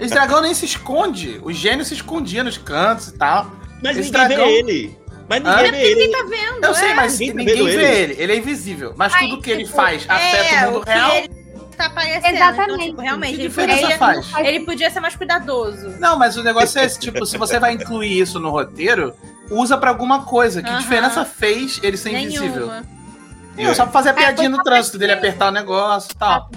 Esse 0.00 0.12
dragão 0.12 0.40
nem 0.42 0.52
se 0.54 0.64
esconde. 0.64 1.40
O 1.44 1.52
gênio 1.52 1.84
se 1.84 1.94
escondia 1.94 2.42
nos 2.42 2.58
cantos 2.58 3.08
e 3.08 3.12
tal. 3.18 3.46
Mas 3.82 3.96
Esse 3.96 4.10
ninguém 4.10 4.28
dragão- 4.28 4.46
vê 4.46 4.52
ele. 4.58 4.98
Mas 5.28 5.42
ninguém 5.42 5.70
vê 5.70 5.82
ele. 5.90 6.08
Tá 6.12 6.22
vendo? 6.24 6.64
Eu 6.64 6.74
sei, 6.74 6.94
mas 6.94 7.18
Ninguém 7.18 7.28
tá 7.28 7.34
ninguém 7.52 7.64
vê 7.66 7.72
ele. 7.72 7.84
ele. 8.12 8.22
Ele 8.22 8.32
é 8.32 8.36
invisível. 8.36 8.94
Mas 8.96 9.14
Aí, 9.14 9.28
tudo 9.28 9.42
que 9.42 9.50
ele 9.50 9.64
tipo, 9.64 9.76
faz 9.76 10.04
afeta 10.08 10.36
é, 10.54 10.66
o 10.68 10.72
mundo 10.72 10.84
real. 10.86 11.14
ele 11.16 11.28
tá 11.76 11.86
aparecendo. 11.86 12.34
Exatamente. 12.34 12.72
Então, 12.72 12.78
tipo, 12.86 13.00
realmente, 13.02 13.34
Que 13.34 13.40
ele 13.42 13.48
diferença 13.48 13.80
podia, 13.82 13.98
faz? 13.98 14.32
ele 14.38 14.60
podia 14.60 14.90
ser 14.90 15.00
mais 15.00 15.14
cuidadoso. 15.16 15.90
Não, 16.00 16.18
mas 16.18 16.36
o 16.36 16.42
negócio 16.42 16.80
é 16.80 16.84
esse, 16.84 16.98
tipo, 16.98 17.24
se 17.26 17.36
você 17.36 17.58
vai 17.58 17.72
incluir 17.74 18.18
isso 18.20 18.40
no 18.40 18.50
roteiro, 18.50 19.14
usa 19.50 19.76
pra 19.76 19.90
alguma 19.90 20.22
coisa. 20.22 20.62
Que 20.62 20.70
Aham. 20.70 20.78
diferença 20.78 21.24
fez 21.24 21.78
ele 21.82 21.96
ser 21.96 22.10
invisível? 22.10 22.66
Nenhuma. 22.66 22.86
Não, 23.58 23.74
só 23.74 23.82
pra 23.84 23.92
fazer 23.92 24.10
a 24.10 24.14
piadinha 24.14 24.48
no 24.48 24.62
trânsito 24.62 24.96
dele 24.98 25.12
apertar 25.12 25.48
o 25.48 25.50
negócio 25.50 26.10
e 26.12 26.16
tal. 26.18 26.48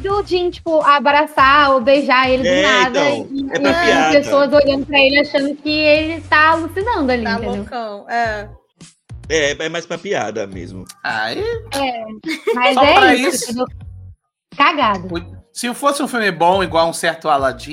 Do 0.00 0.22
Jim, 0.26 0.50
tipo, 0.50 0.80
abraçar 0.82 1.70
ou 1.72 1.80
beijar 1.80 2.28
ele 2.30 2.42
do 2.42 2.48
É, 2.48 2.62
nada. 2.62 3.10
então, 3.10 3.28
e, 3.32 3.46
é 3.50 3.60
pra 3.60 3.70
e 3.88 3.92
as 3.92 4.12
pessoas 4.16 4.52
olhando 4.52 4.86
pra 4.86 4.98
ele 4.98 5.20
achando 5.20 5.54
que 5.56 5.70
ele 5.70 6.20
tá 6.22 6.50
alucinando 6.50 7.12
ali, 7.12 7.24
Tá 7.24 7.32
entendeu? 7.32 7.54
loucão. 7.56 8.06
É. 8.10 8.48
É, 9.28 9.50
é 9.64 9.68
mais 9.70 9.86
pra 9.86 9.96
piada 9.96 10.46
mesmo. 10.46 10.84
Aí, 11.02 11.42
Mas 12.54 12.74
Só 12.74 12.84
é 12.84 12.94
pra 12.94 13.14
isso, 13.14 13.50
isso. 13.52 13.64
Cagado. 14.56 15.08
Se 15.52 15.72
fosse 15.72 16.02
um 16.02 16.08
filme 16.08 16.30
bom, 16.30 16.62
igual 16.62 16.88
um 16.88 16.92
certo 16.92 17.28
Aladdin, 17.28 17.72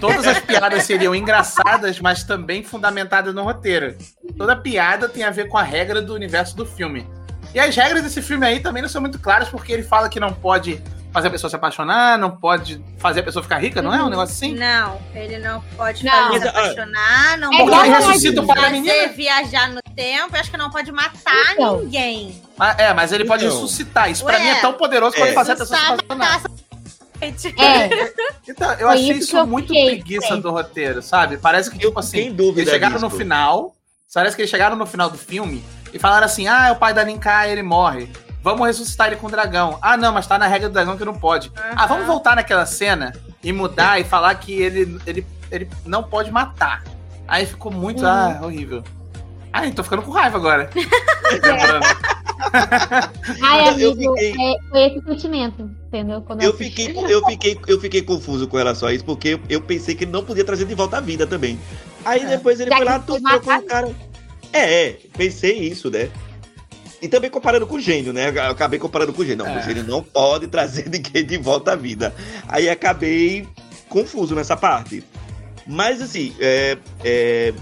todas 0.00 0.26
as 0.26 0.38
piadas 0.40 0.84
seriam 0.84 1.14
engraçadas, 1.14 2.00
mas 2.00 2.22
também 2.24 2.62
fundamentadas 2.62 3.34
no 3.34 3.42
roteiro. 3.42 3.96
Toda 4.38 4.56
piada 4.56 5.08
tem 5.08 5.24
a 5.24 5.30
ver 5.30 5.48
com 5.48 5.58
a 5.58 5.62
regra 5.62 6.00
do 6.00 6.14
universo 6.14 6.56
do 6.56 6.64
filme. 6.64 7.06
E 7.54 7.58
as 7.60 7.74
regras 7.76 8.02
desse 8.02 8.22
filme 8.22 8.46
aí 8.46 8.60
também 8.60 8.80
não 8.82 8.88
são 8.88 9.00
muito 9.00 9.18
claras, 9.18 9.48
porque 9.48 9.72
ele 9.72 9.82
fala 9.82 10.08
que 10.08 10.18
não 10.20 10.32
pode 10.32 10.80
fazer 11.12 11.28
a 11.28 11.30
pessoa 11.30 11.50
se 11.50 11.56
apaixonar, 11.56 12.18
não 12.18 12.30
pode 12.30 12.82
fazer 12.98 13.20
a 13.20 13.22
pessoa 13.22 13.42
ficar 13.42 13.58
rica, 13.58 13.82
não 13.82 13.92
é 13.94 14.02
um 14.02 14.08
negócio 14.08 14.34
assim? 14.34 14.54
Não, 14.54 14.98
ele 15.14 15.38
não 15.38 15.60
pode 15.76 16.04
Não. 16.04 16.10
fazer 16.32 16.40
se 16.40 16.46
ah, 16.48 16.50
apaixonar, 16.50 17.38
não 17.38 17.52
É 17.52 17.58
pode 17.58 17.74
a 17.90 17.98
ressuscita 17.98 18.40
o 18.40 18.46
pai 18.46 18.56
da 18.56 18.62
fazer 18.62 18.72
menina. 18.80 19.08
viajar 19.08 19.68
no 19.70 19.80
tempo, 19.94 20.36
acho 20.36 20.50
que 20.50 20.56
não 20.56 20.70
pode 20.70 20.90
matar 20.90 21.52
Então. 21.52 21.80
ninguém. 21.80 22.42
Mas- 22.56 22.78
é, 22.78 22.94
mas 22.94 23.12
ele 23.12 23.24
pode 23.26 23.44
Então. 23.44 23.54
ressuscitar. 23.56 24.10
Isso 24.10 24.24
pra 24.24 24.36
Ué, 24.38 24.40
mim 24.42 24.48
é 24.48 24.60
tão 24.60 24.72
poderoso 24.72 25.14
quanto 25.16 25.28
é. 25.30 25.32
fazer 25.34 25.52
a 25.52 25.56
pessoa 25.56 25.78
se 25.78 25.86
apaixonar. 25.86 26.42
É, 27.20 27.28
Então, 28.48 28.72
eu 28.72 28.78
Foi 28.78 28.86
achei 28.88 29.02
isso 29.04 29.12
que 29.12 29.18
isso 29.24 29.36
eu 29.36 29.46
muito 29.46 29.68
fiquei, 29.68 29.86
preguiça 30.00 30.26
sempre. 30.28 30.42
do 30.42 30.50
roteiro, 30.50 31.00
sabe? 31.02 31.36
Parece 31.36 31.70
que, 31.70 31.76
Eu 31.76 31.88
tipo 31.90 32.00
assim, 32.00 32.34
eles 32.36 32.68
chegaram 32.68 32.94
disso. 32.94 33.04
no 33.08 33.10
final, 33.10 33.76
parece 34.12 34.34
que 34.34 34.42
eles 34.42 34.50
chegaram 34.50 34.74
no 34.76 34.86
final 34.86 35.08
do 35.08 35.16
filme 35.16 35.62
e 35.92 35.98
falaram 35.98 36.26
assim, 36.26 36.48
ah, 36.48 36.66
é 36.68 36.72
o 36.72 36.76
pai 36.76 36.92
da 36.92 37.04
Ninkai, 37.04 37.52
ele 37.52 37.62
morre. 37.62 38.10
Vamos 38.42 38.66
ressuscitar 38.66 39.06
ele 39.06 39.16
com 39.16 39.28
o 39.28 39.30
dragão. 39.30 39.78
Ah, 39.80 39.96
não, 39.96 40.12
mas 40.12 40.26
tá 40.26 40.36
na 40.36 40.46
regra 40.46 40.68
do 40.68 40.72
dragão 40.72 40.96
que 40.96 41.04
não 41.04 41.14
pode. 41.14 41.52
Ah, 41.76 41.86
vamos 41.86 42.06
voltar 42.06 42.34
naquela 42.36 42.66
cena 42.66 43.12
e 43.42 43.52
mudar 43.52 44.00
e 44.00 44.04
falar 44.04 44.34
que 44.34 44.52
ele, 44.52 44.98
ele, 45.06 45.26
ele 45.50 45.70
não 45.86 46.02
pode 46.02 46.30
matar. 46.30 46.82
Aí 47.28 47.46
ficou 47.46 47.70
muito, 47.70 48.02
Uhum. 48.02 48.08
ah, 48.08 48.40
horrível. 48.42 48.82
Ai, 49.52 49.70
tô 49.70 49.84
ficando 49.84 50.02
com 50.02 50.10
raiva 50.10 50.38
agora. 50.38 50.68
Lembrando. 51.30 51.86
ai, 53.42 53.68
Eu 53.68 53.92
amigo, 53.92 54.14
fiquei- 54.16 54.32
é, 54.32 54.56
foi 54.68 54.80
esse 54.86 55.02
sentimento, 55.06 55.70
entendeu? 55.86 56.20
Quando 56.22 56.42
Eu 56.42 56.50
assisti. 56.50 56.86
fiquei, 56.86 57.14
eu, 57.14 57.24
fiquei, 57.24 57.60
eu 57.66 57.80
fiquei 57.80 58.02
confuso 58.02 58.48
com 58.48 58.56
relação 58.56 58.88
a 58.88 58.92
isso, 58.94 59.04
porque 59.04 59.28
eu, 59.28 59.40
eu 59.48 59.60
pensei 59.60 59.94
que 59.94 60.04
ele 60.04 60.10
não 60.10 60.24
podia 60.24 60.44
trazer 60.44 60.64
de 60.64 60.74
volta 60.74 60.98
a 60.98 61.00
vida 61.00 61.26
também. 61.26 61.58
Aí 62.04 62.22
É. 62.22 62.26
depois 62.26 62.58
ele 62.60 62.70
Já 62.70 62.76
foi 62.76 62.84
lá, 62.86 62.98
trocou 62.98 63.20
matado. 63.22 63.62
o 63.64 63.66
cara. 63.68 63.90
É, 64.52 64.88
é, 64.88 64.98
pensei 65.16 65.58
isso, 65.60 65.90
né? 65.90 66.10
E 67.02 67.08
também 67.08 67.28
comparando 67.28 67.66
com 67.66 67.74
o 67.74 67.80
gênio, 67.80 68.12
né? 68.12 68.28
Eu 68.30 68.52
acabei 68.52 68.78
comparando 68.78 69.12
com 69.12 69.22
o 69.22 69.26
gênio. 69.26 69.44
Não, 69.44 69.52
É. 69.52 69.58
o 69.58 69.62
gênio 69.62 69.82
não 69.82 70.04
pode 70.04 70.46
trazer 70.46 70.86
ninguém 70.88 71.26
de 71.26 71.36
volta 71.36 71.72
à 71.72 71.76
vida. 71.76 72.14
Aí 72.46 72.70
acabei 72.70 73.48
confuso 73.88 74.36
nessa 74.36 74.56
parte. 74.56 75.02
Mas 75.66 76.00
assim, 76.00 76.32
é, 76.38 76.78
é, 77.04 77.52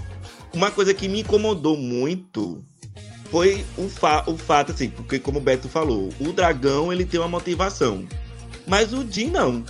uma 0.53 0.69
coisa 0.69 0.93
que 0.93 1.07
me 1.07 1.21
incomodou 1.21 1.75
muito 1.75 2.63
foi 3.31 3.65
o, 3.77 3.89
fa 3.89 4.23
o 4.27 4.37
fato, 4.37 4.73
assim, 4.73 4.89
porque 4.89 5.17
como 5.17 5.39
o 5.39 5.41
Beto 5.41 5.67
falou, 5.67 6.09
o 6.19 6.31
dragão 6.31 6.93
ele 6.93 7.05
tem 7.05 7.19
uma 7.19 7.29
motivação. 7.29 8.05
Mas 8.67 8.93
o 8.93 9.03
Jin 9.09 9.31
não. 9.31 9.63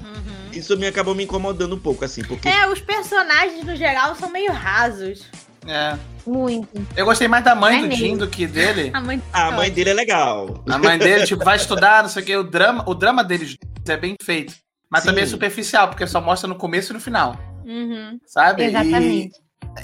Uhum. 0.00 0.52
Isso 0.52 0.76
me 0.76 0.86
acabou 0.86 1.14
me 1.14 1.22
incomodando 1.24 1.76
um 1.76 1.78
pouco, 1.78 2.04
assim, 2.04 2.22
porque. 2.24 2.48
É, 2.48 2.68
os 2.68 2.80
personagens 2.80 3.64
no 3.64 3.76
geral 3.76 4.16
são 4.16 4.30
meio 4.30 4.52
rasos. 4.52 5.24
É. 5.66 5.96
Muito. 6.26 6.68
Eu 6.96 7.04
gostei 7.04 7.28
mais 7.28 7.44
da 7.44 7.54
mãe 7.54 7.78
É 7.78 7.82
do 7.82 7.88
mesmo. 7.88 8.04
Jim 8.04 8.16
do 8.16 8.26
que 8.28 8.46
dele. 8.46 8.90
A 8.94 9.00
mãe, 9.00 9.22
A 9.32 9.50
mãe 9.50 9.70
dele 9.70 9.90
é 9.90 9.94
legal. 9.94 10.62
A 10.68 10.78
mãe 10.78 10.98
dele, 10.98 11.26
tipo, 11.26 11.44
vai 11.44 11.56
estudar, 11.56 12.02
não 12.02 12.08
sei 12.10 12.22
o 12.22 12.26
que. 12.26 12.36
O 12.36 12.44
drama, 12.44 12.84
o 12.86 12.94
drama 12.94 13.22
deles 13.24 13.56
é 13.88 13.96
bem 13.96 14.16
feito. 14.22 14.54
Mas 14.90 15.02
Sim. 15.02 15.08
também 15.10 15.24
é 15.24 15.26
superficial, 15.26 15.88
porque 15.88 16.06
só 16.06 16.20
mostra 16.20 16.46
no 16.48 16.54
começo 16.54 16.92
e 16.92 16.94
no 16.94 17.00
final. 17.00 17.36
Uhum. 17.64 18.18
Sabe? 18.26 18.64
Exatamente. 18.64 19.32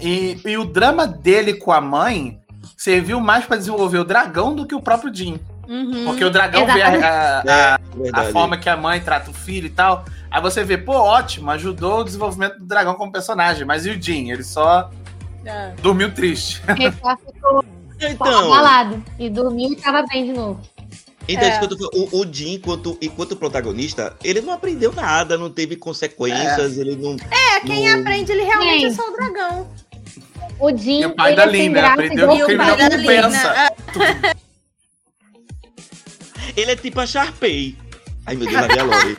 E, 0.00 0.38
e, 0.44 0.50
e 0.50 0.58
o 0.58 0.64
drama 0.64 1.06
dele 1.06 1.54
com 1.54 1.72
a 1.72 1.80
mãe 1.80 2.38
serviu 2.76 3.18
mais 3.20 3.44
pra 3.46 3.56
desenvolver 3.56 3.98
o 3.98 4.04
dragão 4.04 4.54
do 4.54 4.66
que 4.66 4.74
o 4.74 4.80
próprio 4.82 5.14
Jim. 5.14 5.40
Uhum. 5.68 6.04
Porque 6.06 6.24
o 6.24 6.30
dragão 6.30 6.66
vê 6.66 6.82
a, 6.82 6.88
a- 6.88 7.40
a- 7.40 7.74
a 7.74 7.78
verdade. 7.96 8.32
forma 8.32 8.56
que 8.56 8.68
a 8.68 8.76
mãe 8.76 9.00
trata 9.00 9.30
o 9.30 9.34
filho 9.34 9.66
e 9.66 9.70
tal. 9.70 10.04
Aí 10.30 10.40
você 10.42 10.62
vê, 10.64 10.76
pô, 10.78 10.92
ótimo, 10.92 11.50
ajudou 11.50 12.00
o 12.00 12.04
desenvolvimento 12.04 12.58
do 12.58 12.66
dragão 12.66 12.94
como 12.94 13.10
personagem. 13.12 13.64
Mas 13.64 13.86
e 13.86 13.90
o 13.90 14.00
Jim? 14.02 14.30
Ele 14.30 14.42
só 14.44 14.90
É. 15.44 15.70
dormiu 15.82 16.12
triste. 16.14 16.62
Ele 16.68 16.90
ficou 16.90 17.64
Então, 18.00 18.52
abalado 18.52 19.02
e 19.18 19.28
dormiu 19.30 19.72
e 19.72 19.76
tava 19.76 20.04
bem 20.06 20.26
de 20.26 20.32
novo. 20.32 20.60
então 21.28 21.44
É. 21.44 21.50
isso 21.50 21.58
que 21.58 21.64
eu 21.64 21.68
tô 21.68 21.76
falando, 21.90 22.14
o, 22.14 22.20
o 22.20 22.32
Jim, 22.32 22.54
enquanto, 22.54 22.96
enquanto 23.00 23.34
protagonista, 23.36 24.16
ele 24.22 24.40
não 24.40 24.52
aprendeu 24.52 24.92
nada, 24.92 25.36
não 25.38 25.50
teve 25.50 25.74
consequências, 25.76 26.76
ele 26.78 26.94
não. 26.96 27.16
É, 27.30 27.60
quem 27.60 27.88
não- 27.90 28.00
aprende, 28.00 28.30
ele 28.32 28.42
realmente 28.44 28.86
é 28.86 28.92
só 28.92 29.08
o 29.08 29.12
dragão. 29.12 29.68
O 30.60 30.76
Jim, 30.76 31.00
E 31.02 31.06
o 31.06 31.14
pai 31.14 31.28
ele 31.32 31.36
da 31.36 31.42
é 31.44 31.46
Lina, 31.46 31.86
aprendeu 31.92 32.24
igual 32.32 32.36
que 32.36 32.40
E 32.40 32.42
o 32.42 32.46
crime 32.46 32.64
da 32.64 32.90
compensa. 32.90 33.70
Lina. 33.94 34.36
Ele 36.56 36.70
é 36.72 36.76
tipo 36.76 37.00
a 37.00 37.06
Sharpay. 37.06 37.76
Ai, 38.26 38.34
meu 38.36 38.46
Deus, 38.48 38.60
lá 38.60 38.66
vem 38.66 38.78
a 38.80 38.84
Lore. 38.84 39.16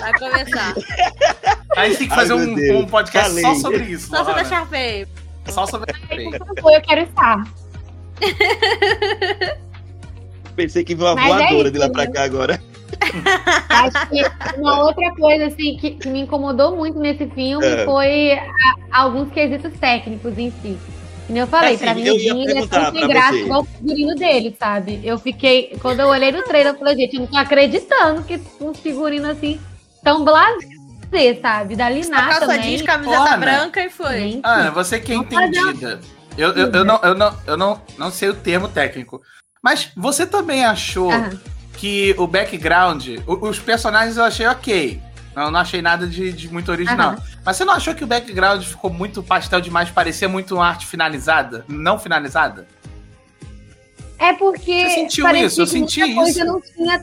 Vai 0.00 0.18
começar. 0.18 0.74
A 1.76 1.86
gente 1.88 1.98
tem 1.98 2.06
que 2.08 2.12
Ai, 2.14 2.18
fazer 2.20 2.34
meu 2.34 2.76
um, 2.76 2.80
um 2.80 2.86
podcast 2.86 3.30
só 3.32 3.40
Falei. 3.40 3.60
sobre 3.60 3.82
isso. 3.84 4.08
Só 4.08 4.24
sobre 4.24 4.40
a. 4.40 4.44
Sharpay. 4.44 5.06
Só 5.48 5.66
sobre 5.66 5.90
a 5.90 5.94
Por 6.38 6.56
favor, 6.56 6.72
eu 6.72 6.80
quero 6.82 7.00
estar. 7.02 7.44
Pensei 10.56 10.84
que 10.84 10.94
viu 10.94 11.06
uma 11.06 11.14
Mas 11.14 11.24
é 11.24 11.28
voadora 11.28 11.62
isso, 11.62 11.70
de 11.72 11.78
lá 11.78 11.88
pra 11.88 12.04
né? 12.04 12.10
cá 12.10 12.22
agora. 12.24 12.60
Acho 13.68 14.08
que 14.08 14.20
uma 14.60 14.82
outra 14.84 15.10
coisa 15.14 15.46
assim 15.46 15.76
que, 15.76 15.92
que 15.92 16.08
me 16.08 16.20
incomodou 16.22 16.76
muito 16.76 16.98
nesse 16.98 17.26
filme 17.28 17.64
É. 17.64 17.84
foi 17.84 18.32
a- 18.32 18.42
alguns 19.02 19.32
quesitos 19.32 19.72
técnicos 19.78 20.36
em 20.36 20.50
si. 20.62 20.76
Como 21.26 21.38
eu 21.38 21.46
falei, 21.46 21.76
Assim, 21.76 21.84
pra 21.84 21.94
mim 21.94 22.04
Jim 22.18 22.42
ele 22.42 22.58
é 22.58 22.66
sem 22.92 23.06
graça 23.08 23.36
igual 23.36 23.60
o 23.62 23.64
figurino 23.64 24.14
dele, 24.16 24.56
sabe? 24.58 25.00
Eu 25.04 25.16
fiquei, 25.16 25.76
quando 25.80 26.00
eu 26.00 26.08
olhei 26.08 26.32
no 26.32 26.42
trailer, 26.42 26.72
eu 26.74 26.78
falei, 26.78 26.96
gente, 26.96 27.14
eu 27.14 27.20
não 27.20 27.28
tô 27.28 27.36
acreditando 27.36 28.24
que 28.24 28.40
um 28.60 28.74
figurino 28.74 29.30
assim 29.30 29.60
tão 30.02 30.24
blasé, 30.24 30.66
sabe? 31.40 31.76
Da 31.76 31.88
Liná 31.88 32.22
Calça 32.22 32.40
também. 32.40 32.60
jeans, 32.62 32.82
camiseta 32.82 33.22
Ana. 33.22 33.36
branca 33.36 33.84
e 33.84 33.90
foi. 33.90 34.18
Gente, 34.18 34.40
Ana, 34.44 34.70
você 34.70 35.00
que 35.00 35.12
é 35.12 35.16
entendida. 35.16 36.00
Eu, 36.36 36.50
eu, 36.52 36.70
eu, 36.72 36.84
não, 36.84 37.00
eu, 37.02 37.14
não, 37.14 37.38
eu 37.46 37.56
não, 37.56 37.82
não 37.98 38.10
sei 38.10 38.28
o 38.28 38.34
termo 38.34 38.68
técnico. 38.68 39.20
Mas 39.62 39.90
você 39.96 40.26
também 40.26 40.64
achou 40.64 41.10
Aham. 41.12 41.38
que 41.76 42.14
o 42.16 42.26
background, 42.26 43.08
os 43.26 43.58
personagens 43.58 44.16
eu 44.16 44.24
achei 44.24 44.46
ok. 44.46 45.02
Eu 45.36 45.50
não 45.50 45.60
achei 45.60 45.82
nada 45.82 46.06
de, 46.06 46.32
de 46.32 46.48
muito 46.52 46.70
original. 46.70 47.12
Aham. 47.12 47.22
Mas 47.44 47.56
você 47.56 47.64
não 47.64 47.74
achou 47.74 47.94
que 47.94 48.04
o 48.04 48.06
background 48.06 48.62
ficou 48.62 48.90
muito 48.90 49.22
pastel 49.22 49.60
demais? 49.60 49.90
Parecia 49.90 50.28
muito 50.28 50.54
uma 50.54 50.66
arte 50.66 50.86
finalizada? 50.86 51.64
Não 51.68 51.98
finalizada? 51.98 52.66
É 54.18 54.32
porque. 54.34 54.82
Você 54.82 54.94
sentiu 54.94 55.28
isso? 55.36 55.60
Eu 55.62 55.66
senti 55.66 56.00
muita 56.00 56.14
coisa 56.14 56.30
isso. 56.30 56.44
Não 56.44 56.60
tinha... 56.60 57.02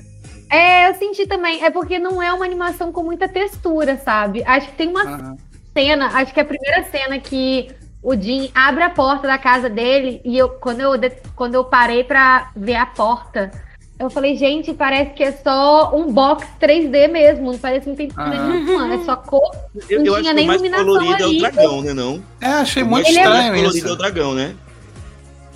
É, 0.50 0.89
eu 0.89 0.93
senti 0.95 1.26
também. 1.28 1.64
É 1.64 1.70
porque 1.70 2.00
não 2.00 2.22
é 2.22 2.32
uma 2.34 2.45
animação 2.45 2.91
com 2.91 3.04
muita 3.04 3.28
textura, 3.28 3.98
sabe? 3.98 4.43
Acho 4.45 4.68
que 4.70 4.76
tem 4.76 4.88
uma 4.89 5.04
Aham. 5.04 5.38
cena, 5.74 6.08
acho 6.08 6.34
que 6.34 6.39
é 6.39 6.43
a 6.43 6.45
primeira 6.45 6.84
cena 6.86 7.20
que 7.20 7.70
o 8.02 8.16
Jim 8.16 8.50
abre 8.56 8.84
a 8.84 8.89
porta 8.89 9.28
da 9.28 9.38
casa 9.38 9.70
dele 9.70 10.22
e 10.24 10.38
eu 10.38 10.50
quando 10.50 10.80
eu, 10.80 10.91
quando 11.36 11.56
eu 11.56 11.66
parei 11.66 12.04
pra 12.04 12.52
ver 12.56 12.76
a 12.76 12.86
porta, 12.86 13.52
eu 14.00 14.10
falei, 14.10 14.38
gente, 14.38 14.74
parece 14.74 15.12
que 15.14 15.24
é 15.24 15.32
só 15.32 15.93
um 15.95 16.12
box 16.14 16.48
3D 16.62 17.08
mesmo, 17.10 17.52
não 17.52 17.60
parece 17.60 17.82
que 17.86 17.89
não 17.89 17.95
tem 17.98 18.08
textura 18.08 18.30
Aham. 18.30 18.50
nenhuma, 18.60 18.93
é 18.93 18.98
só 19.00 19.16
cor. 19.16 19.41
Eu, 19.89 20.00
Não 20.00 20.06
eu 20.06 20.14
acho 20.14 20.22
tinha 20.22 20.34
que 20.34 20.36
nem 20.36 20.45
o 20.45 20.48
mais 20.48 20.62
iluminação 20.62 20.86
colorido 20.86 21.24
é 21.24 21.28
o 21.28 21.38
dragão, 21.39 21.82
né? 21.82 21.93
Não? 21.93 22.24
É, 22.39 22.48
achei 22.48 22.84
muito 22.84 23.08
Ele 23.10 23.18
é 23.20 23.28
o 23.28 23.30
mais 23.32 23.39
estranho 23.45 23.64
colorido 23.64 23.88
é 23.88 23.89
o 23.89 23.93
isso. 23.93 23.98
dragão, 23.98 24.34
né? 24.36 24.56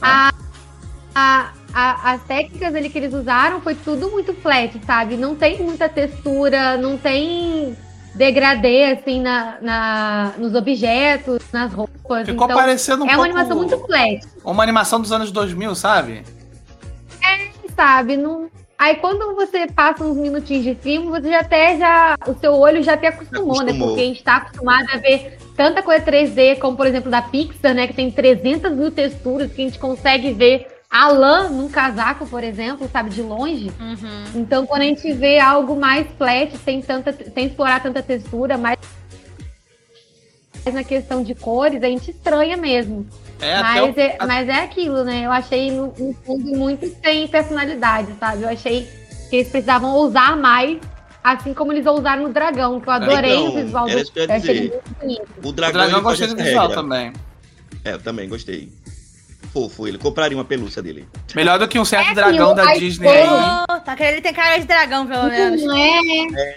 A- 0.02 0.34
a- 1.16 1.52
as 1.74 2.22
técnicas 2.24 2.74
ali 2.76 2.90
que 2.90 2.98
eles 2.98 3.14
usaram 3.14 3.62
foi 3.62 3.76
tudo 3.76 4.10
muito 4.10 4.34
flat, 4.34 4.80
sabe? 4.86 5.16
Não 5.16 5.36
tem 5.36 5.62
muita 5.62 5.88
textura, 5.88 6.78
não 6.78 6.98
tem 6.98 7.76
degradê 8.14 8.86
assim 8.86 9.22
na, 9.22 9.58
na- 9.62 10.34
nos 10.38 10.54
objetos, 10.54 11.44
nas 11.52 11.74
roupas. 11.74 12.28
Ficou 12.28 12.46
então, 12.46 12.58
parecendo 12.58 13.04
um 13.04 13.08
é 13.08 13.16
uma 13.16 13.24
pouco... 13.24 13.30
animação 13.30 13.58
muito 13.58 13.78
flat. 13.86 14.28
Uma 14.44 14.64
animação 14.64 15.00
dos 15.00 15.12
anos 15.12 15.32
2000, 15.32 15.76
sabe? 15.76 16.24
sabe? 17.76 18.18
Não... 18.18 18.50
Aí 18.78 18.96
quando 18.96 19.36
você 19.36 19.68
passa 19.68 20.04
uns 20.04 20.18
minutinhos 20.18 20.64
de 20.64 20.76
filme, 20.76 21.08
você 21.08 21.30
já 21.30 21.40
até 21.42 21.78
já. 21.78 22.16
O 22.28 22.34
seu 22.34 22.54
olho 22.54 22.82
já 22.82 22.94
até 22.94 23.08
acostumou, 23.10 23.58
né? 23.62 23.66
Acostumou. 23.72 23.88
Porque 23.90 24.02
a 24.02 24.06
gente 24.06 24.24
tá 24.24 24.38
acostumado 24.38 24.88
a 24.92 24.98
ver 24.98 25.38
tanta 25.56 25.84
coisa 25.84 26.04
3D, 26.04 26.58
como 26.58 26.76
por 26.76 26.88
exemplo 26.88 27.12
da 27.12 27.22
Pixar, 27.22 27.76
né? 27.76 27.86
Que 27.86 27.94
tem 27.94 28.10
300 28.10 28.72
mil 28.72 28.90
texturas, 28.90 29.52
que 29.52 29.62
a 29.62 29.66
gente 29.66 29.78
consegue 29.78 30.34
ver 30.34 30.68
a 30.92 31.08
lã 31.08 31.48
num 31.50 31.70
casaco, 31.70 32.28
por 32.28 32.44
exemplo, 32.44 32.90
sabe? 32.92 33.10
De 33.10 33.22
longe. 33.22 33.72
Uhum. 33.80 34.42
Então 34.42 34.66
quando 34.68 34.82
a 34.82 34.86
gente 34.86 35.12
vê 35.14 35.40
algo 35.40 35.76
mais 35.80 36.06
flat, 36.18 36.56
sem, 36.58 36.82
tanta, 36.82 37.14
sem 37.14 37.46
explorar 37.48 37.82
tanta 37.82 38.04
textura, 38.04 38.58
mais 38.58 38.78
na 40.72 40.84
questão 40.84 41.24
de 41.24 41.34
cores, 41.34 41.82
a 41.82 41.88
gente 41.88 42.12
estranha 42.12 42.56
mesmo. 42.56 43.08
É, 43.40 43.60
Mas 43.62 43.96
o- 43.96 44.00
é, 44.00 44.18
mas 44.28 44.48
é 44.50 44.60
aquilo, 44.64 45.04
né? 45.04 45.26
Eu 45.26 45.32
achei 45.32 45.72
no, 45.72 45.88
no 45.98 46.14
fundo 46.24 46.46
muito 46.56 46.86
sem 47.04 47.28
personalidade, 47.28 48.14
sabe? 48.20 48.44
Eu 48.44 48.50
achei 48.50 48.88
que 49.30 49.38
eles 49.38 49.50
precisavam 49.50 49.92
ousar 49.96 50.38
mais, 50.38 50.78
assim 51.24 51.52
como 51.54 51.74
eles 51.74 51.86
ousaram 51.88 52.24
no 52.24 52.30
dragão, 52.30 52.80
que 52.80 52.88
eu 52.88 52.94
adorei 52.94 53.32
Então, 53.34 53.48
o 53.48 53.56
visual 53.56 53.86
do 53.86 53.92
eu 53.92 53.96
muito 53.98 54.82
bonito. 55.00 55.28
O 55.44 55.48
O 55.48 55.52
dragão, 55.52 55.82
dragão 55.82 55.98
eu 55.98 56.04
gostei 56.04 56.28
do 56.28 56.36
visual 56.36 56.68
regra. 56.68 56.76
também. 56.76 57.14
É, 57.84 57.94
eu 57.94 58.00
também 58.00 58.30
gostei. 58.30 58.72
Fofo 59.52 59.88
ele. 59.88 59.98
Compraria 59.98 60.38
uma 60.38 60.46
pelúcia 60.46 60.82
dele. 60.82 61.08
Melhor 61.36 61.60
do 61.60 61.68
que 61.68 61.78
um 61.80 61.86
certo 61.86 62.12
É, 62.12 62.14
dragão 62.14 62.54
da 62.56 62.74
Disney 62.74 63.08
aí. 63.10 63.28
Oh, 63.70 63.80
tá 63.80 63.96
querendo, 63.96 64.14
ele 64.14 64.22
tem 64.22 64.34
cara 64.34 64.58
de 64.58 64.66
dragão, 64.66 65.06
pelo 65.08 65.28
menos. 65.28 65.62
Não 65.64 65.78
é? 65.78 66.56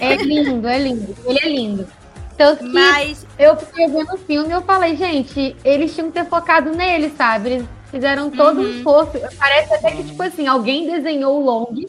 É 0.00 0.16
lindo, 0.16 0.66
é 0.68 0.78
lindo. 0.78 1.16
Ele 1.26 1.38
é 1.42 1.48
lindo. 1.48 1.86
Tanto 2.36 2.64
que 2.64 2.72
Mas, 2.72 3.24
eu 3.38 3.56
fiquei 3.56 3.86
vendo 3.86 4.12
o 4.14 4.18
filme 4.18 4.48
e 4.48 4.52
eu 4.52 4.62
falei, 4.62 4.96
gente, 4.96 5.54
eles 5.64 5.94
tinham 5.94 6.10
que 6.10 6.14
ter 6.18 6.28
focado 6.28 6.70
nele, 6.72 7.12
sabe? 7.16 7.50
Eles 7.50 7.66
fizeram 7.90 8.28
todo 8.30 8.60
um 8.60 8.64
Uhum. 8.64 8.70
esforço. 8.78 9.12
Parece 9.38 9.74
até 9.74 9.90
que, 9.92 10.02
tipo 10.04 10.20
assim, 10.22 10.46
alguém 10.48 10.90
desenhou 10.90 11.40
o 11.40 11.44
Long 11.44 11.84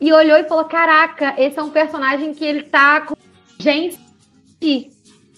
e 0.00 0.12
olhou 0.12 0.36
e 0.38 0.44
falou: 0.44 0.64
Caraca, 0.66 1.34
esse 1.38 1.58
é 1.58 1.62
um 1.62 1.70
personagem 1.70 2.34
que 2.34 2.44
ele 2.44 2.62
tá 2.64 3.00
com 3.02 3.14
gente. 3.58 3.98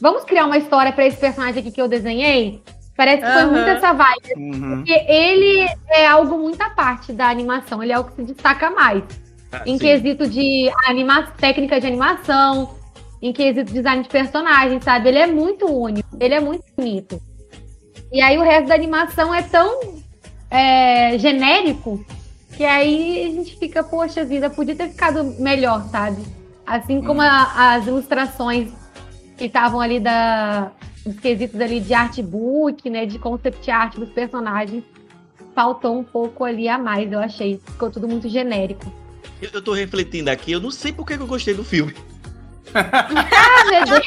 Vamos 0.01 0.25
criar 0.25 0.47
uma 0.47 0.59
história 0.59 0.93
pra 0.93 1.07
esse 1.07 1.17
personagem 1.17 1.61
aqui 1.61 1.71
que 1.71 1.81
eu 1.81 1.87
desenhei? 1.87 2.61
Parece 3.03 3.23
que 3.23 3.33
foi 3.33 3.43
Aham. 3.43 3.51
muito 3.51 3.69
essa 3.69 3.93
vibe. 3.93 4.33
Uhum. 4.37 4.77
Porque 4.77 4.93
ele 4.93 5.67
é 5.91 6.07
algo 6.07 6.39
muito 6.39 6.63
à 6.63 6.71
parte 6.71 7.13
da 7.13 7.29
animação, 7.29 7.83
ele 7.83 7.91
é 7.93 7.99
o 7.99 8.05
que 8.05 8.15
se 8.15 8.23
destaca 8.23 8.71
mais. 8.71 9.03
Ah, 9.51 9.63
em 9.67 9.77
sim. 9.77 9.79
quesito 9.85 10.29
de 10.29 10.71
anima 10.87 11.25
técnica 11.37 11.81
de 11.81 11.87
animação, 11.89 12.77
em 13.21 13.33
quesito 13.33 13.67
de 13.67 13.73
design 13.73 14.05
de 14.05 14.09
personagem, 14.09 14.81
sabe? 14.81 15.09
Ele 15.09 15.19
é 15.19 15.27
muito 15.27 15.67
único, 15.67 16.09
ele 16.21 16.33
é 16.35 16.39
muito 16.41 16.63
bonito. 16.77 17.21
E 18.13 18.23
aí 18.23 18.39
o 18.39 18.43
resto 18.43 18.69
da 18.69 18.75
animação 18.77 19.35
é 19.35 19.43
tão 19.43 20.01
é, 20.49 21.19
genérico 21.19 22.05
que 22.57 22.65
aí 22.65 23.27
a 23.27 23.31
gente 23.35 23.57
fica, 23.59 23.83
poxa 23.83 24.25
vida, 24.25 24.49
podia 24.49 24.77
ter 24.77 24.91
ficado 24.91 25.25
melhor, 25.41 25.83
sabe? 25.91 26.23
Assim 26.65 27.03
como 27.03 27.21
a- 27.21 27.75
as 27.75 27.85
ilustrações 27.87 28.69
que 29.37 29.47
estavam 29.47 29.81
ali 29.81 29.99
da 29.99 30.71
os 31.05 31.19
quesitos 31.19 31.61
ali 31.61 31.81
de 31.81 31.93
artbook, 31.95 32.89
né, 32.89 33.07
de 33.07 33.19
concept 33.19 33.71
art 33.71 33.97
dos 33.97 34.09
personagens, 34.11 34.85
faltou 35.55 35.99
um 35.99 36.05
pouco 36.05 36.45
ali 36.45 36.69
a 36.69 36.79
mais, 36.79 37.11
eu 37.13 37.19
achei. 37.19 37.61
Ficou 37.67 37.91
tudo 37.91 38.07
muito 38.09 38.29
genérico. 38.29 38.93
Eu, 39.41 39.51
eu 39.53 39.63
tô 39.63 39.73
refletindo 39.73 40.31
aqui, 40.31 40.53
eu 40.53 40.61
não 40.61 40.71
sei 40.71 40.93
por 40.93 41.05
que 41.07 41.15
eu 41.15 41.27
gostei 41.27 41.55
do 41.55 41.65
filme. 41.65 41.95
Ah, 42.75 43.65
meu 43.71 43.85
Deus. 43.85 44.07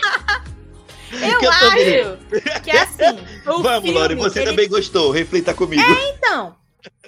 eu 1.22 1.38
que 1.40 1.46
eu 1.46 1.52
acho 1.52 2.62
que 2.64 2.72
é 2.72 2.82
assim. 2.82 3.20
o 3.48 3.62
Vamos, 3.62 3.92
Lore, 3.92 4.16
você 4.16 4.40
ele- 4.40 4.50
também 4.52 4.70
gostou, 4.70 5.12
reflita 5.12 5.54
comigo. 5.54 5.84
Então, 6.18 6.56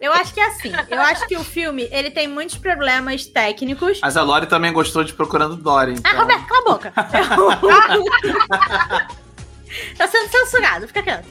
eu 0.01 0.11
acho 0.13 0.33
que 0.33 0.39
é 0.39 0.45
assim. 0.47 0.71
Eu 0.89 0.99
acho 1.01 1.25
que 1.27 1.35
o 1.37 1.43
filme, 1.43 1.87
ele 1.91 2.11
tem 2.11 2.27
muitos 2.27 2.57
problemas 2.57 3.25
técnicos. 3.25 3.99
Mas 4.01 4.17
a 4.17 4.21
Lori 4.23 4.45
também 4.45 4.71
gostou 4.73 5.03
de 5.03 5.13
Procurando 5.13 5.55
Dory. 5.55 5.95
Ah, 6.03 6.09
Então... 6.11 6.19
Roberto, 6.19 6.47
cala 6.47 6.59
a 6.59 6.65
boca. 6.69 6.93
tá 9.97 10.07
sendo 10.07 10.29
censurado, 10.29 10.87
fica 10.87 11.03
quieto. 11.03 11.27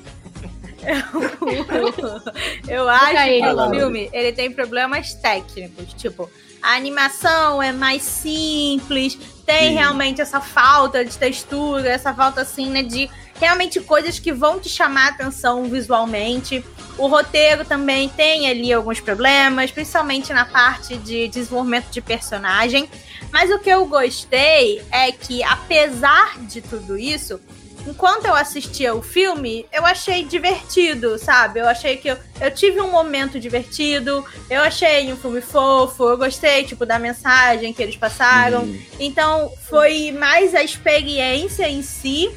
Eu, 0.86 2.74
eu 2.76 2.88
acho 2.88 3.24
que 3.24 3.46
o 3.48 3.70
filme 3.70 4.10
ele 4.12 4.32
tem 4.32 4.52
problemas 4.52 5.14
técnicos. 5.14 5.92
Tipo, 5.94 6.30
a 6.62 6.74
animação 6.74 7.62
é 7.62 7.72
mais 7.72 8.02
simples, 8.02 9.18
tem 9.44 9.68
Sim. 9.68 9.74
realmente 9.74 10.20
essa 10.20 10.40
falta 10.40 11.04
de 11.04 11.16
textura, 11.16 11.88
essa 11.88 12.12
falta 12.14 12.40
assim, 12.40 12.70
né, 12.70 12.82
de 12.82 13.10
realmente 13.38 13.80
coisas 13.80 14.18
que 14.18 14.32
vão 14.32 14.58
te 14.58 14.68
chamar 14.68 15.06
a 15.06 15.08
atenção 15.10 15.64
visualmente. 15.64 16.64
O 16.98 17.06
roteiro 17.06 17.64
também 17.64 18.08
tem 18.08 18.48
ali 18.48 18.72
alguns 18.72 19.00
problemas, 19.00 19.70
principalmente 19.70 20.32
na 20.32 20.44
parte 20.44 20.96
de 20.96 21.28
desenvolvimento 21.28 21.90
de 21.90 22.00
personagem. 22.00 22.88
Mas 23.30 23.50
o 23.50 23.58
que 23.58 23.68
eu 23.68 23.86
gostei 23.86 24.82
é 24.90 25.12
que, 25.12 25.42
apesar 25.44 26.38
de 26.40 26.60
tudo 26.62 26.96
isso, 26.96 27.38
enquanto 27.86 28.26
eu 28.26 28.34
assistia 28.34 28.94
o 28.94 29.02
filme, 29.02 29.66
eu 29.72 29.84
achei 29.84 30.24
divertido, 30.24 31.18
sabe? 31.18 31.60
Eu 31.60 31.68
achei 31.68 31.96
que 31.96 32.08
eu, 32.08 32.16
eu 32.40 32.50
tive 32.50 32.80
um 32.80 32.90
momento 32.90 33.38
divertido, 33.38 34.24
eu 34.50 34.60
achei 34.62 35.12
um 35.12 35.16
filme 35.16 35.40
fofo, 35.40 36.04
eu 36.08 36.18
gostei, 36.18 36.64
tipo, 36.64 36.84
da 36.84 36.98
mensagem 36.98 37.72
que 37.72 37.82
eles 37.82 37.96
passaram. 37.96 38.64
Hum, 38.64 38.82
Então, 38.98 39.52
foi 39.68 40.12
mais 40.12 40.54
a 40.54 40.62
experiência 40.62 41.68
em 41.68 41.82
si 41.82 42.30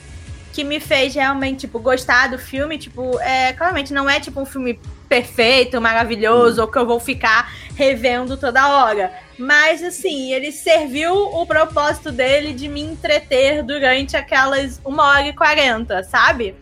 que 0.54 0.64
me 0.64 0.80
fez 0.80 1.14
realmente, 1.16 1.62
tipo, 1.62 1.80
gostar 1.80 2.28
do 2.30 2.38
filme. 2.38 2.78
Tipo, 2.78 3.20
é, 3.20 3.54
claramente 3.54 3.93
não 3.93 4.10
é, 4.10 4.20
tipo, 4.20 4.39
um 4.41 4.45
filme 4.45 4.80
perfeito, 5.10 5.82
maravilhoso, 5.82 6.62
ou 6.62 6.68
que 6.68 6.78
eu 6.78 6.86
vou 6.86 6.99
ficar 6.99 7.51
revendo 7.76 8.38
toda 8.38 8.68
hora. 8.70 9.12
Mas, 9.38 9.84
assim, 9.84 10.32
ele 10.32 10.51
serviu 10.51 11.14
o 11.14 11.45
propósito 11.45 12.12
dele 12.12 12.53
de 12.53 12.68
me 12.68 12.82
entreter 12.82 13.64
durante 13.64 14.16
aquelas 14.16 14.80
uma 14.86 15.03
hora 15.10 15.28
e 15.28 15.34
quarenta, 15.34 16.03
sabe? 16.03 16.55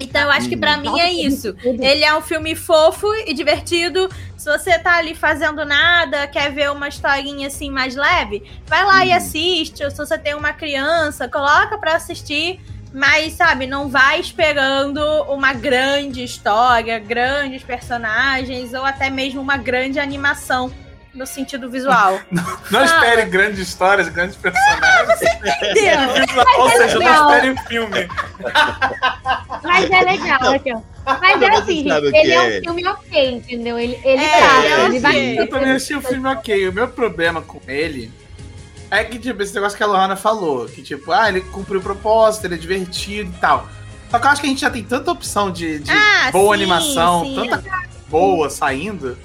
Então, 0.00 0.22
eu 0.22 0.30
acho 0.30 0.48
que 0.48 0.56
pra 0.56 0.76
mim 0.76 1.00
é 1.00 1.10
isso. 1.12 1.56
Ele 1.64 2.04
é 2.04 2.14
um 2.16 2.20
filme 2.20 2.54
fofo 2.54 3.06
e 3.26 3.34
divertido. 3.34 4.08
Se 4.36 4.48
você 4.48 4.78
tá 4.78 4.96
ali 4.96 5.12
fazendo 5.12 5.64
nada, 5.64 6.24
quer 6.28 6.52
ver 6.52 6.70
uma 6.70 6.86
historinha 6.88 7.48
assim 7.48 7.68
mais 7.68 7.96
leve, 7.96 8.44
vai 8.66 8.84
lá 8.84 9.04
e 9.04 9.08
Uhum. 9.08 9.16
assiste. 9.16 9.82
Ou 9.82 9.90
se 9.90 9.96
você 9.96 10.16
tem 10.16 10.34
uma 10.34 10.52
criança, 10.52 11.28
coloca 11.28 11.76
pra 11.78 11.96
assistir. 11.96 12.60
Mas, 12.98 13.34
sabe, 13.34 13.64
não 13.64 13.88
vai 13.88 14.18
esperando 14.18 15.00
uma 15.28 15.52
grande 15.52 16.24
história, 16.24 16.98
grandes 16.98 17.62
personagens 17.62 18.74
ou 18.74 18.84
até 18.84 19.08
mesmo 19.08 19.40
uma 19.40 19.56
grande 19.56 20.00
animação 20.00 20.72
no 21.14 21.24
sentido 21.24 21.70
visual. 21.70 22.18
Não 22.72 22.84
espere 22.84 23.24
grandes 23.26 23.60
histórias, 23.60 24.08
grandes 24.08 24.34
personagens. 24.36 25.20
Entendeu? 25.22 26.44
Ou 26.58 26.70
seja, 26.70 26.98
não 26.98 27.30
espere 27.30 27.50
um 27.50 27.56
filme. 27.66 28.08
Mas 29.62 29.90
é 29.90 30.00
legal, 30.02 30.54
aqui, 30.54 30.72
ó. 30.74 30.80
Mas 31.20 31.42
é 31.42 31.50
Você 31.50 31.56
assim, 31.56 31.82
gente, 31.84 32.16
ele 32.16 32.32
é 32.32 32.34
é? 32.34 32.58
um 32.58 32.62
filme 32.62 32.86
ok, 32.86 33.30
entendeu? 33.30 33.78
Ele, 33.78 33.98
ele 34.04 34.22
É, 34.22 34.38
trata, 34.38 34.66
ele 34.66 34.74
é 34.74 34.84
ele 34.84 34.98
vai. 35.00 35.38
Eu 35.38 35.48
também 35.48 35.70
achei 35.72 35.96
o 35.96 36.02
filme 36.02 36.28
ok. 36.28 36.68
O 36.68 36.72
meu 36.72 36.88
problema 36.88 37.40
com 37.42 37.60
ele 37.66 38.12
é 38.90 39.04
que, 39.04 39.18
tipo, 39.18 39.42
esse 39.42 39.54
negócio 39.54 39.76
que 39.76 39.82
a 39.82 39.86
Lohana 39.86 40.16
falou, 40.16 40.66
que, 40.66 40.82
tipo, 40.82 41.12
ah, 41.12 41.28
ele 41.28 41.40
cumpriu 41.42 41.80
o 41.80 41.82
propósito, 41.82 42.46
ele 42.46 42.54
é 42.54 42.58
divertido 42.58 43.30
e 43.36 43.40
tal. 43.40 43.68
Só 44.10 44.18
que 44.18 44.26
eu 44.26 44.30
acho 44.30 44.40
que 44.40 44.46
a 44.46 44.50
gente 44.50 44.60
já 44.62 44.70
tem 44.70 44.82
tanta 44.82 45.10
opção 45.10 45.50
de, 45.50 45.80
de 45.80 45.90
Ah, 45.90 46.30
boa 46.32 46.56
sim, 46.56 46.62
animação, 46.62 47.24
sim. 47.24 47.34
tanta 47.34 47.62
boa 48.08 48.48
saindo, 48.48 49.18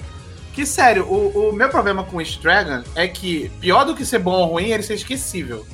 que, 0.53 0.66
sério, 0.66 1.05
o, 1.05 1.49
o 1.49 1.53
meu 1.53 1.70
problema 1.70 2.03
com 2.03 2.18
Wish 2.18 2.38
Dragon 2.39 2.84
é 2.93 3.07
que, 3.07 3.49
pior 3.61 3.86
do 3.86 3.95
que 3.95 4.05
ser 4.05 4.20
bom 4.20 4.34
ou 4.34 4.45
ruim, 4.47 4.66
é 4.72 4.74
ele 4.74 4.84
ser 4.84 4.95
esquecível. 4.95 5.66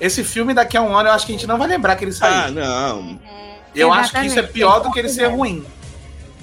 Esse 0.00 0.22
filme, 0.24 0.52
daqui 0.52 0.76
a 0.76 0.82
um 0.82 0.94
ano, 0.96 1.08
eu 1.08 1.12
acho 1.12 1.24
que 1.24 1.32
a 1.32 1.36
gente 1.36 1.46
não 1.46 1.56
vai 1.56 1.68
lembrar 1.68 1.96
que 1.96 2.04
ele 2.04 2.12
saiu. 2.12 2.34
Ah, 2.34 2.50
não. 2.50 3.18
Eu 3.74 3.92
acho 3.92 4.10
que 4.12 4.18
isso 4.18 4.26
é 4.26 4.40
Exatamente. 4.40 4.52
pior 4.52 4.80
do 4.80 4.90
que 4.90 4.98
ele 4.98 5.08
ser 5.08 5.26
ruim. 5.28 5.64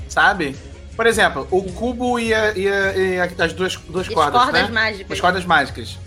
Sabe? 0.08 0.56
Por 0.96 1.06
exemplo, 1.08 1.48
o 1.52 1.64
cubo 1.74 2.20
e, 2.20 2.34
a- 2.34 2.52
e 2.56 2.68
a- 2.68 2.94
e 2.96 3.20
a- 3.20 3.46
as 3.46 3.54
duas, 3.54 3.76
duas 3.76 4.08
As 4.08 4.14
cordas, 4.14 4.42
cordas 4.44 4.64
né? 4.64 4.70
mágicas. 4.72 5.12
As 5.12 5.20
cordas 5.22 5.46
mágicas. 5.46 5.98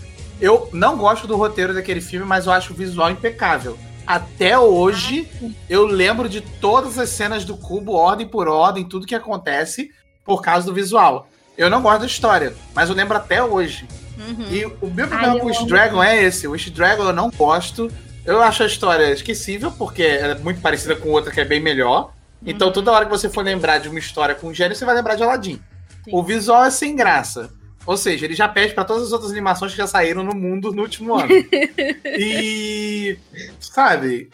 Eu 0.41 0.68
não 0.72 0.97
gosto 0.97 1.26
do 1.26 1.37
roteiro 1.37 1.74
daquele 1.74 2.01
filme, 2.01 2.26
mas 2.26 2.47
eu 2.47 2.53
acho 2.53 2.72
o 2.72 2.76
visual 2.76 3.11
impecável. 3.11 3.78
Até 4.07 4.59
hoje, 4.59 5.28
eu 5.68 5.84
lembro 5.84 6.28
de 6.28 6.41
todas 6.41 6.99
as 6.99 7.09
cenas 7.09 7.45
do 7.45 7.57
cubo, 7.57 7.93
ordem 7.93 8.26
por 8.26 8.47
ordem, 8.47 8.84
tudo 8.84 9.07
que 9.07 9.14
acontece, 9.14 9.91
por 10.24 10.43
causa 10.43 10.66
do 10.66 10.74
visual. 10.74 11.28
Eu 11.57 11.70
não 11.70 11.82
gosto 11.82 12.01
da 12.01 12.07
história, 12.07 12.55
mas 12.74 12.89
eu 12.89 12.95
lembro 12.95 13.16
até 13.16 13.43
hoje. 13.43 13.89
Uhum. 14.18 14.47
E 14.51 14.64
o 14.64 14.91
meu 14.91 15.09
problema 15.09 15.34
Ai, 15.34 15.39
com 15.41 15.47
o 15.47 15.49
Wish. 15.49 15.66
Dragon 15.66 16.03
é 16.03 16.22
esse. 16.22 16.47
O 16.47 16.53
Wish 16.53 16.70
Dragon 16.70 17.05
eu 17.05 17.12
não 17.12 17.30
gosto. 17.30 17.91
Eu 18.24 18.43
acho 18.43 18.62
a 18.62 18.66
história 18.66 19.11
esquecível, 19.12 19.72
porque 19.72 20.03
ela 20.03 20.34
é 20.34 20.39
muito 20.39 20.61
parecida 20.61 20.95
com 20.95 21.11
outra 21.11 21.32
que 21.32 21.41
é 21.41 21.45
bem 21.45 21.61
melhor. 21.61 22.12
Então, 22.45 22.70
toda 22.70 22.93
hora 22.93 23.05
que 23.05 23.11
você 23.11 23.28
for 23.28 23.45
lembrar 23.45 23.78
de 23.78 23.89
uma 23.89 23.99
história 23.99 24.34
com 24.34 24.53
gênio, 24.53 24.76
você 24.76 24.84
vai 24.84 24.95
lembrar 24.95 25.16
de 25.16 25.22
Aladdin. 25.22 25.61
Sim. 26.05 26.11
O 26.12 26.22
visual 26.22 26.64
é 26.64 26.70
sem 26.70 26.95
graça. 26.95 27.51
Ou 27.87 27.97
seja, 27.97 28.24
ele 28.24 28.34
já 28.34 28.49
pede 28.49 28.74
pra 28.74 28.84
todas 28.84 29.05
as 29.05 29.12
outras 29.12 29.30
animações 29.30 29.70
que 29.72 29.78
já 29.78 29.87
saíram 29.87 30.24
no 30.24 30.34
mundo 30.34 30.72
no 30.72 30.82
último 30.82 31.14
ano. 31.14 31.28
e. 32.05 33.16
Sabe? 33.61 34.28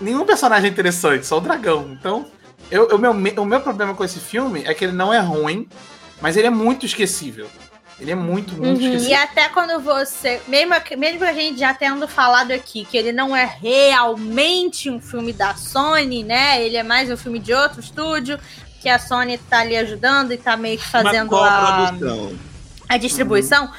Nenhum 0.00 0.24
personagem 0.24 0.68
é 0.68 0.72
interessante, 0.72 1.26
só 1.26 1.38
o 1.38 1.40
dragão. 1.40 1.90
Então, 1.98 2.26
eu, 2.70 2.88
eu- 2.88 2.98
meu, 2.98 3.10
o 3.12 3.44
meu 3.44 3.60
problema 3.60 3.94
com 3.94 4.04
esse 4.04 4.20
filme 4.20 4.62
é 4.64 4.72
que 4.72 4.84
ele 4.84 4.92
não 4.92 5.12
é 5.12 5.18
ruim, 5.18 5.68
mas 6.20 6.36
ele 6.36 6.46
é 6.46 6.50
muito 6.50 6.86
esquecível. 6.86 7.48
Ele 7.98 8.12
é 8.12 8.14
muito, 8.14 8.54
muito 8.54 8.80
Uhum. 8.82 8.96
E 8.96 9.12
até 9.12 9.48
quando 9.50 9.78
você. 9.78 10.40
Mesmo, 10.48 10.74
mesmo 10.96 11.22
a 11.24 11.34
gente 11.34 11.58
já 11.60 11.74
tendo 11.74 12.08
falado 12.08 12.50
aqui 12.50 12.86
que 12.86 12.96
ele 12.96 13.12
não 13.12 13.36
é 13.36 13.44
realmente 13.44 14.88
um 14.88 14.98
filme 15.00 15.34
da 15.34 15.54
Sony, 15.54 16.24
né? 16.24 16.64
Ele 16.64 16.78
é 16.78 16.82
mais 16.82 17.10
um 17.10 17.16
filme 17.16 17.38
de 17.38 17.52
outro 17.52 17.78
estúdio, 17.80 18.38
que 18.80 18.88
a 18.88 18.98
Sony 18.98 19.36
tá 19.38 19.60
ali 19.60 19.76
ajudando 19.76 20.32
e 20.32 20.38
tá 20.38 20.56
meio 20.56 20.78
que 20.78 20.86
fazendo 20.88 21.36
a, 21.36 21.92
a 22.88 22.96
distribuição. 22.96 23.70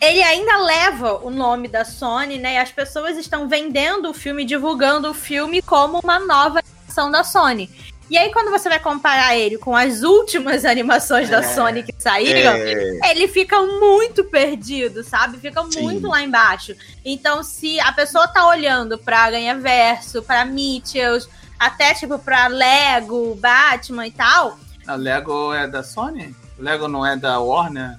Ele 0.00 0.22
ainda 0.22 0.56
leva 0.58 1.24
o 1.24 1.30
nome 1.30 1.68
da 1.68 1.84
Sony, 1.84 2.38
né? 2.38 2.54
E 2.54 2.58
as 2.58 2.70
pessoas 2.72 3.16
estão 3.16 3.48
vendendo 3.48 4.10
o 4.10 4.14
filme, 4.14 4.44
divulgando 4.44 5.10
o 5.10 5.14
filme 5.14 5.62
como 5.62 6.00
uma 6.02 6.18
nova 6.18 6.60
animação 6.60 7.10
da 7.10 7.22
Sony. 7.22 7.70
E 8.08 8.16
aí, 8.16 8.30
quando 8.32 8.50
você 8.50 8.68
vai 8.68 8.78
comparar 8.78 9.36
ele 9.36 9.58
com 9.58 9.74
as 9.74 10.02
últimas 10.02 10.64
animações 10.66 11.28
da 11.28 11.38
É. 11.38 11.42
Sony 11.42 11.82
que 11.82 11.92
saíram, 11.98 12.52
É, 12.52 13.10
ele 13.10 13.26
fica 13.26 13.60
muito 13.60 14.24
perdido, 14.24 15.02
sabe? 15.02 15.38
Fica 15.38 15.62
Sim. 15.70 15.82
muito 15.82 16.06
lá 16.06 16.22
embaixo. 16.22 16.74
Então, 17.04 17.42
se 17.42 17.80
a 17.80 17.92
pessoa 17.92 18.28
tá 18.28 18.46
olhando 18.46 18.96
pra 18.96 19.30
Ganha 19.30 19.56
Verso, 19.56 20.22
pra 20.22 20.44
Mitchells, 20.44 21.28
até 21.58 21.94
tipo 21.94 22.18
pra 22.18 22.46
Lego, 22.46 23.34
Batman 23.36 24.06
e 24.06 24.10
tal. 24.10 24.58
A 24.86 24.94
Lego 24.94 25.52
é 25.52 25.66
da 25.66 25.82
Sony? 25.82 26.34
Lego 26.58 26.88
não 26.88 27.04
é 27.04 27.16
da 27.16 27.38
Warner? 27.40 27.96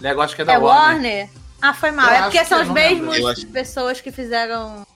Lego 0.00 0.20
acho 0.20 0.34
que 0.34 0.42
é 0.42 0.44
da 0.44 0.54
é 0.54 0.58
Warner. 0.58 0.92
Warner? 0.94 1.28
Ah, 1.62 1.74
foi 1.74 1.90
mal. 1.90 2.06
Eu 2.08 2.14
é 2.14 2.22
porque 2.22 2.38
que 2.38 2.44
são 2.46 2.64
mesmas 2.72 3.24
acho- 3.24 3.46
pessoas 3.48 4.00
que 4.00 4.10
fizeram. 4.10 4.86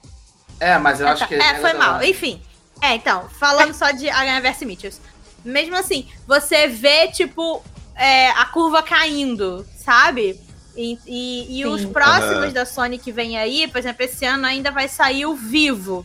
É, 0.58 0.78
mas 0.78 1.00
eu 1.00 1.08
acho 1.08 1.26
que 1.28 1.34
É, 1.34 1.38
Lego 1.38 1.60
foi 1.60 1.72
mal. 1.74 1.90
Warner. 1.92 2.08
Enfim. 2.10 2.42
É, 2.80 2.94
então, 2.94 3.28
falando 3.38 3.74
só 3.74 3.90
de 3.90 4.08
Aranha 4.08 4.40
vs 4.40 4.62
Mitchells. 4.62 5.00
Mesmo 5.44 5.76
assim, 5.76 6.08
você 6.26 6.66
vê, 6.66 7.08
tipo, 7.08 7.62
é, 7.94 8.30
a 8.30 8.46
curva 8.46 8.82
caindo, 8.82 9.64
sabe? 9.76 10.40
E, 10.76 10.98
e, 11.06 11.60
e 11.60 11.66
os 11.66 11.84
próximos 11.84 12.44
Aham. 12.44 12.52
da 12.52 12.66
Sony 12.66 12.98
que 12.98 13.12
vem 13.12 13.38
aí, 13.38 13.68
por 13.68 13.78
exemplo, 13.78 14.04
esse 14.04 14.24
ano 14.24 14.44
ainda 14.46 14.70
vai 14.72 14.88
sair 14.88 15.24
o 15.26 15.34
Vivo, 15.36 16.04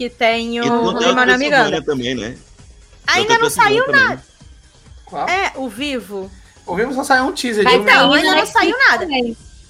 que 0.00 0.08
tem 0.08 0.58
o 0.62 0.98
Lima 0.98 1.26
Miranda. 1.36 1.82
Também, 1.82 2.14
né? 2.14 2.34
Ainda 3.06 3.36
não 3.36 3.50
saiu 3.50 3.86
nada. 3.86 4.24
Qual? 5.04 5.28
É, 5.28 5.52
o 5.56 5.68
Vivo. 5.68 6.30
O 6.64 6.74
Vivo 6.74 6.94
só 6.94 7.04
saiu 7.04 7.24
um 7.24 7.32
teaser 7.32 7.66
Então, 7.68 8.10
ainda 8.10 8.34
não 8.34 8.46
saiu 8.46 8.74
nada. 8.78 9.06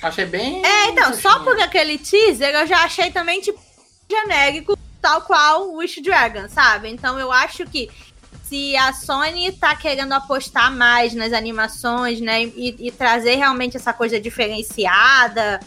Achei 0.00 0.26
bem. 0.26 0.64
É, 0.64 0.90
então, 0.90 1.12
só 1.14 1.40
por 1.40 1.60
aquele 1.60 1.98
teaser 1.98 2.54
eu 2.54 2.64
já 2.64 2.84
achei 2.84 3.10
também, 3.10 3.40
tipo, 3.40 3.60
genérico, 4.08 4.78
tal 5.02 5.22
qual 5.22 5.68
o 5.68 5.78
Wish 5.78 6.00
Dragon, 6.00 6.48
sabe? 6.48 6.90
Então 6.90 7.18
eu 7.18 7.32
acho 7.32 7.64
que 7.66 7.90
se 8.44 8.76
a 8.76 8.92
Sony 8.92 9.50
tá 9.50 9.74
querendo 9.74 10.12
apostar 10.12 10.70
mais 10.72 11.12
nas 11.12 11.32
animações, 11.32 12.20
né, 12.20 12.44
e, 12.44 12.76
e 12.78 12.92
trazer 12.92 13.34
realmente 13.34 13.76
essa 13.76 13.92
coisa 13.92 14.20
diferenciada 14.20 15.58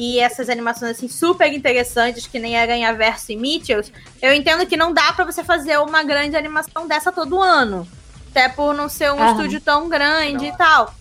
e 0.00 0.18
essas 0.18 0.48
animações 0.48 0.92
assim 0.92 1.08
super 1.08 1.52
interessantes 1.52 2.26
que 2.26 2.38
nem 2.38 2.56
Aranha 2.56 2.90
Verso 2.94 3.32
e 3.32 3.36
Mitchells, 3.36 3.92
eu 4.22 4.32
entendo 4.32 4.64
que 4.64 4.74
não 4.74 4.94
dá 4.94 5.12
pra 5.12 5.26
você 5.26 5.44
fazer 5.44 5.78
uma 5.78 6.02
grande 6.02 6.34
animação 6.34 6.88
dessa 6.88 7.12
todo 7.12 7.38
ano, 7.38 7.86
até 8.30 8.48
por 8.48 8.72
não 8.72 8.88
ser 8.88 9.12
um 9.12 9.30
estúdio 9.30 9.60
tão 9.60 9.90
grande 9.90 10.46
e 10.46 10.56
tal. 10.56 10.94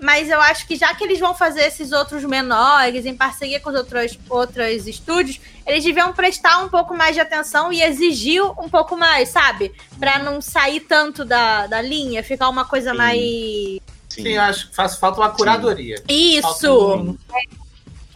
Mas 0.00 0.30
eu 0.30 0.40
acho 0.40 0.64
que 0.68 0.76
já 0.76 0.94
que 0.94 1.02
eles 1.02 1.18
vão 1.18 1.34
fazer 1.34 1.62
esses 1.62 1.90
outros 1.90 2.22
menores, 2.22 3.04
em 3.04 3.16
parceria 3.16 3.58
com 3.58 3.70
os 3.70 3.74
outros, 3.74 4.16
outros 4.28 4.86
estúdios, 4.86 5.40
eles 5.66 5.82
deviam 5.82 6.12
prestar 6.12 6.58
um 6.58 6.68
pouco 6.68 6.96
mais 6.96 7.16
de 7.16 7.20
atenção 7.20 7.72
e 7.72 7.82
exigir 7.82 8.44
um 8.44 8.68
pouco 8.68 8.96
mais, 8.96 9.30
sabe? 9.30 9.74
Pra 9.98 10.20
não 10.20 10.40
sair 10.40 10.80
tanto 10.80 11.24
da, 11.24 11.66
da 11.66 11.82
linha, 11.82 12.22
ficar 12.22 12.48
uma 12.48 12.64
coisa 12.64 12.92
Sim. 12.92 12.96
mais. 12.96 13.18
Sim, 14.08 14.28
eu 14.28 14.42
acho 14.42 14.68
que 14.68 14.76
faz 14.76 14.94
falta 14.94 15.20
uma 15.20 15.30
curadoria. 15.30 16.00
Isso! 16.08 16.96
um- 16.96 17.18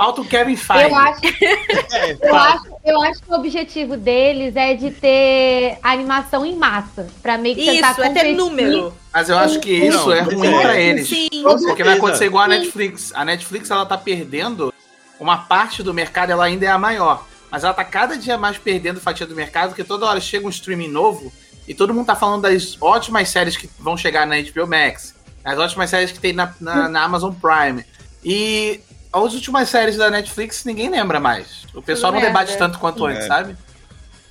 Falta 0.00 0.22
o 0.22 0.24
Kevin 0.24 0.56
Feige. 0.56 0.84
Eu 0.84 0.96
acho, 0.96 1.20
É, 1.92 2.16
eu, 2.22 2.34
acho, 2.34 2.64
eu 2.86 3.02
acho 3.02 3.22
que 3.22 3.30
o 3.30 3.34
objetivo 3.34 3.98
deles 3.98 4.56
é 4.56 4.72
de 4.72 4.92
ter 4.92 5.78
animação 5.82 6.46
em 6.46 6.56
massa. 6.56 7.06
Pra 7.20 7.36
meio 7.36 7.54
que 7.54 7.66
tentar 7.66 7.90
Isso, 7.90 8.02
é 8.02 8.08
ter 8.08 8.32
número. 8.32 8.94
Mas 9.12 9.28
eu 9.28 9.36
acho 9.36 9.60
que 9.60 9.70
isso 9.70 10.06
Não, 10.06 10.12
é 10.12 10.20
ruim 10.22 10.54
é. 10.54 10.62
pra 10.62 10.80
eles. 10.80 11.06
Sim. 11.06 11.28
Porque 11.42 11.84
vai 11.84 11.98
acontecer 11.98 12.24
igual 12.24 12.44
a. 12.44 12.48
Netflix. 12.48 13.12
A 13.14 13.26
Netflix 13.26 13.70
ela 13.70 13.84
tá 13.84 13.98
perdendo 13.98 14.72
uma 15.20 15.36
parte 15.36 15.82
do 15.82 15.92
mercado, 15.92 16.30
ela 16.30 16.46
ainda 16.46 16.64
é 16.64 16.70
a 16.70 16.78
maior. 16.78 17.26
Mas 17.50 17.62
ela 17.62 17.74
tá 17.74 17.84
cada 17.84 18.16
dia 18.16 18.38
mais 18.38 18.56
perdendo 18.56 19.02
fatia 19.02 19.26
do 19.26 19.34
mercado, 19.34 19.68
porque 19.68 19.84
toda 19.84 20.06
hora 20.06 20.18
chega 20.18 20.46
um 20.46 20.50
streaming 20.50 20.88
novo 20.88 21.30
e 21.68 21.74
todo 21.74 21.92
mundo 21.92 22.06
tá 22.06 22.16
falando 22.16 22.40
das 22.40 22.78
ótimas 22.80 23.28
séries 23.28 23.54
que 23.54 23.68
vão 23.78 23.98
chegar 23.98 24.26
na 24.26 24.36
HBO 24.40 24.66
Max, 24.66 25.14
as 25.44 25.58
ótimas 25.58 25.90
séries 25.90 26.10
que 26.10 26.18
tem 26.18 26.32
na, 26.32 26.54
na, 26.58 26.88
na 26.88 27.02
Amazon 27.02 27.34
Prime. 27.34 27.84
E 28.24 28.80
as 29.12 29.34
últimas 29.34 29.68
séries 29.68 29.96
da 29.96 30.10
Netflix 30.10 30.64
ninguém 30.64 30.88
lembra 30.88 31.18
mais. 31.20 31.66
O 31.74 31.82
pessoal 31.82 32.12
não 32.12 32.20
merda. 32.20 32.38
debate 32.38 32.58
tanto 32.58 32.78
quanto 32.78 33.06
É. 33.08 33.12
antes, 33.14 33.26
sabe? 33.26 33.56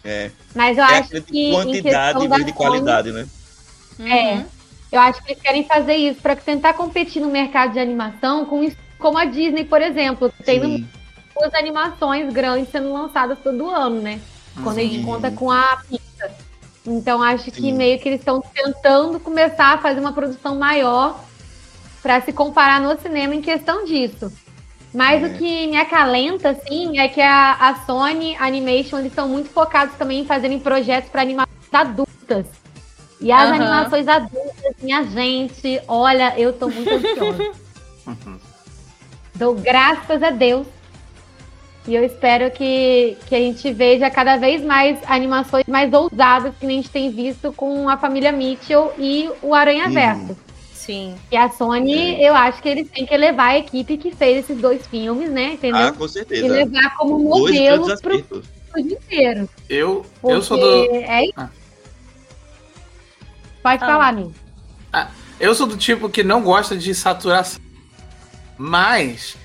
É, 0.03 0.31
Mas 0.55 0.77
eu 0.77 0.83
é 0.85 0.99
acho 0.99 1.21
que. 1.23 1.51
quantidade 1.51 2.23
em 2.23 2.29
vez 2.29 2.45
de 2.45 2.51
Sony, 2.51 2.53
qualidade, 2.53 3.11
né? 3.11 3.27
É. 3.99 4.45
Eu 4.91 4.99
acho 5.01 5.21
que 5.23 5.31
eles 5.33 5.41
querem 5.41 5.63
fazer 5.65 5.95
isso 5.95 6.21
pra 6.21 6.35
tentar 6.35 6.73
competir 6.73 7.21
no 7.21 7.29
mercado 7.29 7.73
de 7.73 7.79
animação 7.79 8.45
com 8.45 8.71
como 8.97 9.17
a 9.17 9.25
Disney, 9.25 9.63
por 9.65 9.81
exemplo, 9.81 10.31
que 10.31 10.43
tem 10.43 10.61
Sim. 10.61 10.87
duas 11.37 11.53
animações 11.53 12.31
grandes 12.33 12.71
sendo 12.71 12.91
lançadas 12.91 13.37
todo 13.43 13.69
ano, 13.69 14.01
né? 14.01 14.19
Quando 14.63 14.77
a 14.79 14.81
gente 14.81 14.95
Sim. 14.99 15.05
conta 15.05 15.29
com 15.31 15.51
a 15.51 15.81
Pixar. 15.87 16.31
Então 16.87 17.21
acho 17.21 17.51
que 17.51 17.61
Sim. 17.61 17.73
meio 17.73 17.99
que 17.99 18.09
eles 18.09 18.19
estão 18.19 18.41
tentando 18.41 19.19
começar 19.19 19.73
a 19.75 19.77
fazer 19.77 19.99
uma 19.99 20.11
produção 20.13 20.55
maior 20.57 21.23
pra 22.01 22.19
se 22.21 22.33
comparar 22.33 22.81
no 22.81 22.99
cinema 22.99 23.35
em 23.35 23.41
questão 23.41 23.85
disso. 23.85 24.31
Mas 24.93 25.23
É. 25.23 25.27
o 25.27 25.33
que 25.37 25.67
me 25.67 25.77
acalenta, 25.77 26.49
assim, 26.49 26.97
é 26.99 27.07
que 27.07 27.21
a, 27.21 27.53
a 27.53 27.75
Sony 27.85 28.35
Animation, 28.37 28.97
eles 28.99 29.11
estão 29.11 29.27
muito 29.27 29.49
focados 29.49 29.95
também 29.95 30.21
em 30.21 30.25
fazerem 30.25 30.59
projetos 30.59 31.09
para 31.11 31.21
animações 31.21 31.49
adultas. 31.71 32.45
E 33.21 33.31
as 33.31 33.49
Aham. 33.49 33.55
animações 33.55 34.07
adultas, 34.07 34.73
minha 34.81 35.03
gente, 35.03 35.79
olha, 35.87 36.33
eu 36.39 36.53
tô 36.53 36.69
muito 36.69 36.91
ansiosa. 36.93 37.51
Dou 39.35 39.53
graças 39.55 40.21
a 40.23 40.31
Deus. 40.31 40.65
E 41.87 41.95
eu 41.95 42.03
espero 42.03 42.51
que, 42.51 43.17
que 43.25 43.33
a 43.33 43.39
gente 43.39 43.71
veja 43.71 44.09
cada 44.09 44.37
vez 44.37 44.61
mais 44.63 44.99
animações 45.07 45.63
mais 45.67 45.91
ousadas 45.93 46.53
que 46.59 46.65
a 46.65 46.69
gente 46.69 46.89
tem 46.89 47.09
visto 47.09 47.51
com 47.53 47.87
a 47.89 47.97
família 47.97 48.31
Mitchell 48.31 48.93
e 48.97 49.29
o 49.41 49.55
Aranha 49.55 49.87
Uhum. 49.87 49.93
Sim. 50.89 51.15
E 51.31 51.37
a 51.37 51.47
Sony, 51.51 52.19
eu 52.19 52.33
acho 52.33 52.63
que 52.63 52.67
eles 52.67 52.89
têm 52.89 53.05
que 53.05 53.15
levar 53.15 53.49
a 53.49 53.59
equipe 53.59 53.95
que 53.95 54.09
fez 54.09 54.39
esses 54.43 54.59
dois 54.59 54.87
filmes, 54.87 55.29
né? 55.29 55.53
Entendeu? 55.53 55.81
Ah, 55.89 55.91
com 55.91 56.03
e 56.05 56.09
certeza. 56.09 56.47
levar 56.47 56.95
como 56.97 57.15
Dois 57.29 57.53
modelo 57.55 57.99
pro 58.01 58.15
estúdio 58.15 58.97
inteiro. 58.97 59.47
Eu, 59.69 60.03
Porque 60.19 60.35
eu 60.35 60.41
sou 60.41 60.57
do. 60.57 60.95
É 60.95 61.25
isso. 61.25 61.33
Ah. 61.37 61.49
Pode 63.61 63.83
Ah. 63.83 63.85
falar, 63.85 64.07
amigo. 64.07 64.33
Eu 65.39 65.53
sou 65.53 65.67
do 65.67 65.77
tipo 65.77 66.09
que 66.09 66.23
não 66.23 66.41
gosta 66.41 66.75
de 66.75 66.95
saturação. 66.95 67.61
Mas 68.57 69.37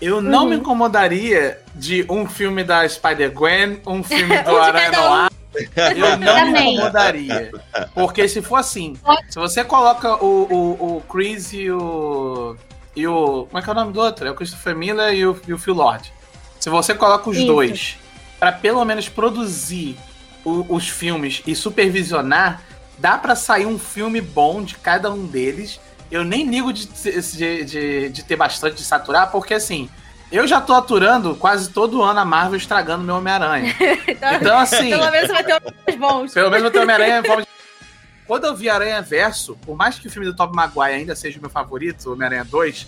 eu 0.00 0.22
não 0.22 0.44
Uhum. 0.44 0.50
me 0.50 0.56
incomodaria 0.58 1.58
de 1.74 2.06
um 2.08 2.24
filme 2.28 2.62
da 2.62 2.88
Spider-Gwen, 2.88 3.80
um 3.84 4.04
filme 4.04 4.38
do 4.44 4.52
Um 4.52 4.56
Aranha 4.62 4.90
um. 4.92 5.10
Noir. 5.10 5.30
Eu 5.96 6.16
não 6.18 6.52
me 6.52 6.60
incomodaria. 6.72 7.50
Porque 7.94 8.28
se 8.28 8.42
for 8.42 8.56
assim, 8.56 8.96
se 9.28 9.38
você 9.38 9.62
coloca 9.64 10.16
o, 10.22 10.44
o, 10.50 10.96
o 10.96 11.00
Chris 11.02 11.52
e 11.52 11.70
o. 11.70 12.56
E 12.96 13.06
o. 13.06 13.46
Como 13.46 13.58
é 13.58 13.62
que 13.62 13.68
é 13.68 13.72
o 13.72 13.74
nome 13.74 13.92
do 13.92 14.00
outro? 14.00 14.26
É 14.26 14.30
o 14.30 14.34
Christopher 14.34 14.74
Miller 14.76 15.12
e 15.14 15.26
o, 15.26 15.40
e 15.46 15.52
o 15.52 15.58
Phil 15.58 15.74
Lord. 15.74 16.12
Se 16.60 16.68
você 16.70 16.94
coloca 16.94 17.28
os 17.30 17.36
Isso. 17.36 17.46
dois 17.46 17.96
pra 18.38 18.52
pelo 18.52 18.84
menos 18.84 19.08
produzir 19.08 19.96
o- 20.44 20.74
os 20.74 20.88
filmes 20.88 21.42
e 21.46 21.54
supervisionar, 21.54 22.62
dá 22.98 23.16
pra 23.18 23.34
sair 23.34 23.66
um 23.66 23.78
filme 23.78 24.20
bom 24.20 24.62
de 24.62 24.74
cada 24.76 25.10
um 25.10 25.26
deles. 25.26 25.80
Eu 26.10 26.24
nem 26.24 26.46
ligo 26.48 26.72
de, 26.72 26.86
de, 26.86 27.64
de, 27.64 28.08
de 28.10 28.22
ter 28.24 28.36
bastante 28.36 28.76
de 28.76 28.82
saturar, 28.84 29.30
porque 29.30 29.54
assim, 29.54 29.88
eu 30.32 30.46
já 30.46 30.60
tô 30.60 30.72
aturando 30.74 31.34
quase 31.36 31.70
todo 31.70 32.02
ano 32.02 32.20
a 32.20 32.24
Marvel 32.24 32.56
estragando 32.56 33.04
meu 33.04 33.16
Homem-Aranha. 33.16 33.74
Então, 34.40 34.58
assim, 34.58 34.90
Pelo 34.90 35.10
menos 35.10 35.30
vai 35.30 35.44
ter 35.44 35.62
uns 35.88 35.94
bons. 35.96 36.32
pelo 36.32 36.50
menos 36.50 36.64
eu 36.64 36.70
tenho 36.70 36.82
Homem-Aranha 36.84 37.20
em 37.20 37.24
forma 37.24 37.42
de... 37.42 37.48
Quando 38.26 38.46
eu 38.46 38.56
vi 38.56 38.68
Aranha 38.70 39.02
Verso, 39.02 39.56
por 39.64 39.76
mais 39.76 39.98
que 39.98 40.08
o 40.08 40.10
filme 40.10 40.26
do 40.26 40.34
Tobey 40.34 40.56
Maguire 40.56 40.98
ainda 40.98 41.14
seja 41.14 41.38
o 41.38 41.40
meu 41.42 41.50
favorito, 41.50 42.08
o 42.08 42.12
Homem-Aranha 42.14 42.44
2, 42.44 42.86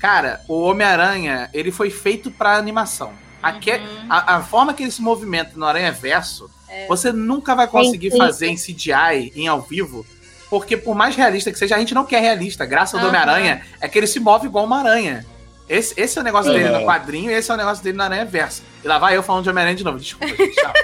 cara, 0.00 0.40
o 0.48 0.62
Homem-Aranha, 0.62 1.48
ele 1.54 1.70
foi 1.70 1.90
feito 1.90 2.30
pra 2.30 2.56
animação. 2.56 3.12
Aque- 3.42 3.72
Uhum. 3.76 4.06
a, 4.10 4.36
a 4.36 4.42
forma 4.42 4.74
que 4.74 4.82
ele 4.82 4.90
se 4.90 5.00
movimenta 5.02 5.52
no 5.54 5.64
Aranha 5.64 5.92
Verso, 5.92 6.50
É. 6.68 6.86
você 6.88 7.12
nunca 7.12 7.54
vai 7.54 7.66
conseguir 7.68 8.10
Sim, 8.10 8.16
sim. 8.16 8.18
fazer 8.18 8.46
em 8.48 8.56
CGI, 8.56 9.32
em 9.36 9.46
ao 9.46 9.60
vivo, 9.62 10.04
porque 10.50 10.76
por 10.76 10.94
mais 10.94 11.14
realista 11.14 11.52
que 11.52 11.58
seja, 11.58 11.76
a 11.76 11.78
gente 11.78 11.94
não 11.94 12.04
quer 12.04 12.20
realista. 12.20 12.64
Graça 12.66 12.96
do 12.96 13.00
Aham. 13.06 13.08
Homem-Aranha 13.10 13.62
é 13.80 13.86
que 13.88 13.96
ele 13.98 14.06
se 14.06 14.18
move 14.18 14.46
igual 14.46 14.64
uma 14.64 14.78
aranha. 14.80 15.24
Esse, 15.68 15.98
esse 15.98 16.18
é 16.18 16.20
o 16.20 16.24
negócio 16.24 16.52
Sim. 16.52 16.58
dele 16.58 16.78
no 16.78 16.84
quadrinho 16.84 17.30
e 17.30 17.34
esse 17.34 17.50
é 17.50 17.54
o 17.54 17.56
negócio 17.56 17.82
dele 17.82 17.96
no 17.96 18.02
Aranha 18.02 18.24
Verso. 18.26 18.62
E 18.84 18.86
lá 18.88 18.98
vai 18.98 19.16
eu 19.16 19.22
falando 19.22 19.44
de 19.44 19.50
Homem-Aranha 19.50 19.76
de 19.76 19.84
novo. 19.84 19.98
Desculpa, 19.98 20.26
gente. 20.28 20.54
Tchau. 20.54 20.72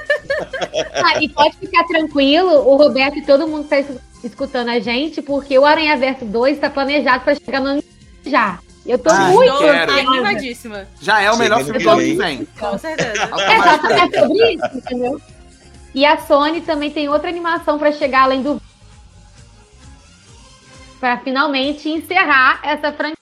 Ah, 1.05 1.23
e 1.23 1.29
pode 1.29 1.57
ficar 1.57 1.85
tranquilo, 1.85 2.51
o 2.67 2.77
Roberto 2.77 3.19
e 3.19 3.23
todo 3.23 3.47
mundo 3.47 3.65
que 3.65 3.71
tá 3.71 3.79
es- 3.81 3.99
escutando 4.25 4.69
a 4.71 4.79
gente, 4.79 5.21
porque 5.21 5.59
o 5.59 5.67
Aranha 5.67 5.97
Verso 5.99 6.25
2 6.25 6.59
tá 6.59 6.71
planejado 6.71 7.25
pra 7.25 7.35
chegar 7.35 7.61
no 7.61 7.67
ano 7.69 7.85
já. 8.25 8.59
Eu 8.87 8.99
tô 8.99 9.11
Ai, 9.11 9.33
muito 9.33 9.53
ansiosa. 9.53 9.83
animadíssima. 9.93 10.89
Já 11.01 11.21
é 11.21 11.31
o 11.31 11.37
melhor 11.37 11.59
Chegando 11.63 11.79
filme 11.79 11.79
do 11.79 11.85
que 11.85 11.89
ano 11.89 12.01
que 12.01 12.15
vem. 12.37 12.49
Com 12.59 12.79
certeza. 12.79 13.23
É, 13.23 13.27
só 13.29 13.91
é 13.91 14.21
sobre 14.21 14.55
isso, 14.55 14.77
entendeu? 14.79 15.21
E 15.95 16.07
a 16.07 16.19
Sony 16.19 16.61
também 16.63 16.91
tem 16.91 17.09
outra 17.09 17.29
animação 17.29 17.79
pra 17.79 17.93
chegar 17.93 18.23
além 18.23 18.43
do. 18.43 18.61
Pra 20.99 21.19
finalmente 21.19 21.89
encerrar 21.89 22.61
essa 22.63 22.93
franquia. 22.93 23.17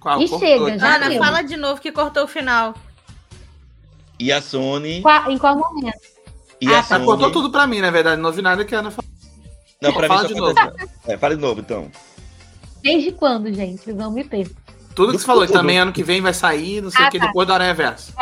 Qual? 0.00 0.20
E 0.20 0.28
Cortou 0.28 0.48
chega, 0.48 0.78
já 0.78 0.96
Ana, 0.96 1.08
deu. 1.10 1.18
fala 1.18 1.42
de 1.42 1.56
novo 1.56 1.80
que 1.80 1.92
cortou 1.92 2.24
o 2.24 2.28
final. 2.28 2.74
E 4.18 4.32
a 4.32 4.40
Sony. 4.40 5.02
Em 5.28 5.38
qual 5.38 5.56
momento? 5.56 5.98
E 6.60 6.66
Ah, 6.68 6.72
a 6.72 6.76
Mas 6.76 6.86
Sony. 6.88 7.04
cortou 7.04 7.30
tudo 7.30 7.50
pra 7.50 7.66
mim, 7.66 7.80
na 7.80 7.90
verdade. 7.90 8.20
Não 8.20 8.30
ouvi 8.30 8.42
nada 8.42 8.64
que 8.64 8.74
a 8.74 8.78
Ana 8.80 8.90
falou. 8.90 9.10
Não, 9.80 9.92
pra 9.92 10.02
mim 10.02 10.08
Fala 10.08 10.20
só 10.22 10.26
de 10.28 10.34
aconteceu. 10.34 10.88
É, 11.06 11.16
fala 11.16 11.34
de 11.36 11.40
novo, 11.40 11.60
então. 11.60 11.90
Desde 12.82 13.12
quando, 13.12 13.52
gente? 13.52 13.82
Vocês 13.82 13.96
vão 13.96 14.10
me 14.10 14.24
ter. 14.24 14.50
Tudo 14.94 15.12
que 15.12 15.18
você 15.18 15.24
falou, 15.26 15.46
que 15.46 15.52
também 15.52 15.78
ano 15.78 15.92
que 15.92 16.02
vem 16.02 16.20
vai 16.20 16.34
sair, 16.34 16.82
não 16.82 16.90
sei 16.90 17.04
Ah, 17.04 17.08
o 17.08 17.10
que, 17.10 17.18
tá. 17.18 17.26
depois 17.26 17.46
do 17.46 17.52
Aranha 17.54 17.72
Verso. 17.74 18.12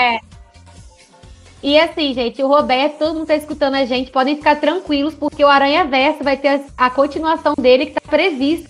E 1.62 1.78
assim, 1.78 2.14
gente, 2.14 2.40
o 2.42 2.46
Roberto, 2.46 2.98
todo 2.98 3.14
mundo 3.14 3.26
tá 3.26 3.34
escutando 3.34 3.74
a 3.74 3.84
gente, 3.84 4.12
podem 4.12 4.36
ficar 4.36 4.56
tranquilos, 4.60 5.14
porque 5.14 5.44
o 5.44 5.48
Aranha 5.48 5.84
Verso 5.84 6.22
vai 6.22 6.36
ter 6.36 6.48
a, 6.76 6.86
a 6.86 6.90
continuação 6.90 7.54
dele 7.58 7.86
que 7.86 7.94
tá 7.94 8.00
previsto 8.08 8.68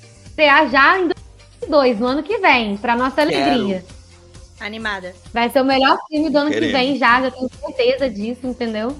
já 0.70 0.98
em 0.98 1.10
2022, 1.66 1.98
no 2.00 2.06
ano 2.06 2.22
que 2.22 2.38
vem, 2.38 2.76
pra 2.76 2.96
nossa 2.96 3.20
alegria. 3.20 3.84
Animada. 4.60 5.14
Vai 5.32 5.48
ser 5.50 5.60
o 5.60 5.64
melhor 5.64 5.98
filme 6.08 6.30
do 6.30 6.38
ano 6.38 6.50
Queremos. 6.50 6.72
que 6.72 6.78
vem 6.78 6.96
já, 6.98 7.22
já 7.22 7.30
tenho 7.30 7.48
certeza 7.60 8.10
disso, 8.10 8.40
entendeu? 8.44 8.96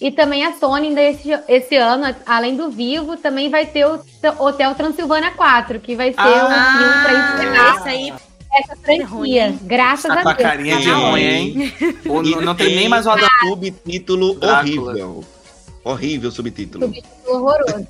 E 0.00 0.10
também 0.10 0.44
a 0.44 0.52
Sony, 0.54 0.88
ainda 0.88 1.02
esse, 1.02 1.28
esse 1.48 1.76
ano, 1.76 2.14
além 2.26 2.56
do 2.56 2.70
Vivo, 2.70 3.16
também 3.16 3.50
vai 3.50 3.66
ter 3.66 3.86
o 3.86 4.00
Hotel 4.38 4.74
Transilvânia 4.74 5.30
4, 5.32 5.78
que 5.80 5.94
vai 5.94 6.12
ser 6.12 6.18
Ah, 6.20 6.74
um 6.74 6.78
filme 6.78 7.02
pra 7.02 7.12
encerrar 7.12 7.82
aí 7.86 8.12
essa 8.52 8.76
franquia. 8.76 9.06
ruim. 9.06 9.58
Graças 9.62 10.06
Tá 10.12 10.20
a 10.20 10.22
com 10.22 10.28
a 10.28 10.32
Deus. 10.32 10.48
carinha 10.48 10.76
de 10.78 10.84
Tá 10.86 10.94
ruim, 10.96 11.22
hein? 11.22 11.72
Não, 12.04 12.22
não 12.42 12.54
tem 12.54 12.74
nem 12.74 12.88
mais 12.88 13.06
o 13.06 13.10
Adam. 13.10 13.28
Subtítulo 13.48 14.34
Drácula. 14.34 14.90
horrível. 14.92 15.24
Horrível 15.84 16.30
subtítulo. 16.30 16.86
Subtítulo 16.86 17.36
horroroso. 17.36 17.86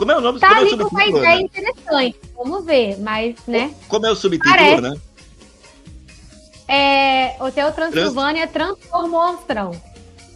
Como 0.00 0.12
é 0.12 0.16
o 0.16 0.20
nome? 0.22 0.40
Tá 0.40 0.48
como 0.48 0.60
é 0.60 0.64
o 0.64 0.66
ali 0.66 0.78
com 0.78 0.88
uma 0.88 1.04
ideia 1.04 1.32
Ana? 1.34 1.40
interessante. 1.42 2.16
Vamos 2.34 2.64
ver, 2.64 2.98
mas, 3.00 3.36
né? 3.46 3.70
Como 3.86 4.06
é 4.06 4.10
o 4.10 4.16
subtítulo, 4.16 4.54
Parece. 4.54 4.80
né? 4.80 4.96
É, 6.66 7.36
Hotel 7.38 7.70
Transilvânia 7.72 8.46
transformou 8.46 9.26
monstrão. 9.26 9.72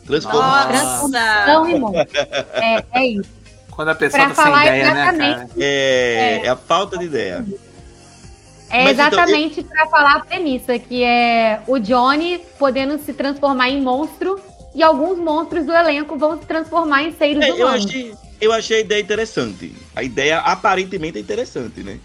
Transformar. 0.07 0.71
Nossa! 0.71 1.47
Não 1.47 1.65
rimou. 1.65 1.95
É, 1.97 2.85
é 2.93 3.07
isso. 3.07 3.31
Quando 3.71 3.89
a 3.89 3.95
pessoa 3.95 4.27
Pra 4.27 4.35
tá 4.35 4.43
sem 4.43 4.45
falar 4.45 4.67
ideia, 4.67 4.85
né, 4.85 4.91
exatamente. 5.03 5.37
cara? 5.39 5.51
É, 5.59 6.41
é 6.45 6.49
a 6.51 6.57
falta 6.57 6.99
de 6.99 7.05
ideia. 7.07 7.45
É 8.69 8.85
Mas 8.85 8.93
então, 8.99 9.07
exatamente 9.07 9.63
pra 9.63 9.87
falar 9.87 10.17
a 10.17 10.21
premissa, 10.27 10.79
que 10.79 11.03
é 11.03 11.63
o 11.67 11.79
Johnny 11.79 12.39
podendo 12.59 12.99
se 12.99 13.15
transformar 13.15 13.71
em 13.71 13.81
monstro 13.81 14.39
e 14.75 14.83
alguns 14.83 15.17
monstros 15.19 15.65
do 15.65 15.73
elenco 15.73 16.19
vão 16.19 16.39
se 16.39 16.45
transformar 16.45 17.05
em 17.05 17.13
seres 17.13 17.43
É, 17.43 17.49
eu, 17.51 17.55
humanos. 17.57 17.87
achei, 17.87 18.15
eu 18.41 18.53
achei 18.53 18.79
a 18.79 18.81
ideia 18.81 19.01
interessante. 19.01 19.73
A 19.95 20.03
ideia 20.03 20.39
aparentemente 20.39 21.19
é 21.19 21.21
interessante, 21.21 21.83
né? 21.83 21.99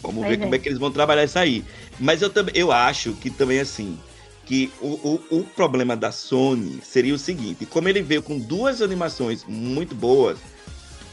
Vamos 0.00 0.26
ver 0.26 0.34
é. 0.34 0.36
como 0.36 0.54
é 0.54 0.58
que 0.58 0.68
eles 0.68 0.78
vão 0.78 0.90
trabalhar 0.90 1.24
isso 1.24 1.38
aí. 1.38 1.64
Mas 1.98 2.22
eu 2.22 2.30
também 2.30 2.54
eu 2.56 2.72
acho 2.72 3.12
que 3.14 3.30
também 3.30 3.60
assim, 3.60 3.98
que 4.44 4.72
o, 4.80 4.88
o, 4.88 5.38
o 5.38 5.44
problema 5.44 5.96
da 5.96 6.10
Sony 6.10 6.80
seria 6.82 7.14
o 7.14 7.18
seguinte, 7.18 7.64
como 7.64 7.88
ele 7.88 8.02
veio 8.02 8.22
com 8.22 8.38
duas 8.38 8.82
animações 8.82 9.44
muito 9.46 9.94
boas, 9.94 10.38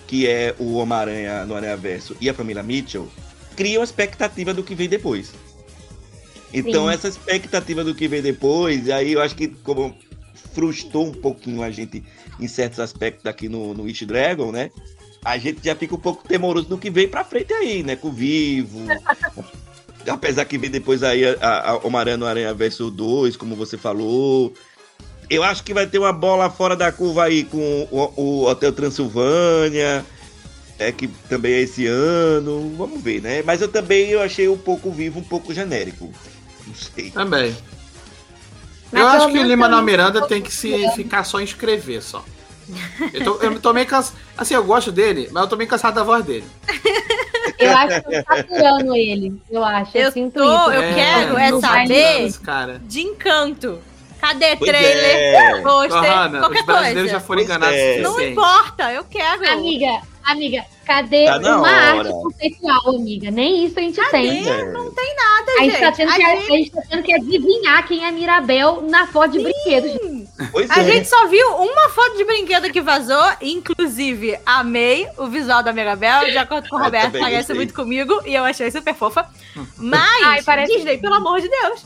que 0.08 0.28
é 0.28 0.56
o 0.58 0.74
Homem-Aranha 0.76 1.46
no 1.46 1.56
Aranha 1.56 1.78
Verso 1.78 2.18
e 2.20 2.30
a 2.30 2.34
família 2.34 2.64
Mitchell, 2.64 3.08
cria 3.56 3.80
uma 3.80 3.84
expectativa 3.84 4.54
do 4.54 4.64
que 4.64 4.74
vem 4.74 4.90
depois. 4.90 5.32
Então 6.52 6.88
Sim. 6.88 6.94
essa 6.94 7.08
expectativa 7.08 7.84
do 7.84 7.94
que 7.94 8.08
vem 8.08 8.22
depois, 8.22 8.90
aí 8.90 9.14
eu 9.14 9.22
acho 9.22 9.36
que 9.36 9.48
como 9.48 9.96
frustrou 10.54 11.08
um 11.08 11.12
pouquinho 11.12 11.62
a 11.62 11.70
gente 11.70 12.04
em 12.40 12.48
certos 12.48 12.80
aspectos 12.80 13.26
aqui 13.26 13.50
no, 13.50 13.74
no 13.74 13.86
Dragon, 14.06 14.52
né? 14.52 14.72
A 15.24 15.38
gente 15.38 15.64
já 15.64 15.76
fica 15.76 15.96
um 15.96 16.00
pouco 16.00 16.26
temoroso 16.28 16.68
no 16.70 16.78
que 16.78 16.90
vem 16.90 17.08
pra 17.08 17.26
frente 17.26 17.54
aí, 17.54 17.84
né? 17.84 17.96
Com 17.96 18.08
o 18.08 18.12
Vivo. 18.12 18.80
Apesar 20.08 20.46
que 20.46 20.58
vem 20.58 20.70
depois 20.70 21.04
aí 21.04 21.26
a, 21.26 21.36
a, 21.42 21.70
a 21.72 21.78
Homem-Aranha 21.86 22.18
no 22.18 22.26
Aranha 22.26 22.54
Verso 22.54 22.90
2, 22.90 23.36
como 23.36 23.56
você 23.56 23.78
falou. 23.78 24.54
Eu 25.30 25.44
acho 25.44 25.64
que 25.64 25.74
vai 25.74 25.86
ter 25.86 26.00
uma 26.00 26.14
bola 26.14 26.50
fora 26.50 26.76
da 26.76 26.92
curva 26.92 27.26
aí 27.26 27.44
com 27.44 27.88
o, 27.92 28.14
o 28.16 28.46
Hotel 28.46 28.72
Transilvânia, 28.72 30.04
é, 30.80 30.92
que 30.92 31.08
também 31.08 31.54
é 31.54 31.62
esse 31.62 31.86
ano. 31.86 32.74
Vamos 32.78 33.02
ver, 33.04 33.22
né? 33.22 33.44
Mas 33.44 33.62
eu 33.62 33.68
também 33.68 34.10
eu 34.10 34.22
achei 34.22 34.48
um 34.48 34.58
pouco 34.58 34.90
vivo, 34.90 35.20
um 35.20 35.24
pouco 35.24 35.54
genérico. 35.54 36.10
Não 36.66 36.74
sei. 36.74 37.12
Também. 37.12 37.56
Mas 38.92 39.02
eu 39.02 39.08
acho 39.08 39.28
que 39.32 39.40
o 39.40 39.44
Lima 39.44 39.68
não- 39.68 39.82
Miranda 39.82 40.26
tem 40.28 40.42
que 40.42 40.52
se 40.52 40.90
ficar 40.96 41.24
só 41.24 41.40
em 41.40 41.44
escrever 41.44 42.02
só. 42.02 42.24
Eu 43.14 43.24
tô, 43.24 43.36
eu 43.38 43.60
tô 43.60 43.74
meio 43.74 43.88
cansado. 43.88 44.16
Assim, 44.38 44.54
eu 44.54 44.64
gosto 44.64 44.92
dele, 44.92 45.28
mas 45.32 45.44
eu 45.44 45.50
tô 45.50 45.56
meio 45.56 45.70
cansado 45.70 45.96
da 45.96 46.04
voz 46.04 46.24
dele. 46.24 46.46
Eu 47.58 47.76
acho 47.78 48.02
que 48.04 48.16
eu 48.16 48.24
tô 48.24 48.34
saturando 48.34 48.96
ele. 48.96 49.42
Eu 49.52 49.66
acho. 49.66 49.98
Eu, 49.98 50.04
Eu 50.06 50.12
sinto 50.14 50.34
tô- 50.40 50.72
isso. 50.72 50.72
eu 50.72 50.94
quero 50.96 51.38
é 51.38 51.60
saber- 51.60 52.32
cara. 52.42 52.82
De 52.86 53.02
encanto. 53.02 53.80
Cadê 54.22 54.56
Pois 54.56 54.70
trailer? 54.72 55.16
é. 55.58 55.62
Pôster? 55.62 55.90
Johanna, 55.90 56.40
qualquer 56.40 56.60
os 56.62 56.66
brasileiros 56.66 57.02
coisa. 57.02 57.14
já 57.14 57.20
foram 57.20 57.42
enganados 57.42 57.76
é. 57.76 58.00
Não 58.00 58.22
importa, 58.22 58.94
eu 58.94 59.04
quero. 59.04 59.46
Amiga, 59.52 60.02
amiga, 60.24 60.66
cadê 60.86 61.26
Tá 61.26 61.38
uma 61.40 61.62
hora. 61.62 62.00
arte 62.00 62.10
conceitual, 62.12 62.96
amiga? 62.96 63.32
Nem 63.32 63.66
isso 63.66 63.78
a 63.80 63.82
gente 63.82 64.10
tem. 64.12 64.48
É. 64.50 64.64
Nada, 64.72 65.52
A 65.60 65.64
gente, 65.64 65.80
tá 65.80 65.86
gente. 65.88 65.96
tendo 65.98 66.10
A 66.12 66.16
que, 66.16 66.24
a 66.24 66.36
gente- 66.36 66.48
gente 66.48 66.72
tá 66.72 66.82
tendo 66.90 67.04
que 67.04 67.14
adivinhar 67.14 67.88
quem 67.88 68.06
é 68.06 68.12
Mirabel 68.12 68.82
na 68.84 69.08
foto 69.08 69.32
de 69.32 69.40
brinquedo. 69.44 69.88
gente. 69.88 70.30
Pois 70.52 70.70
A 70.70 70.80
é. 70.80 70.84
gente 70.84 71.08
só 71.08 71.28
viu 71.28 71.48
uma 71.56 71.90
foto 71.90 72.18
de 72.18 72.24
brinquedo 72.26 72.72
que 72.72 72.82
vazou, 72.82 73.24
inclusive 73.42 74.38
amei 74.46 75.08
o 75.18 75.28
visual 75.28 75.62
da 75.64 75.74
Mirabel, 75.74 76.26
de 76.32 76.38
acordo 76.38 76.70
com 76.70 76.76
o 76.76 76.80
Eu 76.80 76.84
Roberto, 76.86 77.14
parece 77.14 77.38
gostei. 77.38 77.56
muito 77.56 77.74
comigo 77.74 78.22
e 78.26 78.34
eu 78.36 78.44
achei 78.44 78.70
super 78.72 78.94
fofa. 78.96 79.28
Mas, 79.78 80.24
Ai, 80.24 80.44
parece- 80.44 80.74
Disney, 80.76 80.98
pelo 80.98 81.16
amor 81.16 81.42
de 81.42 81.50
Deus. 81.50 81.86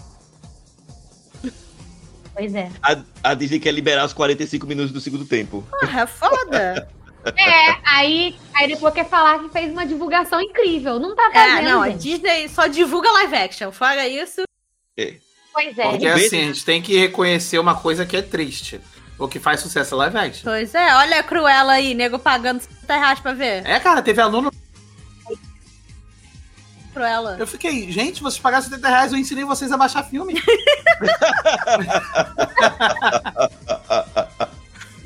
Pois 2.35 2.55
é. 2.55 2.69
A, 2.81 2.97
a 3.23 3.33
Disney 3.35 3.59
quer 3.59 3.71
liberar 3.71 4.05
os 4.05 4.13
45 4.13 4.65
minutos 4.65 4.91
do 4.91 4.99
segundo 4.99 5.23
tempo. 5.25 5.63
Porra, 5.69 6.01
é 6.01 6.07
foda. 6.07 6.87
É, 7.25 7.77
aí, 7.85 8.35
aí 8.55 8.67
depois 8.67 8.93
quer 8.93 9.07
falar 9.07 9.39
que 9.39 9.49
fez 9.49 9.71
uma 9.71 9.85
divulgação 9.85 10.41
incrível. 10.41 10.99
Não 10.99 11.15
tá 11.15 11.29
é, 11.31 11.33
fazendo, 11.33 11.69
não, 11.69 11.81
a. 11.81 11.89
Disney 11.89 12.49
só 12.49 12.67
divulga 12.67 13.11
live 13.11 13.35
action. 13.35 13.71
Fora 13.71 14.07
isso, 14.07 14.43
Pois 15.53 15.77
é. 15.77 15.89
Porque 15.89 16.07
assim, 16.07 16.41
a 16.41 16.45
gente 16.45 16.65
tem 16.65 16.81
que 16.81 16.97
reconhecer 16.97 17.59
uma 17.59 17.75
coisa 17.75 18.05
que 18.05 18.17
é 18.17 18.21
triste. 18.21 18.81
O 19.17 19.27
que 19.27 19.39
faz 19.39 19.61
sucesso 19.61 19.93
é 19.93 19.97
live 19.99 20.17
action. 20.17 20.43
pois 20.43 20.73
é, 20.73 20.95
olha 20.95 21.19
a 21.19 21.23
Cruella 21.23 21.73
aí, 21.73 21.93
nego 21.93 22.17
pagando 22.17 22.61
50 22.61 22.97
reais 22.97 23.19
pra 23.19 23.33
ver. 23.33 23.65
É, 23.65 23.79
cara, 23.79 24.01
teve 24.01 24.19
aluno. 24.19 24.51
Cruella. 26.91 27.37
Eu 27.39 27.47
fiquei, 27.47 27.91
gente, 27.91 28.21
vocês 28.21 28.41
pagaram 28.41 28.63
70 28.63 28.87
reais, 28.87 29.13
eu 29.13 29.19
ensinei 29.19 29.43
vocês 29.43 29.71
a 29.71 29.77
baixar 29.77 30.03
filme. 30.03 30.33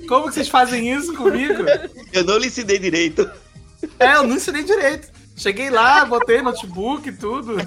Como 0.07 0.27
que 0.27 0.33
vocês 0.33 0.47
fazem 0.47 0.91
isso 0.91 1.13
comigo? 1.15 1.63
Eu 2.13 2.23
não 2.23 2.37
lhe 2.37 2.47
ensinei 2.47 2.79
direito. 2.79 3.29
É, 3.99 4.15
eu 4.15 4.23
não 4.23 4.35
ensinei 4.35 4.63
direito. 4.63 5.09
Cheguei 5.35 5.69
lá, 5.69 6.03
botei 6.03 6.41
notebook 6.41 7.07
e 7.07 7.11
tudo. 7.11 7.57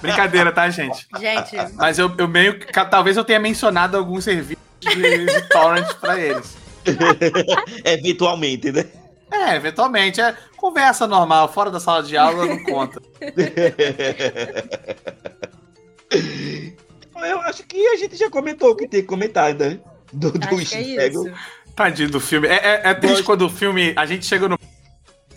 Brincadeira, 0.00 0.50
tá, 0.50 0.70
gente? 0.70 1.06
Gente, 1.20 1.56
Mas 1.74 1.98
eu, 1.98 2.10
eu 2.16 2.26
meio 2.26 2.58
que. 2.58 2.72
Talvez 2.72 3.18
eu 3.18 3.24
tenha 3.24 3.38
mencionado 3.38 3.98
alguns 3.98 4.24
serviços 4.24 4.62
de, 4.80 5.26
de 5.26 5.48
torrent 5.50 5.92
pra 6.00 6.18
eles. 6.18 6.56
Eventualmente, 7.84 8.72
né? 8.72 8.86
É, 9.30 9.56
eventualmente. 9.56 10.20
É 10.20 10.36
conversa 10.56 11.06
normal, 11.06 11.52
fora 11.52 11.70
da 11.70 11.80
sala 11.80 12.02
de 12.02 12.16
aula 12.16 12.46
não 12.46 12.62
conta. 12.64 13.00
Eu 17.14 17.40
acho 17.40 17.62
que 17.64 17.86
a 17.86 17.96
gente 17.96 18.16
já 18.16 18.28
comentou 18.28 18.70
o 18.70 18.76
que 18.76 18.88
tem 18.88 19.00
que 19.00 19.06
comentar, 19.06 19.54
né? 19.54 19.78
Do, 20.12 20.32
do 20.32 20.56
acho 20.56 20.70
que 20.70 20.98
é 20.98 21.08
isso. 21.08 21.32
Tadinho 21.74 22.10
do 22.10 22.20
filme. 22.20 22.48
É, 22.48 22.54
é, 22.54 22.80
é 22.90 22.94
triste 22.94 23.16
Gosto. 23.16 23.24
quando 23.24 23.42
o 23.46 23.50
filme. 23.50 23.92
A 23.96 24.04
gente 24.06 24.26
chega 24.26 24.48
no. 24.48 24.58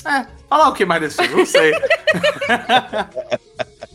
É, 0.06 0.26
falar 0.50 0.70
o 0.70 0.74
que 0.74 0.86
mais 0.86 1.02
desse 1.02 1.18
filme? 1.22 1.38
Não 1.38 1.46
sei. 1.46 1.72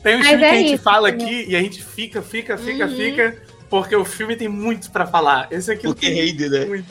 tem 0.02 0.16
um 0.16 0.18
Mas 0.18 0.28
filme 0.28 0.44
é 0.44 0.48
que 0.50 0.54
a 0.54 0.54
gente 0.58 0.74
isso, 0.74 0.82
fala 0.82 1.10
né? 1.10 1.14
aqui 1.22 1.44
e 1.48 1.56
a 1.56 1.60
gente 1.60 1.82
fica, 1.84 2.22
fica, 2.22 2.56
fica, 2.58 2.86
Uhum. 2.86 2.96
fica. 2.96 3.36
Porque 3.68 3.94
o 3.94 4.04
filme 4.04 4.34
tem 4.34 4.48
muito 4.48 4.90
pra 4.90 5.06
falar. 5.06 5.46
Esse 5.50 5.70
aqui 5.70 5.84
Porque 5.84 6.06
tem 6.06 6.14
rende, 6.16 6.48
né? 6.48 6.64
muito. 6.64 6.86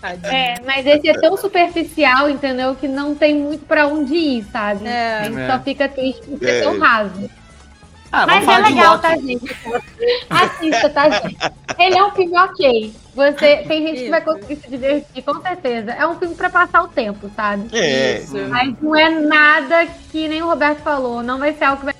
Tadinho. 0.00 0.32
É, 0.32 0.54
mas 0.66 0.86
esse 0.86 1.08
é 1.08 1.14
tão 1.14 1.36
superficial, 1.36 2.28
entendeu? 2.28 2.74
Que 2.74 2.86
não 2.88 3.14
tem 3.14 3.34
muito 3.34 3.64
pra 3.64 3.86
onde 3.86 4.14
ir, 4.14 4.44
sabe? 4.52 4.86
É. 4.86 5.18
a 5.20 5.24
gente 5.24 5.40
É. 5.40 5.50
só 5.50 5.60
fica 5.60 5.88
triste 5.88 6.22
por 6.26 6.38
ser 6.38 6.50
É. 6.50 6.62
tão 6.62 6.78
raso. 6.78 7.30
Ah, 8.16 8.26
Mas 8.26 8.46
é 8.46 8.58
legal, 8.58 8.98
tá, 8.98 9.16
gente? 9.16 9.44
Assista, 10.30 10.88
tá, 10.90 11.10
gente? 11.10 11.36
Ele 11.78 11.98
é 11.98 12.04
um 12.04 12.10
filme 12.12 12.38
ok. 12.38 12.94
Você, 13.14 13.56
tem 13.68 13.86
gente 13.86 14.02
que 14.04 14.10
vai 14.10 14.20
Isso. 14.20 14.32
conseguir 14.32 14.56
se 14.60 14.68
divertir, 14.70 15.22
com 15.24 15.40
certeza. 15.42 15.90
É 15.92 16.06
um 16.06 16.18
filme 16.18 16.34
pra 16.34 16.48
passar 16.50 16.82
o 16.84 16.88
tempo, 16.88 17.30
sabe? 17.34 17.68
É. 17.76 18.18
Isso. 18.20 18.36
Mas 18.48 18.74
não 18.80 18.94
é 18.96 19.10
nada 19.10 19.86
que 20.12 20.28
nem 20.28 20.42
o 20.42 20.46
Roberto 20.46 20.78
falou. 20.82 21.22
Não 21.22 21.38
vai 21.38 21.52
ser 21.54 21.64
algo 21.64 21.78
que 21.80 21.84
vai. 21.86 21.94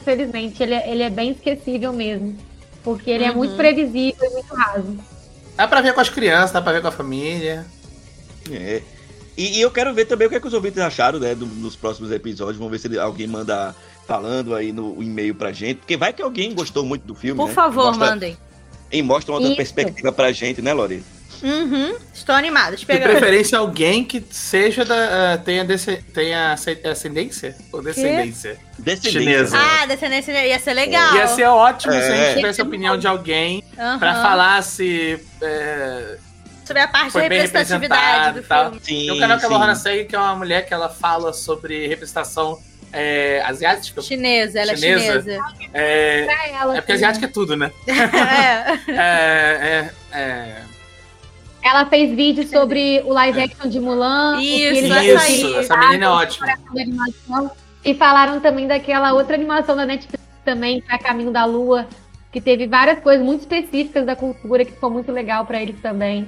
Infelizmente, 0.00 0.62
ele 0.62 0.74
é, 0.74 0.90
ele 0.90 1.02
é 1.02 1.10
bem 1.10 1.32
esquecível 1.32 1.92
mesmo. 1.92 2.36
Porque 2.82 3.10
ele 3.10 3.24
é 3.24 3.30
Uhum. 3.30 3.36
muito 3.36 3.56
previsível 3.56 4.26
e 4.26 4.32
muito 4.32 4.54
raso. 4.54 4.96
Dá 5.56 5.68
pra 5.68 5.82
ver 5.82 5.92
com 5.92 6.00
as 6.00 6.08
crianças, 6.08 6.52
dá 6.52 6.62
pra 6.62 6.72
ver 6.72 6.80
com 6.80 6.88
a 6.88 6.92
família. 6.92 7.66
É. 8.50 8.80
E, 9.36 9.58
e 9.58 9.60
eu 9.60 9.70
quero 9.70 9.92
ver 9.94 10.06
também 10.06 10.26
o 10.26 10.30
que, 10.30 10.36
é 10.36 10.40
que 10.40 10.46
os 10.46 10.54
ouvintes 10.54 10.78
acharam, 10.80 11.18
né, 11.18 11.34
do- 11.34 11.46
nos 11.46 11.76
próximos 11.76 12.10
episódios. 12.10 12.56
Vamos 12.56 12.72
ver 12.72 12.78
se 12.78 12.88
ele- 12.88 12.98
alguém 12.98 13.26
manda 13.26 13.74
falando 14.10 14.56
aí 14.56 14.72
no 14.72 15.00
e-mail 15.00 15.36
pra 15.36 15.52
gente. 15.52 15.76
Porque 15.76 15.96
vai 15.96 16.12
que 16.12 16.20
alguém 16.20 16.52
gostou 16.52 16.84
muito 16.84 17.06
do 17.06 17.14
filme, 17.14 17.36
Por 17.36 17.46
né? 17.46 17.54
favor, 17.54 17.86
mostra, 17.86 18.06
mandem. 18.08 18.36
E 18.90 19.02
mostra 19.02 19.30
uma 19.30 19.38
outra 19.38 19.50
Isso. 19.50 19.56
perspectiva 19.56 20.10
pra 20.10 20.32
gente, 20.32 20.60
né, 20.60 20.72
Lori? 20.72 21.00
Uhum, 21.40 21.96
estou 22.12 22.34
animada. 22.34 22.76
De 22.76 22.84
preferência, 22.84 23.56
alguém 23.56 24.04
que 24.04 24.22
seja 24.30 24.84
da. 24.84 24.96
Uh, 24.96 25.44
tenha, 25.44 25.64
tenha 26.12 26.52
ascendência? 26.90 27.56
Ou 27.72 27.80
descendência? 27.80 28.58
Descendência. 28.76 29.12
Chinesa. 29.12 29.56
Ah, 29.56 29.86
descendência 29.86 30.32
ia 30.44 30.58
ser 30.58 30.74
legal. 30.74 31.14
Ia 31.14 31.28
ser 31.28 31.46
ótimo 31.46 31.94
é. 31.94 32.02
se 32.02 32.12
a 32.12 32.16
gente 32.16 32.36
tivesse 32.36 32.60
a 32.60 32.64
opinião 32.64 32.98
de 32.98 33.06
alguém 33.06 33.64
uhum. 33.78 33.98
pra 33.98 34.20
falar 34.20 34.60
se. 34.62 35.24
É, 35.40 36.18
sobre 36.66 36.82
a 36.82 36.88
parte 36.88 37.14
da 37.14 37.20
representatividade 37.20 38.40
do 38.40 38.46
filme. 38.46 38.80
Sim, 38.82 39.06
Tem 39.06 39.12
um 39.12 39.18
canal 39.18 39.38
que 39.38 39.44
a 39.44 39.48
Lohana 39.48 39.74
segue, 39.76 40.04
que 40.04 40.16
é 40.16 40.18
uma 40.18 40.34
mulher 40.34 40.66
que 40.66 40.74
ela 40.74 40.88
fala 40.88 41.32
sobre 41.32 41.86
representação 41.86 42.58
é, 42.92 43.42
asiática? 43.44 44.02
Chinesa, 44.02 44.60
ela 44.60 44.76
chinesa. 44.76 45.04
é 45.04 45.20
chinesa. 45.20 45.42
É, 45.72 46.26
é 46.76 46.80
porque 46.80 46.92
asiática 46.92 47.26
é 47.26 47.28
tudo, 47.28 47.56
né? 47.56 47.70
é. 47.86 48.92
é, 48.92 49.90
é, 50.12 50.18
é 50.18 50.62
ela 51.62 51.84
fez 51.86 52.14
vídeo 52.14 52.46
sobre 52.48 53.02
o 53.04 53.12
live 53.12 53.40
action 53.42 53.68
de 53.68 53.78
Mulan. 53.78 54.40
Isso, 54.40 54.86
isso 54.86 55.58
essa 55.58 55.76
menina 55.76 56.06
é 56.06 56.08
ótima. 56.08 56.46
E 57.84 57.94
falaram 57.94 58.40
também 58.40 58.66
daquela 58.66 59.12
outra 59.12 59.34
animação 59.34 59.76
da 59.76 59.84
Netflix 59.84 60.24
também, 60.44 60.80
que 60.80 60.90
é 60.90 60.94
a 60.94 60.98
Caminho 60.98 61.30
da 61.30 61.44
Lua, 61.44 61.86
que 62.32 62.40
teve 62.40 62.66
várias 62.66 63.00
coisas 63.00 63.24
muito 63.24 63.40
específicas 63.40 64.06
da 64.06 64.16
cultura 64.16 64.64
que 64.64 64.72
ficou 64.72 64.90
muito 64.90 65.12
legal 65.12 65.44
para 65.44 65.60
eles 65.60 65.80
também. 65.80 66.26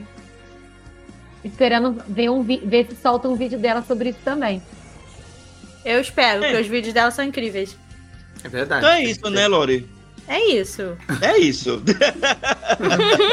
Esperando 1.43 2.03
ver, 2.07 2.31
um 2.31 2.43
ver 2.43 2.87
se 2.89 2.97
solta 2.97 3.29
um 3.29 3.35
vídeo 3.35 3.59
dela 3.59 3.83
sobre 3.83 4.11
isso 4.11 4.21
também. 4.25 4.63
Eu 5.85 6.01
espero, 6.01 6.45
é. 6.45 6.49
porque 6.49 6.63
os 6.63 6.69
vídeos 6.69 6.95
dela 6.95 7.11
são 7.11 7.25
incríveis. 7.25 7.77
É 8.45 8.49
verdade. 8.49 8.85
Então 8.85 8.97
é 8.97 9.05
isso, 9.05 9.31
né, 9.31 9.47
Lori? 9.49 9.89
É 10.29 10.41
isso. 10.53 10.97
É 11.21 11.39
isso. 11.39 11.83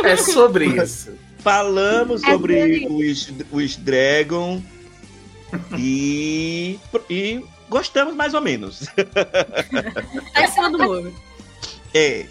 é 0.04 0.16
sobre 0.18 0.66
isso. 0.66 1.14
Falamos 1.39 2.24
é 2.24 2.32
sobre 2.32 2.86
o 2.88 2.97
Wish, 2.97 3.34
Wish 3.52 3.80
Dragon 3.80 4.62
e, 5.78 6.80
e 7.10 7.43
gostamos 7.70 8.16
mais 8.16 8.34
ou 8.34 8.41
menos. 8.41 8.82
Tá 10.34 10.43
em 10.43 10.47
cima 10.47 10.70
do 10.72 10.78
muro. 10.78 11.14
É. 11.93 12.26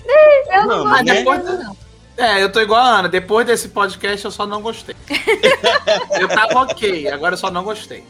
Eu 0.51 0.67
não, 0.67 0.85
não 0.85 1.03
né? 1.03 1.15
depois, 1.15 1.45
não. 1.45 1.77
É, 2.17 2.43
eu 2.43 2.51
tô 2.51 2.61
igual 2.61 2.81
a 2.81 2.99
Ana. 2.99 3.09
Depois 3.09 3.47
desse 3.47 3.69
podcast 3.69 4.25
eu 4.25 4.31
só 4.31 4.47
não 4.47 4.61
gostei. 4.61 4.95
eu 6.21 6.29
tava 6.29 6.61
ok, 6.63 7.09
agora 7.09 7.35
eu 7.35 7.39
só 7.39 7.51
não 7.51 7.65
gostei. 7.65 8.05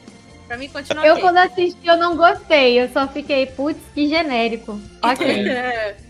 Pra 0.49 0.57
mim 0.57 0.69
continua 0.69 1.07
Eu 1.07 1.13
okay. 1.13 1.23
quando 1.23 1.37
assisti 1.37 1.87
eu 1.87 1.99
não 1.99 2.17
gostei. 2.17 2.81
Eu 2.81 2.89
só 2.89 3.07
fiquei, 3.07 3.45
putz, 3.47 3.79
que 3.95 4.09
genérico. 4.09 4.81
Ok. 5.03 5.45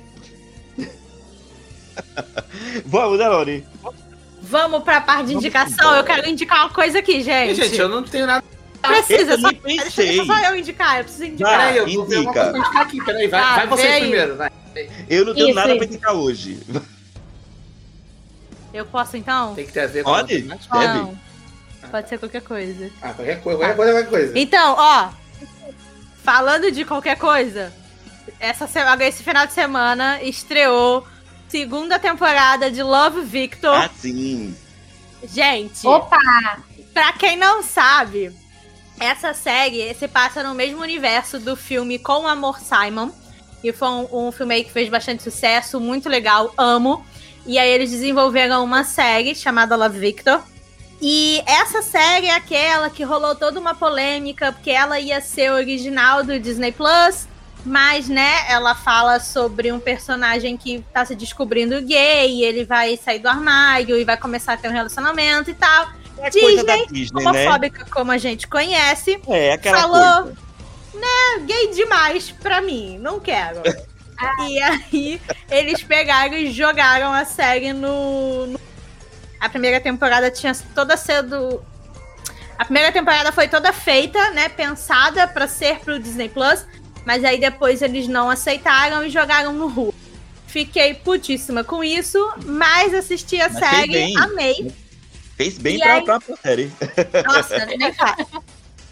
Vamos, 2.87 3.19
né, 3.19 3.29
Lori? 3.29 3.67
Vamos 4.41 4.85
pra 4.85 5.01
parte 5.01 5.27
de 5.27 5.35
indicação. 5.35 5.97
Eu 5.97 6.05
quero 6.05 6.29
indicar 6.29 6.61
uma 6.61 6.71
coisa 6.71 7.01
aqui, 7.01 7.21
gente. 7.21 7.57
Gente, 7.57 7.81
eu 7.81 7.89
não 7.89 8.05
tenho 8.05 8.27
nada. 8.27 8.45
Precisa, 8.81 9.33
eu 9.33 9.41
só, 9.41 9.53
pensei. 9.53 10.07
deixa 10.07 10.25
só 10.25 10.39
eu 10.39 10.57
indicar. 10.57 10.99
Eu 10.99 11.05
preciso 11.05 11.25
indicar. 11.25 11.51
Peraí, 11.51 11.77
eu 11.77 11.87
vou 11.89 12.05
indica. 12.05 12.45
ver 12.45 12.51
uma 12.51 12.59
indicar 12.59 12.83
aqui. 12.83 13.05
Peraí, 13.05 13.27
vai, 13.27 13.41
ah, 13.41 13.55
vai 13.57 13.67
vocês 13.67 13.93
aí. 13.93 14.01
primeiro. 14.03 14.37
Vai. 14.37 14.51
Eu 15.11 15.25
não 15.25 15.35
tenho 15.35 15.47
isso, 15.49 15.55
nada 15.57 15.69
isso. 15.71 15.79
pra 15.79 15.87
indicar 15.87 16.15
hoje. 16.15 16.61
Eu 18.73 18.87
posso 18.87 19.17
então? 19.17 19.55
Tem 19.57 19.67
que 19.67 19.73
ter 19.73 19.81
a 19.81 19.87
ver 19.89 20.05
com 20.05 20.11
Pode? 20.11 20.43
Deve. 20.43 21.28
Pode 21.91 22.09
ser 22.09 22.19
qualquer 22.19 22.43
coisa. 22.43 22.91
Ah, 23.01 23.13
qualquer 23.13 23.41
coisa, 23.41 23.59
qualquer 23.59 23.77
coisa, 23.77 23.93
qualquer 23.93 24.11
coisa. 24.11 24.39
Então, 24.39 24.75
ó. 24.79 25.11
Falando 26.23 26.71
de 26.71 26.85
qualquer 26.85 27.17
coisa, 27.17 27.73
essa, 28.39 28.69
esse 29.01 29.23
final 29.23 29.47
de 29.47 29.53
semana 29.55 30.23
estreou 30.23 31.07
segunda 31.49 31.99
temporada 31.99 32.71
de 32.71 32.83
Love 32.83 33.23
Victor. 33.23 33.75
Ah, 33.75 33.91
sim. 33.97 34.55
Gente. 35.25 35.87
Opa! 35.87 36.19
Pra 36.93 37.13
quem 37.13 37.37
não 37.37 37.63
sabe, 37.63 38.31
essa 39.01 39.33
série 39.33 39.95
se 39.95 40.07
passa 40.07 40.43
no 40.43 40.55
mesmo 40.55 40.83
universo 40.83 41.39
do 41.39 41.57
filme 41.57 41.99
Com 41.99 42.27
Amor 42.27 42.59
Simon. 42.61 43.11
E 43.63 43.73
foi 43.73 43.89
um, 43.89 44.29
um 44.29 44.33
filme 44.33 44.55
aí 44.55 44.65
que 44.65 44.71
fez 44.71 44.89
bastante 44.89 45.23
sucesso, 45.23 45.81
muito 45.81 46.09
legal, 46.09 46.53
amo. 46.57 47.05
E 47.47 47.59
aí 47.59 47.71
eles 47.71 47.91
desenvolveram 47.91 48.63
uma 48.63 48.85
série 48.85 49.35
chamada 49.35 49.75
Love 49.75 49.99
Victor. 49.99 50.43
E 51.01 51.43
essa 51.47 51.81
série 51.81 52.27
é 52.27 52.35
aquela 52.35 52.91
que 52.91 53.05
rolou 53.05 53.35
toda 53.35 53.61
uma 53.61 53.75
polêmica, 53.75 54.53
porque 54.53 54.71
ela 54.71 54.99
ia 54.99 55.21
ser 55.21 55.53
original 55.53 56.25
do 56.25 56.39
Disney 56.41 56.73
Plus, 56.73 57.29
mas, 57.65 58.09
né, 58.09 58.45
ela 58.49 58.75
fala 58.75 59.21
sobre 59.21 59.71
um 59.71 59.79
personagem 59.79 60.57
que 60.57 60.85
tá 60.93 61.05
se 61.05 61.15
descobrindo 61.15 61.81
gay, 61.83 62.31
e 62.31 62.45
ele 62.45 62.65
vai 62.65 62.97
sair 62.97 63.21
do 63.21 63.29
armário 63.29 63.97
e 63.97 64.05
vai 64.05 64.17
começar 64.17 64.55
a 64.55 64.57
ter 64.57 64.69
um 64.69 64.73
relacionamento 64.73 65.51
e 65.51 65.55
tal. 65.55 65.89
É 66.19 66.31
Disney, 66.31 66.87
Disney, 66.91 67.23
né? 67.23 67.31
homofóbica 67.31 67.85
né? 67.85 67.91
como 67.91 68.11
a 68.11 68.19
gente 68.19 68.49
conhece, 68.49 69.21
é, 69.29 69.53
aquela 69.53 69.81
falou, 69.81 70.23
coisa. 70.25 70.39
né, 70.95 71.45
gay 71.47 71.73
demais 71.73 72.33
pra 72.33 72.61
mim, 72.61 72.99
não 72.99 73.21
quero. 73.21 73.63
e 74.49 74.61
aí 74.61 75.21
eles 75.49 75.81
pegaram 75.83 76.35
e 76.35 76.51
jogaram 76.51 77.13
a 77.13 77.25
série 77.25 77.73
no, 77.73 78.47
no... 78.49 78.68
A 79.41 79.49
primeira 79.49 79.81
temporada 79.81 80.31
tinha 80.31 80.55
toda 80.75 80.97
sido 80.97 81.63
a 82.59 82.65
primeira 82.65 82.91
temporada 82.91 83.31
foi 83.31 83.47
toda 83.47 83.73
feita, 83.73 84.31
né, 84.33 84.49
pensada 84.49 85.29
para 85.29 85.47
ser 85.47 85.79
pro 85.79 85.99
Disney 86.01 86.29
Plus, 86.29 86.67
mas 87.07 87.25
aí 87.25 87.39
depois 87.39 87.81
eles 87.83 88.09
não 88.09 88.29
aceitaram 88.29 89.05
e 89.05 89.11
jogaram 89.11 89.53
no 89.53 89.69
Ru. 89.69 89.95
Fiquei 90.49 90.93
putíssima 90.93 91.63
com 91.63 91.85
isso, 91.85 92.19
mas 92.45 92.93
assisti 92.93 93.41
a 93.41 93.49
mas 93.49 93.59
série, 93.59 94.17
amei. 94.17 94.73
Fez 95.37 95.57
bem 95.57 95.79
pra, 95.79 95.95
aí... 95.95 96.05
pra 96.05 96.21
série. 96.43 96.73
Nossa, 97.25 97.65
nem 97.79 97.93
fala. 97.93 98.27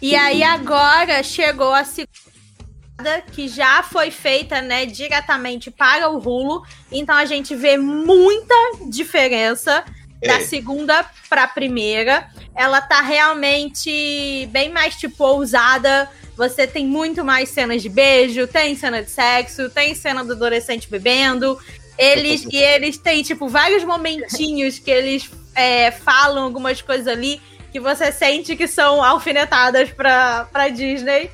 E 0.01 0.15
aí 0.15 0.43
agora 0.43 1.21
chegou 1.21 1.73
a 1.73 1.83
segunda 1.83 3.21
que 3.33 3.49
já 3.49 3.83
foi 3.83 4.11
feita, 4.11 4.61
né, 4.61 4.85
diretamente 4.85 5.69
para 5.69 6.09
o 6.09 6.17
Hulu. 6.17 6.63
Então 6.89 7.15
a 7.15 7.25
gente 7.25 7.53
vê 7.53 7.75
muita 7.75 8.55
diferença 8.87 9.83
é. 10.21 10.27
da 10.27 10.41
segunda 10.41 11.05
para 11.29 11.43
a 11.43 11.47
primeira. 11.47 12.29
Ela 12.55 12.81
tá 12.81 13.01
realmente 13.01 14.47
bem 14.51 14.69
mais 14.69 14.95
tipo 14.95 15.23
ousada 15.23 16.09
você 16.37 16.67
tem 16.67 16.85
muito 16.85 17.25
mais 17.25 17.49
cenas 17.49 17.81
de 17.81 17.89
beijo, 17.89 18.45
tem 18.45 18.75
cena 18.75 19.01
de 19.01 19.09
sexo, 19.09 19.71
tem 19.71 19.95
cena 19.95 20.23
do 20.23 20.33
adolescente 20.33 20.87
bebendo. 20.87 21.59
Eles 21.97 22.45
e 22.45 22.57
eles 22.57 22.95
têm, 22.99 23.23
tipo, 23.23 23.49
vários 23.49 23.83
momentinhos 23.83 24.77
que 24.77 24.91
eles 24.91 25.27
é, 25.55 25.89
falam 25.89 26.43
algumas 26.43 26.79
coisas 26.79 27.07
ali 27.07 27.41
que 27.71 27.79
você 27.79 28.11
sente 28.11 28.55
que 28.55 28.67
são 28.67 29.03
alfinetadas 29.03 29.89
pra, 29.89 30.47
pra 30.51 30.69
Disney. 30.69 31.31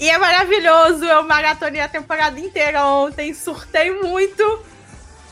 E 0.00 0.08
é 0.08 0.16
maravilhoso, 0.16 1.04
eu 1.04 1.22
maratonei 1.22 1.82
a 1.82 1.88
temporada 1.88 2.40
inteira 2.40 2.86
ontem, 2.86 3.34
surtei 3.34 3.90
muito. 3.90 4.64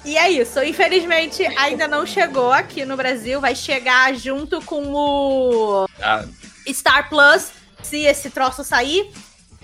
E 0.05 0.17
é 0.17 0.31
isso. 0.31 0.63
Infelizmente, 0.63 1.45
ainda 1.57 1.89
não 1.89 2.05
chegou 2.05 2.53
aqui 2.53 2.85
no 2.85 2.97
Brasil. 2.97 3.41
Vai 3.41 3.55
chegar 3.55 4.15
junto 4.15 4.61
com 4.63 4.93
o 4.93 5.87
ah. 6.01 6.25
Star 6.69 7.09
Plus 7.09 7.53
se 7.83 7.99
esse 7.99 8.31
troço 8.31 8.65
sair, 8.65 9.11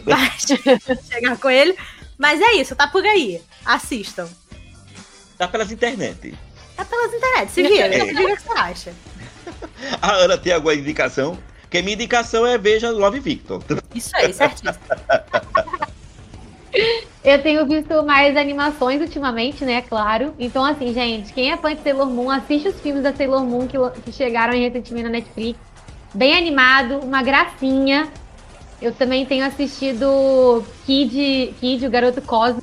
vai 0.04 0.30
chegar 1.10 1.36
com 1.38 1.50
ele. 1.50 1.76
Mas 2.16 2.40
é 2.40 2.52
isso, 2.52 2.76
tá 2.76 2.86
por 2.86 3.04
aí. 3.04 3.40
Assistam. 3.64 4.28
Tá 5.38 5.48
pelas 5.48 5.72
internet. 5.72 6.34
Tá 6.76 6.84
pelas 6.84 7.12
internet, 7.12 7.50
se 7.50 7.62
vira. 7.62 7.94
É. 7.94 8.04
Diga 8.04 8.22
o 8.22 8.36
que 8.36 8.42
você 8.42 8.58
acha. 8.58 8.94
A 10.02 10.12
Ana 10.12 10.36
tem 10.36 10.52
alguma 10.52 10.74
indicação? 10.74 11.38
Porque 11.62 11.80
minha 11.82 11.94
indicação 11.94 12.46
é 12.46 12.58
veja 12.58 12.90
Love 12.90 13.20
Victor. 13.20 13.62
Isso 13.94 14.10
aí, 14.16 14.32
certíssimo. 14.32 14.74
Eu 17.22 17.42
tenho 17.42 17.66
visto 17.66 18.02
mais 18.04 18.36
animações 18.36 19.00
ultimamente, 19.00 19.64
né? 19.64 19.82
Claro. 19.82 20.34
Então, 20.38 20.64
assim, 20.64 20.94
gente, 20.94 21.32
quem 21.32 21.52
é 21.52 21.56
fã 21.56 21.74
de 21.74 21.82
Sailor 21.82 22.08
Moon, 22.08 22.30
assiste 22.30 22.68
os 22.68 22.80
filmes 22.80 23.02
da 23.02 23.12
Sailor 23.12 23.44
Moon 23.44 23.66
que, 23.66 23.76
que 24.02 24.12
chegaram 24.12 24.54
recentemente 24.54 25.04
na 25.04 25.10
Netflix 25.10 25.58
bem 26.14 26.36
animado, 26.36 26.98
uma 26.98 27.22
gracinha. 27.22 28.08
Eu 28.80 28.92
também 28.92 29.26
tenho 29.26 29.44
assistido 29.44 30.64
Kid, 30.86 31.54
Kid 31.60 31.86
o 31.86 31.90
Garoto 31.90 32.22
Cosmo. 32.22 32.62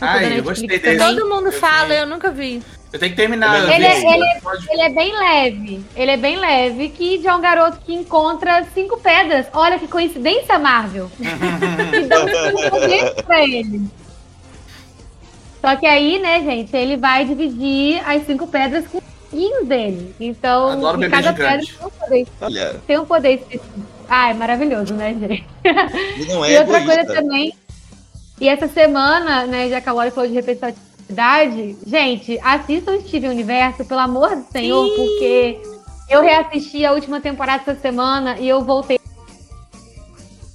Ah, 0.00 0.22
eu 0.22 0.42
gostei 0.42 0.68
desse. 0.68 0.98
Todo 0.98 1.28
mundo 1.28 1.46
eu 1.46 1.52
fala, 1.52 1.88
sei. 1.88 2.00
eu 2.00 2.06
nunca 2.06 2.30
vi. 2.30 2.62
Eu 2.94 3.00
tenho 3.00 3.10
que 3.10 3.16
terminar. 3.16 3.68
Ele, 3.68 3.84
é, 3.84 3.98
ele, 3.98 4.24
ele, 4.70 4.80
é 4.80 4.88
bem 4.88 5.12
leve. 5.12 5.84
Ele 5.96 6.10
é 6.12 6.16
bem 6.16 6.36
leve. 6.36 6.88
Kid 6.90 7.26
é 7.26 7.34
um 7.34 7.40
garoto 7.40 7.78
que 7.84 7.92
encontra 7.92 8.64
cinco 8.72 8.98
pedras. 8.98 9.46
Olha 9.52 9.80
que 9.80 9.88
coincidência, 9.88 10.58
Marvel. 10.60 11.10
que 11.18 12.00
dão 12.02 12.24
cinco 12.28 12.70
poderes 12.70 13.10
pra 13.22 13.42
ele. 13.42 13.82
Só 15.60 15.74
que 15.74 15.86
aí, 15.86 16.20
né, 16.20 16.40
gente, 16.40 16.76
ele 16.76 16.96
vai 16.96 17.24
dividir 17.24 18.00
as 18.06 18.24
cinco 18.26 18.46
pedras 18.46 18.86
com 18.86 19.00
pouquinho 19.34 19.64
dele. 19.64 20.14
Então, 20.20 20.68
Adoro 20.70 21.10
cada 21.10 21.32
pedra 21.32 21.58
tem 21.58 21.86
um 21.86 21.90
poder. 21.90 22.26
Olha. 22.40 22.74
Tem 22.86 22.98
um 22.98 23.04
poder 23.04 23.34
específico. 23.34 23.80
Ah, 24.08 24.30
é 24.30 24.34
maravilhoso, 24.34 24.94
né, 24.94 25.14
gente? 25.14 25.44
E, 26.16 26.26
não 26.26 26.44
é 26.44 26.52
e 26.52 26.58
outra 26.58 26.84
coisa 26.84 27.04
também. 27.06 27.52
E 28.40 28.48
essa 28.48 28.68
semana, 28.68 29.46
né, 29.46 29.68
já 29.68 29.80
que 29.80 29.88
a 29.88 29.92
Lori 29.92 30.10
falou 30.10 30.28
de 30.28 30.34
representatividade, 30.34 30.93
gente, 31.86 32.38
assistam 32.42 33.00
Steven 33.00 33.30
Universo, 33.30 33.84
pelo 33.84 34.00
amor 34.00 34.36
do 34.36 34.44
Senhor, 34.50 34.88
Sim. 34.88 34.96
porque 34.96 35.60
Eu 36.08 36.22
reassisti 36.22 36.84
a 36.84 36.92
última 36.92 37.20
temporada 37.20 37.62
essa 37.62 37.80
semana 37.80 38.38
e 38.38 38.48
eu 38.48 38.62
voltei. 38.62 38.98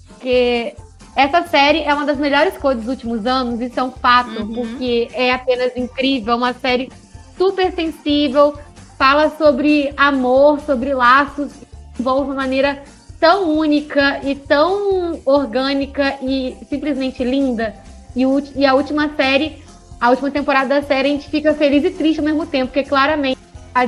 Porque 0.07 0.75
essa 1.15 1.47
série 1.47 1.81
é 1.81 1.93
uma 1.93 2.05
das 2.05 2.17
melhores 2.17 2.57
coisas 2.57 2.83
dos 2.83 2.93
últimos 2.93 3.25
anos, 3.25 3.59
isso 3.59 3.79
é 3.79 3.83
um 3.83 3.91
fato, 3.91 4.41
uhum. 4.41 4.53
porque 4.53 5.09
é 5.13 5.33
apenas 5.33 5.75
incrível, 5.75 6.35
uma 6.35 6.53
série 6.53 6.91
super 7.37 7.73
sensível, 7.73 8.53
fala 8.97 9.29
sobre 9.37 9.93
amor, 9.97 10.59
sobre 10.61 10.93
laços, 10.93 11.51
envolve 11.99 12.29
uma 12.29 12.35
maneira 12.35 12.83
tão 13.19 13.49
única 13.49 14.21
e 14.23 14.35
tão 14.35 15.19
orgânica 15.25 16.17
e 16.21 16.55
simplesmente 16.69 17.23
linda. 17.23 17.75
E, 18.15 18.23
e 18.55 18.65
a 18.65 18.73
última 18.73 19.13
série, 19.15 19.61
a 19.99 20.09
última 20.09 20.31
temporada 20.31 20.79
da 20.79 20.87
série, 20.87 21.09
a 21.09 21.11
gente 21.11 21.29
fica 21.29 21.53
feliz 21.53 21.83
e 21.83 21.91
triste 21.91 22.19
ao 22.19 22.25
mesmo 22.25 22.45
tempo, 22.45 22.71
porque 22.71 22.87
claramente 22.87 23.39
a 23.73 23.85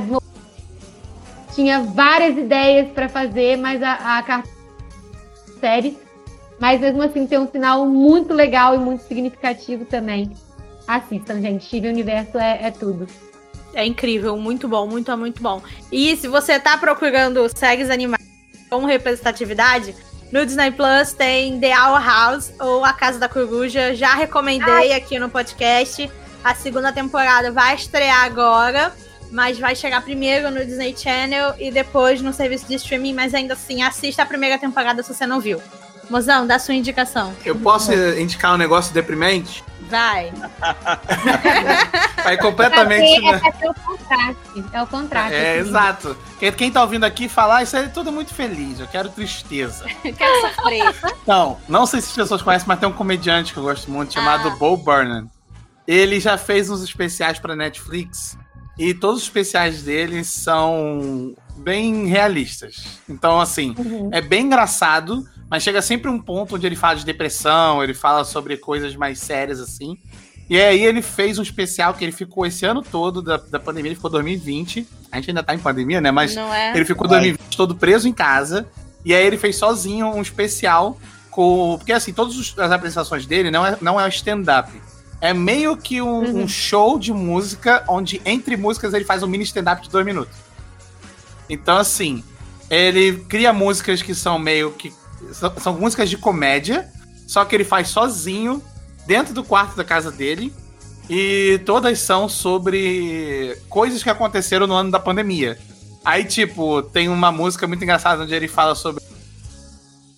tinha 1.54 1.80
várias 1.80 2.36
ideias 2.36 2.90
para 2.92 3.08
fazer, 3.08 3.56
mas 3.56 3.82
a, 3.82 4.18
a 4.18 4.42
série, 5.60 5.98
mas 6.58 6.80
mesmo 6.80 7.02
assim 7.02 7.26
tem 7.26 7.38
um 7.38 7.46
final 7.46 7.86
muito 7.86 8.32
legal 8.32 8.74
e 8.74 8.78
muito 8.78 9.02
significativo 9.02 9.84
também. 9.84 10.30
Assistam, 10.86 11.40
gente. 11.40 11.64
Steven 11.64 11.92
Universo 11.92 12.38
é, 12.38 12.66
é 12.66 12.70
tudo. 12.70 13.06
É 13.74 13.86
incrível, 13.86 14.36
muito 14.36 14.68
bom, 14.68 14.86
muito, 14.86 15.16
muito 15.16 15.42
bom. 15.42 15.62
E 15.90 16.16
se 16.16 16.28
você 16.28 16.58
tá 16.58 16.76
procurando 16.76 17.48
séries 17.56 17.88
animadas 17.90 18.26
com 18.68 18.84
representatividade, 18.84 19.94
no 20.32 20.46
Disney 20.46 20.70
Plus 20.70 21.12
tem 21.12 21.60
The 21.60 21.78
Owl 21.78 22.00
House 22.00 22.52
ou 22.58 22.84
A 22.84 22.92
Casa 22.94 23.18
da 23.18 23.28
Coruja. 23.28 23.94
Já 23.94 24.14
recomendei 24.14 24.90
Ai. 24.90 24.92
aqui 24.94 25.18
no 25.18 25.28
podcast. 25.28 26.10
A 26.42 26.54
segunda 26.54 26.90
temporada 26.90 27.52
vai 27.52 27.74
estrear 27.74 28.24
agora, 28.24 28.92
mas 29.30 29.58
vai 29.58 29.76
chegar 29.76 30.00
primeiro 30.00 30.50
no 30.50 30.64
Disney 30.64 30.96
Channel 30.96 31.54
e 31.58 31.70
depois 31.70 32.22
no 32.22 32.32
serviço 32.32 32.66
de 32.66 32.74
streaming. 32.76 33.12
Mas 33.12 33.34
ainda 33.34 33.52
assim, 33.52 33.82
assista 33.82 34.22
a 34.22 34.26
primeira 34.26 34.58
temporada 34.58 35.02
se 35.02 35.14
você 35.14 35.26
não 35.26 35.38
viu. 35.38 35.60
Mozão, 36.08 36.46
dá 36.46 36.58
sua 36.58 36.74
indicação. 36.74 37.34
Eu 37.44 37.54
posso 37.54 37.92
indicar 37.92 38.54
um 38.54 38.58
negócio 38.58 38.92
deprimente? 38.92 39.62
Vai. 39.92 40.32
Vai 42.24 42.38
completamente. 42.38 43.26
É, 43.26 43.38
pra 43.38 43.52
ter 43.52 43.68
o 43.68 43.74
contraste. 43.74 44.64
É 44.72 44.82
o 44.82 44.86
contraste. 44.86 45.34
É, 45.34 45.50
assim. 45.58 45.68
exato. 45.68 46.16
Quem, 46.38 46.52
quem 46.52 46.72
tá 46.72 46.80
ouvindo 46.80 47.04
aqui 47.04 47.28
falar, 47.28 47.62
isso 47.62 47.76
é 47.76 47.88
tudo 47.88 48.10
muito 48.10 48.32
feliz. 48.32 48.80
Eu 48.80 48.86
quero 48.86 49.10
tristeza. 49.10 49.84
eu 50.02 50.14
quero 50.14 50.40
sofrer. 50.48 50.94
Então, 51.22 51.58
não 51.68 51.84
sei 51.84 52.00
se 52.00 52.08
as 52.08 52.14
pessoas 52.14 52.40
conhecem, 52.40 52.66
mas 52.66 52.80
tem 52.80 52.88
um 52.88 52.92
comediante 52.92 53.52
que 53.52 53.58
eu 53.58 53.64
gosto 53.64 53.90
muito 53.90 54.14
chamado 54.14 54.48
ah. 54.48 54.56
Bo 54.56 54.78
Burnham. 54.78 55.30
Ele 55.86 56.18
já 56.18 56.38
fez 56.38 56.70
uns 56.70 56.82
especiais 56.82 57.38
pra 57.38 57.54
Netflix. 57.54 58.38
E 58.78 58.94
todos 58.94 59.18
os 59.18 59.24
especiais 59.24 59.82
dele 59.82 60.24
são 60.24 61.34
bem 61.56 62.06
realistas. 62.06 62.98
Então, 63.06 63.38
assim, 63.38 63.74
uhum. 63.76 64.08
é 64.10 64.22
bem 64.22 64.46
engraçado, 64.46 65.28
mas 65.52 65.62
chega 65.62 65.82
sempre 65.82 66.10
um 66.10 66.18
ponto 66.18 66.56
onde 66.56 66.66
ele 66.66 66.74
fala 66.74 66.94
de 66.94 67.04
depressão, 67.04 67.84
ele 67.84 67.92
fala 67.92 68.24
sobre 68.24 68.56
coisas 68.56 68.96
mais 68.96 69.18
sérias, 69.18 69.60
assim. 69.60 69.98
E 70.48 70.58
aí 70.58 70.82
ele 70.82 71.02
fez 71.02 71.38
um 71.38 71.42
especial 71.42 71.92
que 71.92 72.02
ele 72.02 72.10
ficou 72.10 72.46
esse 72.46 72.64
ano 72.64 72.80
todo 72.80 73.20
da, 73.20 73.36
da 73.36 73.60
pandemia, 73.60 73.90
ele 73.90 73.96
ficou 73.96 74.10
2020. 74.10 74.88
A 75.12 75.16
gente 75.16 75.28
ainda 75.28 75.42
tá 75.42 75.54
em 75.54 75.58
pandemia, 75.58 76.00
né? 76.00 76.10
Mas 76.10 76.34
é. 76.38 76.74
ele 76.74 76.86
ficou 76.86 77.06
2020 77.06 77.54
todo 77.54 77.74
preso 77.74 78.08
em 78.08 78.14
casa. 78.14 78.66
E 79.04 79.14
aí 79.14 79.26
ele 79.26 79.36
fez 79.36 79.56
sozinho 79.56 80.06
um 80.06 80.22
especial 80.22 80.98
com. 81.30 81.76
Porque 81.76 81.92
assim, 81.92 82.14
todas 82.14 82.54
as 82.56 82.72
apresentações 82.72 83.26
dele 83.26 83.50
não 83.50 83.66
é, 83.66 83.76
não 83.78 84.00
é 84.00 84.08
stand-up. 84.08 84.72
É 85.20 85.34
meio 85.34 85.76
que 85.76 86.00
um, 86.00 86.06
uhum. 86.06 86.44
um, 86.44 86.48
show 86.48 86.98
de 86.98 87.12
música, 87.12 87.84
onde 87.86 88.22
entre 88.24 88.56
músicas 88.56 88.94
ele 88.94 89.04
faz 89.04 89.22
um 89.22 89.26
mini 89.26 89.44
stand-up 89.44 89.82
de 89.82 89.90
dois 89.90 90.06
minutos. 90.06 90.34
Então, 91.46 91.76
assim, 91.76 92.24
ele 92.70 93.18
cria 93.28 93.52
músicas 93.52 94.00
que 94.00 94.14
são 94.14 94.38
meio 94.38 94.72
que 94.72 95.01
são, 95.32 95.52
são 95.58 95.78
músicas 95.78 96.10
de 96.10 96.16
comédia, 96.16 96.88
só 97.26 97.44
que 97.44 97.54
ele 97.54 97.64
faz 97.64 97.88
sozinho, 97.88 98.62
dentro 99.06 99.34
do 99.34 99.44
quarto 99.44 99.76
da 99.76 99.84
casa 99.84 100.10
dele. 100.10 100.52
E 101.10 101.60
todas 101.66 101.98
são 101.98 102.28
sobre 102.28 103.56
coisas 103.68 104.02
que 104.02 104.10
aconteceram 104.10 104.66
no 104.66 104.74
ano 104.74 104.90
da 104.90 105.00
pandemia. 105.00 105.58
Aí, 106.04 106.24
tipo, 106.24 106.82
tem 106.82 107.08
uma 107.08 107.30
música 107.30 107.66
muito 107.66 107.82
engraçada 107.82 108.22
onde 108.22 108.34
ele 108.34 108.48
fala 108.48 108.74
sobre 108.74 109.02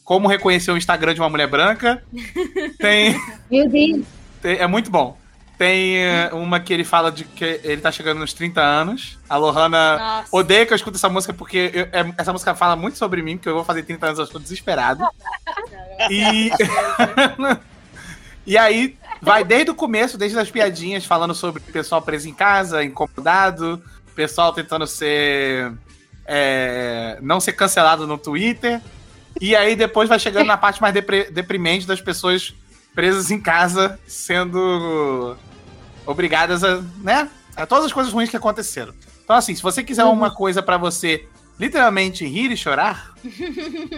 como 0.05 0.29
reconhecer 0.29 0.71
o 0.71 0.77
Instagram 0.77 1.15
de 1.15 1.21
uma 1.21 1.31
mulher 1.31 1.49
branca. 1.49 2.03
Tem. 2.79 3.19
Meu 3.51 3.69
Deus! 3.69 4.05
Tem, 4.41 4.59
é 4.59 4.67
muito 4.67 4.91
bom. 4.91 5.17
Tem 5.57 5.99
eh, 5.99 6.31
uma 6.33 6.59
que 6.59 6.73
ele 6.73 6.83
fala 6.83 7.13
de 7.13 7.25
que 7.25 7.61
ele 7.63 7.81
tá 7.81 7.93
chegando 7.93 8.19
nos 8.19 8.33
30 8.33 8.61
anos. 8.61 9.19
A 9.29 9.37
Lohana 9.37 9.99
Nossa. 9.99 10.29
odeia 10.33 10.67
que 10.67 10.73
eu 10.73 10.77
escute 10.77 10.97
essa 10.97 11.09
música 11.09 11.33
porque 11.33 11.71
eu, 11.73 11.83
é, 11.93 12.13
essa 12.19 12.33
música 12.33 12.55
fala 12.55 12.75
muito 12.75 12.99
sobre 12.99 13.23
mim, 13.23 13.37
porque 13.37 13.49
eu 13.49 13.55
vou 13.55 13.65
fazer 13.65 13.85
30 13.85 14.07
anos, 14.07 14.19
eu 14.19 14.25
estou 14.25 14.41
desesperado. 14.41 15.05
e. 16.11 16.51
e 18.45 18.59
aí, 18.59 18.99
vai 19.23 19.45
desde 19.45 19.71
o 19.71 19.75
começo, 19.75 20.19
desde 20.19 20.39
as 20.39 20.51
piadinhas, 20.51 21.05
falando 21.05 21.35
sobre 21.35 21.63
o 21.63 21.73
pessoal 21.73 22.03
preso 22.03 22.29
em 22.29 22.35
casa, 22.35 22.83
incomodado, 22.83 23.81
pessoal 24.15 24.53
tentando 24.53 24.87
ser. 24.87 25.73
É, 26.27 27.19
não 27.21 27.39
ser 27.39 27.53
cancelado 27.53 28.07
no 28.07 28.19
Twitter. 28.19 28.81
E 29.41 29.55
aí 29.55 29.77
depois 29.77 30.09
vai 30.09 30.19
chegando 30.19 30.47
na 30.47 30.57
parte 30.57 30.81
mais 30.81 30.95
deprimente 30.95 31.87
das 31.87 32.01
pessoas 32.01 32.55
presas 32.95 33.31
em 33.31 33.41
casa, 33.41 33.99
sendo 34.07 35.37
obrigadas 36.07 36.63
a, 36.63 36.83
né, 37.03 37.29
a 37.57 37.67
todas 37.67 37.87
as 37.87 37.93
coisas 37.93 38.13
ruins 38.13 38.31
que 38.31 38.37
aconteceram. 38.37 38.95
Então, 39.25 39.37
assim, 39.37 39.55
se 39.55 39.63
você 39.63 39.83
quiser 39.83 40.05
uhum. 40.05 40.13
uma 40.13 40.31
coisa 40.31 40.63
para 40.63 40.77
você 40.77 41.27
literalmente 41.59 42.27
rir 42.27 42.51
e 42.51 42.57
chorar, 42.57 43.15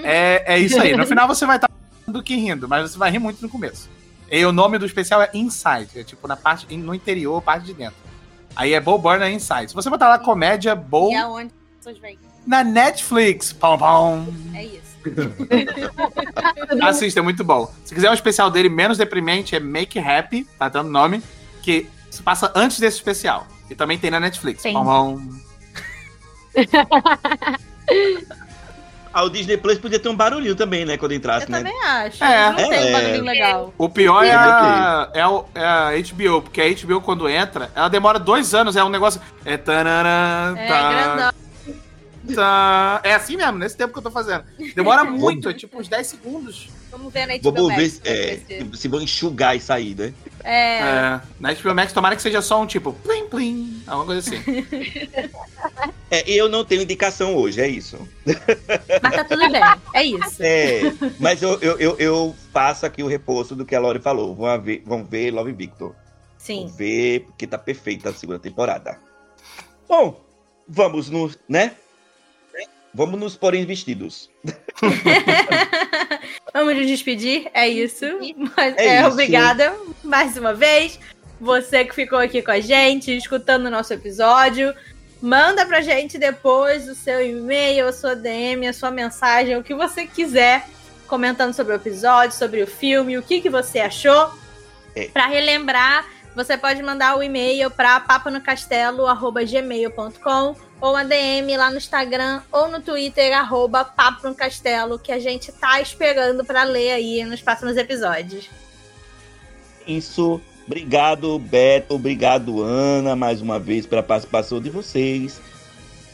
é, 0.03 0.55
é 0.55 0.59
isso 0.59 0.81
aí. 0.81 0.97
No 0.97 1.07
final 1.09 1.27
você 1.27 1.45
vai 1.45 1.57
estar 1.57 1.71
do 2.07 2.23
que 2.23 2.37
rindo, 2.37 2.69
mas 2.69 2.91
você 2.91 2.99
vai 2.99 3.11
rir 3.11 3.19
muito 3.19 3.43
no 3.43 3.49
começo. 3.49 3.89
E 4.31 4.45
o 4.45 4.53
nome 4.53 4.79
do 4.79 4.87
especial 4.87 5.23
é 5.23 5.31
Inside, 5.35 6.01
é 6.01 6.05
tipo 6.05 6.27
na 6.27 6.37
parte 6.37 6.75
no 6.77 6.95
interior, 6.95 7.41
parte 7.43 7.67
de 7.67 7.75
dentro. 7.75 7.97
Aí 8.55 8.73
é 8.73 8.81
Bo 8.81 8.99
Burner 8.99 9.31
Inside. 9.31 9.69
Se 9.69 9.75
você 9.75 9.91
botar 9.91 10.09
lá 10.09 10.19
comédia 10.19 10.75
Bo. 10.75 11.11
E 11.11 11.17
aonde 11.17 11.47
as 11.47 11.77
pessoas 11.79 11.99
veem? 11.99 12.19
Na 12.47 12.65
Netflix. 12.65 13.53
Pão, 13.53 13.77
pão. 13.77 14.35
É 14.55 14.65
isso. 14.65 14.96
Assista, 16.83 17.21
é 17.21 17.23
muito 17.23 17.45
bom. 17.45 17.73
Se 17.85 17.95
quiser 17.95 18.11
um 18.11 18.15
especial 18.15 18.51
dele 18.51 18.69
menos 18.69 18.99
deprimente, 18.99 19.55
é 19.55 19.61
Make 19.61 19.99
Happy, 19.99 20.47
tá 20.59 20.69
dando 20.69 20.91
nome, 20.91 21.23
que 21.63 21.87
se 22.11 22.23
passa 22.23 22.53
antes 22.55 22.79
desse 22.79 22.97
especial. 22.97 23.47
E 23.71 23.75
também 23.75 23.99
tem 23.99 24.11
na 24.11 24.21
Netflix. 24.21 24.63
Tem. 24.63 24.77
Ah, 29.13 29.25
o 29.25 29.29
Disney 29.29 29.57
Plus 29.57 29.79
podia 29.79 29.99
ter 29.99 30.09
um 30.09 30.15
barulhinho 30.15 30.55
também, 30.55 30.85
né? 30.85 30.97
Quando 30.97 31.13
entrasse, 31.13 31.47
Eu 31.47 31.51
né? 31.51 31.59
também 31.59 31.83
acho. 31.83 32.23
É. 32.23 32.53
Não 32.53 32.59
é, 32.59 32.69
tem 32.69 32.89
um 32.89 32.93
barulhinho 32.93 33.25
legal. 33.25 33.75
O 33.77 33.89
pior 33.89 34.25
é 34.25 34.33
a, 34.33 35.11
é, 35.13 35.21
a, 35.21 35.43
é 35.55 35.65
a 35.65 35.91
HBO, 36.01 36.43
porque 36.43 36.61
a 36.61 36.73
HBO, 36.73 37.01
quando 37.01 37.29
entra, 37.29 37.71
ela 37.75 37.89
demora 37.89 38.19
dois 38.19 38.55
anos. 38.55 38.77
É 38.77 38.85
um 38.85 38.89
negócio. 38.89 39.21
É. 39.45 39.57
Tarará, 39.57 40.55
é, 40.57 40.67
tá, 40.67 40.91
grandão. 40.91 41.46
Tá. 42.35 43.01
É 43.05 43.15
assim 43.15 43.37
mesmo, 43.37 43.59
nesse 43.59 43.77
tempo 43.77 43.93
que 43.93 43.99
eu 43.99 44.03
tô 44.03 44.11
fazendo. 44.11 44.45
Demora 44.75 45.05
muito, 45.11 45.49
é 45.49 45.55
tipo 45.55 45.79
uns 45.79 45.89
10 45.89 46.07
segundos. 46.07 46.69
Vamos 46.91 47.13
ver 47.13 47.27
na 47.27 47.37
HBO 47.37 47.53
Vamos 47.53 47.75
ver 47.75 47.83
Max, 47.83 48.01
é, 48.05 48.41
se 48.75 48.89
vão 48.89 49.01
enxugar 49.01 49.57
e 49.57 49.61
sair, 49.61 49.95
né? 49.95 50.15
É. 50.43 50.79
é. 50.79 51.21
Na 51.39 51.53
HBO 51.53 51.75
Max, 51.75 51.93
tomara 51.93 52.17
que 52.17 52.23
seja 52.23 52.41
só 52.41 52.61
um 52.61 52.67
tipo 52.67 52.93
plim 52.93 53.29
plim, 53.29 53.83
alguma 53.87 54.07
coisa 54.07 54.31
assim. 54.31 54.43
é, 56.11 56.31
eu 56.31 56.49
não 56.49 56.65
tenho 56.65 56.83
indicação 56.83 57.37
hoje, 57.37 57.61
é 57.61 57.69
isso. 57.69 57.99
Mas 59.03 59.15
tá 59.15 59.25
tudo 59.25 59.51
bem, 59.51 59.63
é 59.95 60.05
isso. 60.05 60.43
É, 60.43 60.81
mas 61.19 61.43
eu, 61.43 61.59
eu, 61.61 61.79
eu, 61.79 61.97
eu 61.99 62.37
faço 62.53 62.87
aqui 62.87 63.03
o 63.03 63.07
reposto 63.07 63.55
do 63.55 63.65
que 63.65 63.75
a 63.75 63.81
Lori 63.81 64.01
falou. 64.01 64.35
Vamos 64.35 64.65
ver, 64.65 64.83
vamos 64.87 65.09
ver 65.09 65.31
Love 65.33 65.53
Victor. 65.53 65.95
Sim. 66.39 66.61
Vamos 66.61 66.77
ver, 66.77 67.21
porque 67.27 67.47
tá 67.47 67.59
perfeita 67.59 68.11
a 68.11 68.15
segunda 68.15 68.39
temporada. 68.39 68.99
Bom, 69.89 70.25
vamos 70.69 71.11
no, 71.11 71.31
né? 71.49 71.73
Vamos 72.97 73.21
nos 73.21 73.37
pôr 73.37 73.55
em 73.55 73.67
vestidos. 73.67 74.31
Vamos 76.55 76.77
nos 76.77 76.87
despedir, 76.87 77.47
é 77.53 77.69
isso. 77.69 78.07
Mas, 78.57 78.75
é, 78.79 78.87
é 78.87 79.01
isso. 79.01 79.11
obrigada 79.11 79.77
mais 80.03 80.35
uma 80.39 80.55
vez. 80.55 80.99
Você 81.39 81.85
que 81.85 81.95
ficou 81.95 82.19
aqui 82.19 82.41
com 82.41 82.53
a 82.53 82.59
gente, 82.59 83.15
escutando 83.15 83.67
o 83.67 83.71
nosso 83.71 83.93
episódio. 83.93 84.75
Manda 85.21 85.67
pra 85.67 85.83
gente 85.83 86.17
depois 86.17 86.89
o 86.89 86.95
seu 86.95 87.21
e-mail, 87.21 87.87
a 87.87 87.93
sua 87.93 88.17
DM, 88.17 88.67
a 88.67 88.73
sua 88.73 88.91
mensagem, 88.91 89.59
o 89.59 89.63
que 89.63 89.75
você 89.75 90.07
quiser, 90.07 90.67
comentando 91.07 91.53
sobre 91.53 91.75
o 91.75 91.77
episódio, 91.77 92.35
sobre 92.35 92.63
o 92.63 92.67
filme, 92.67 93.19
o 93.19 93.23
que, 93.23 93.43
que 93.43 93.51
você 93.51 93.79
achou. 93.79 94.31
É. 94.95 95.09
Para 95.09 95.27
relembrar, 95.27 96.07
você 96.37 96.57
pode 96.59 96.83
mandar 96.83 97.17
o 97.17 97.23
e-mail 97.23 97.71
para 97.71 97.99
papanocastelo.gmail.com 97.99 100.55
ou 100.79 100.95
a 100.95 101.03
DM 101.03 101.57
lá 101.57 101.71
no 101.71 101.79
Instagram 101.79 102.43
ou 102.53 102.69
no 102.69 102.83
Twitter, 102.83 103.35
arroba 103.35 103.87
Papo 103.87 104.29
no 104.29 104.35
Castelo, 104.35 104.99
que 104.99 105.11
a 105.11 105.19
gente 105.19 105.51
tá 105.51 105.81
esperando 105.81 106.45
para 106.45 106.63
ler 106.65 106.91
aí 106.91 107.25
nos 107.25 107.41
próximos 107.41 107.79
episódios. 107.79 108.51
Isso. 109.87 110.39
Obrigado, 110.67 111.39
Beto. 111.39 111.95
Obrigado, 111.95 112.63
Ana, 112.63 113.17
mais 113.17 113.41
uma 113.41 113.59
vez 113.59 113.87
pela 113.87 114.03
participação 114.03 114.61
de 114.61 114.69
vocês. 114.69 115.41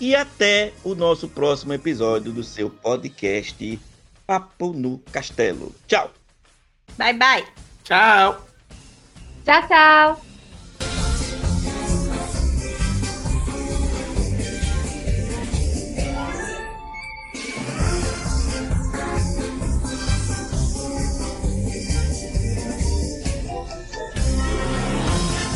e 0.01 0.15
até 0.15 0.73
o 0.85 0.95
nosso 0.95 1.27
próximo 1.29 1.73
episódio 1.73 2.33
do 2.33 2.45
seu 2.45 2.71
podcast 2.71 3.81
Papo 4.25 4.73
no 4.73 5.01
Castelo. 5.11 5.75
Tchau. 5.89 6.13
Bye, 6.97 7.15
bye. 7.15 7.45
Tchau. 7.83 8.52
Tchau, 9.45 9.61
tchau. 9.69 10.32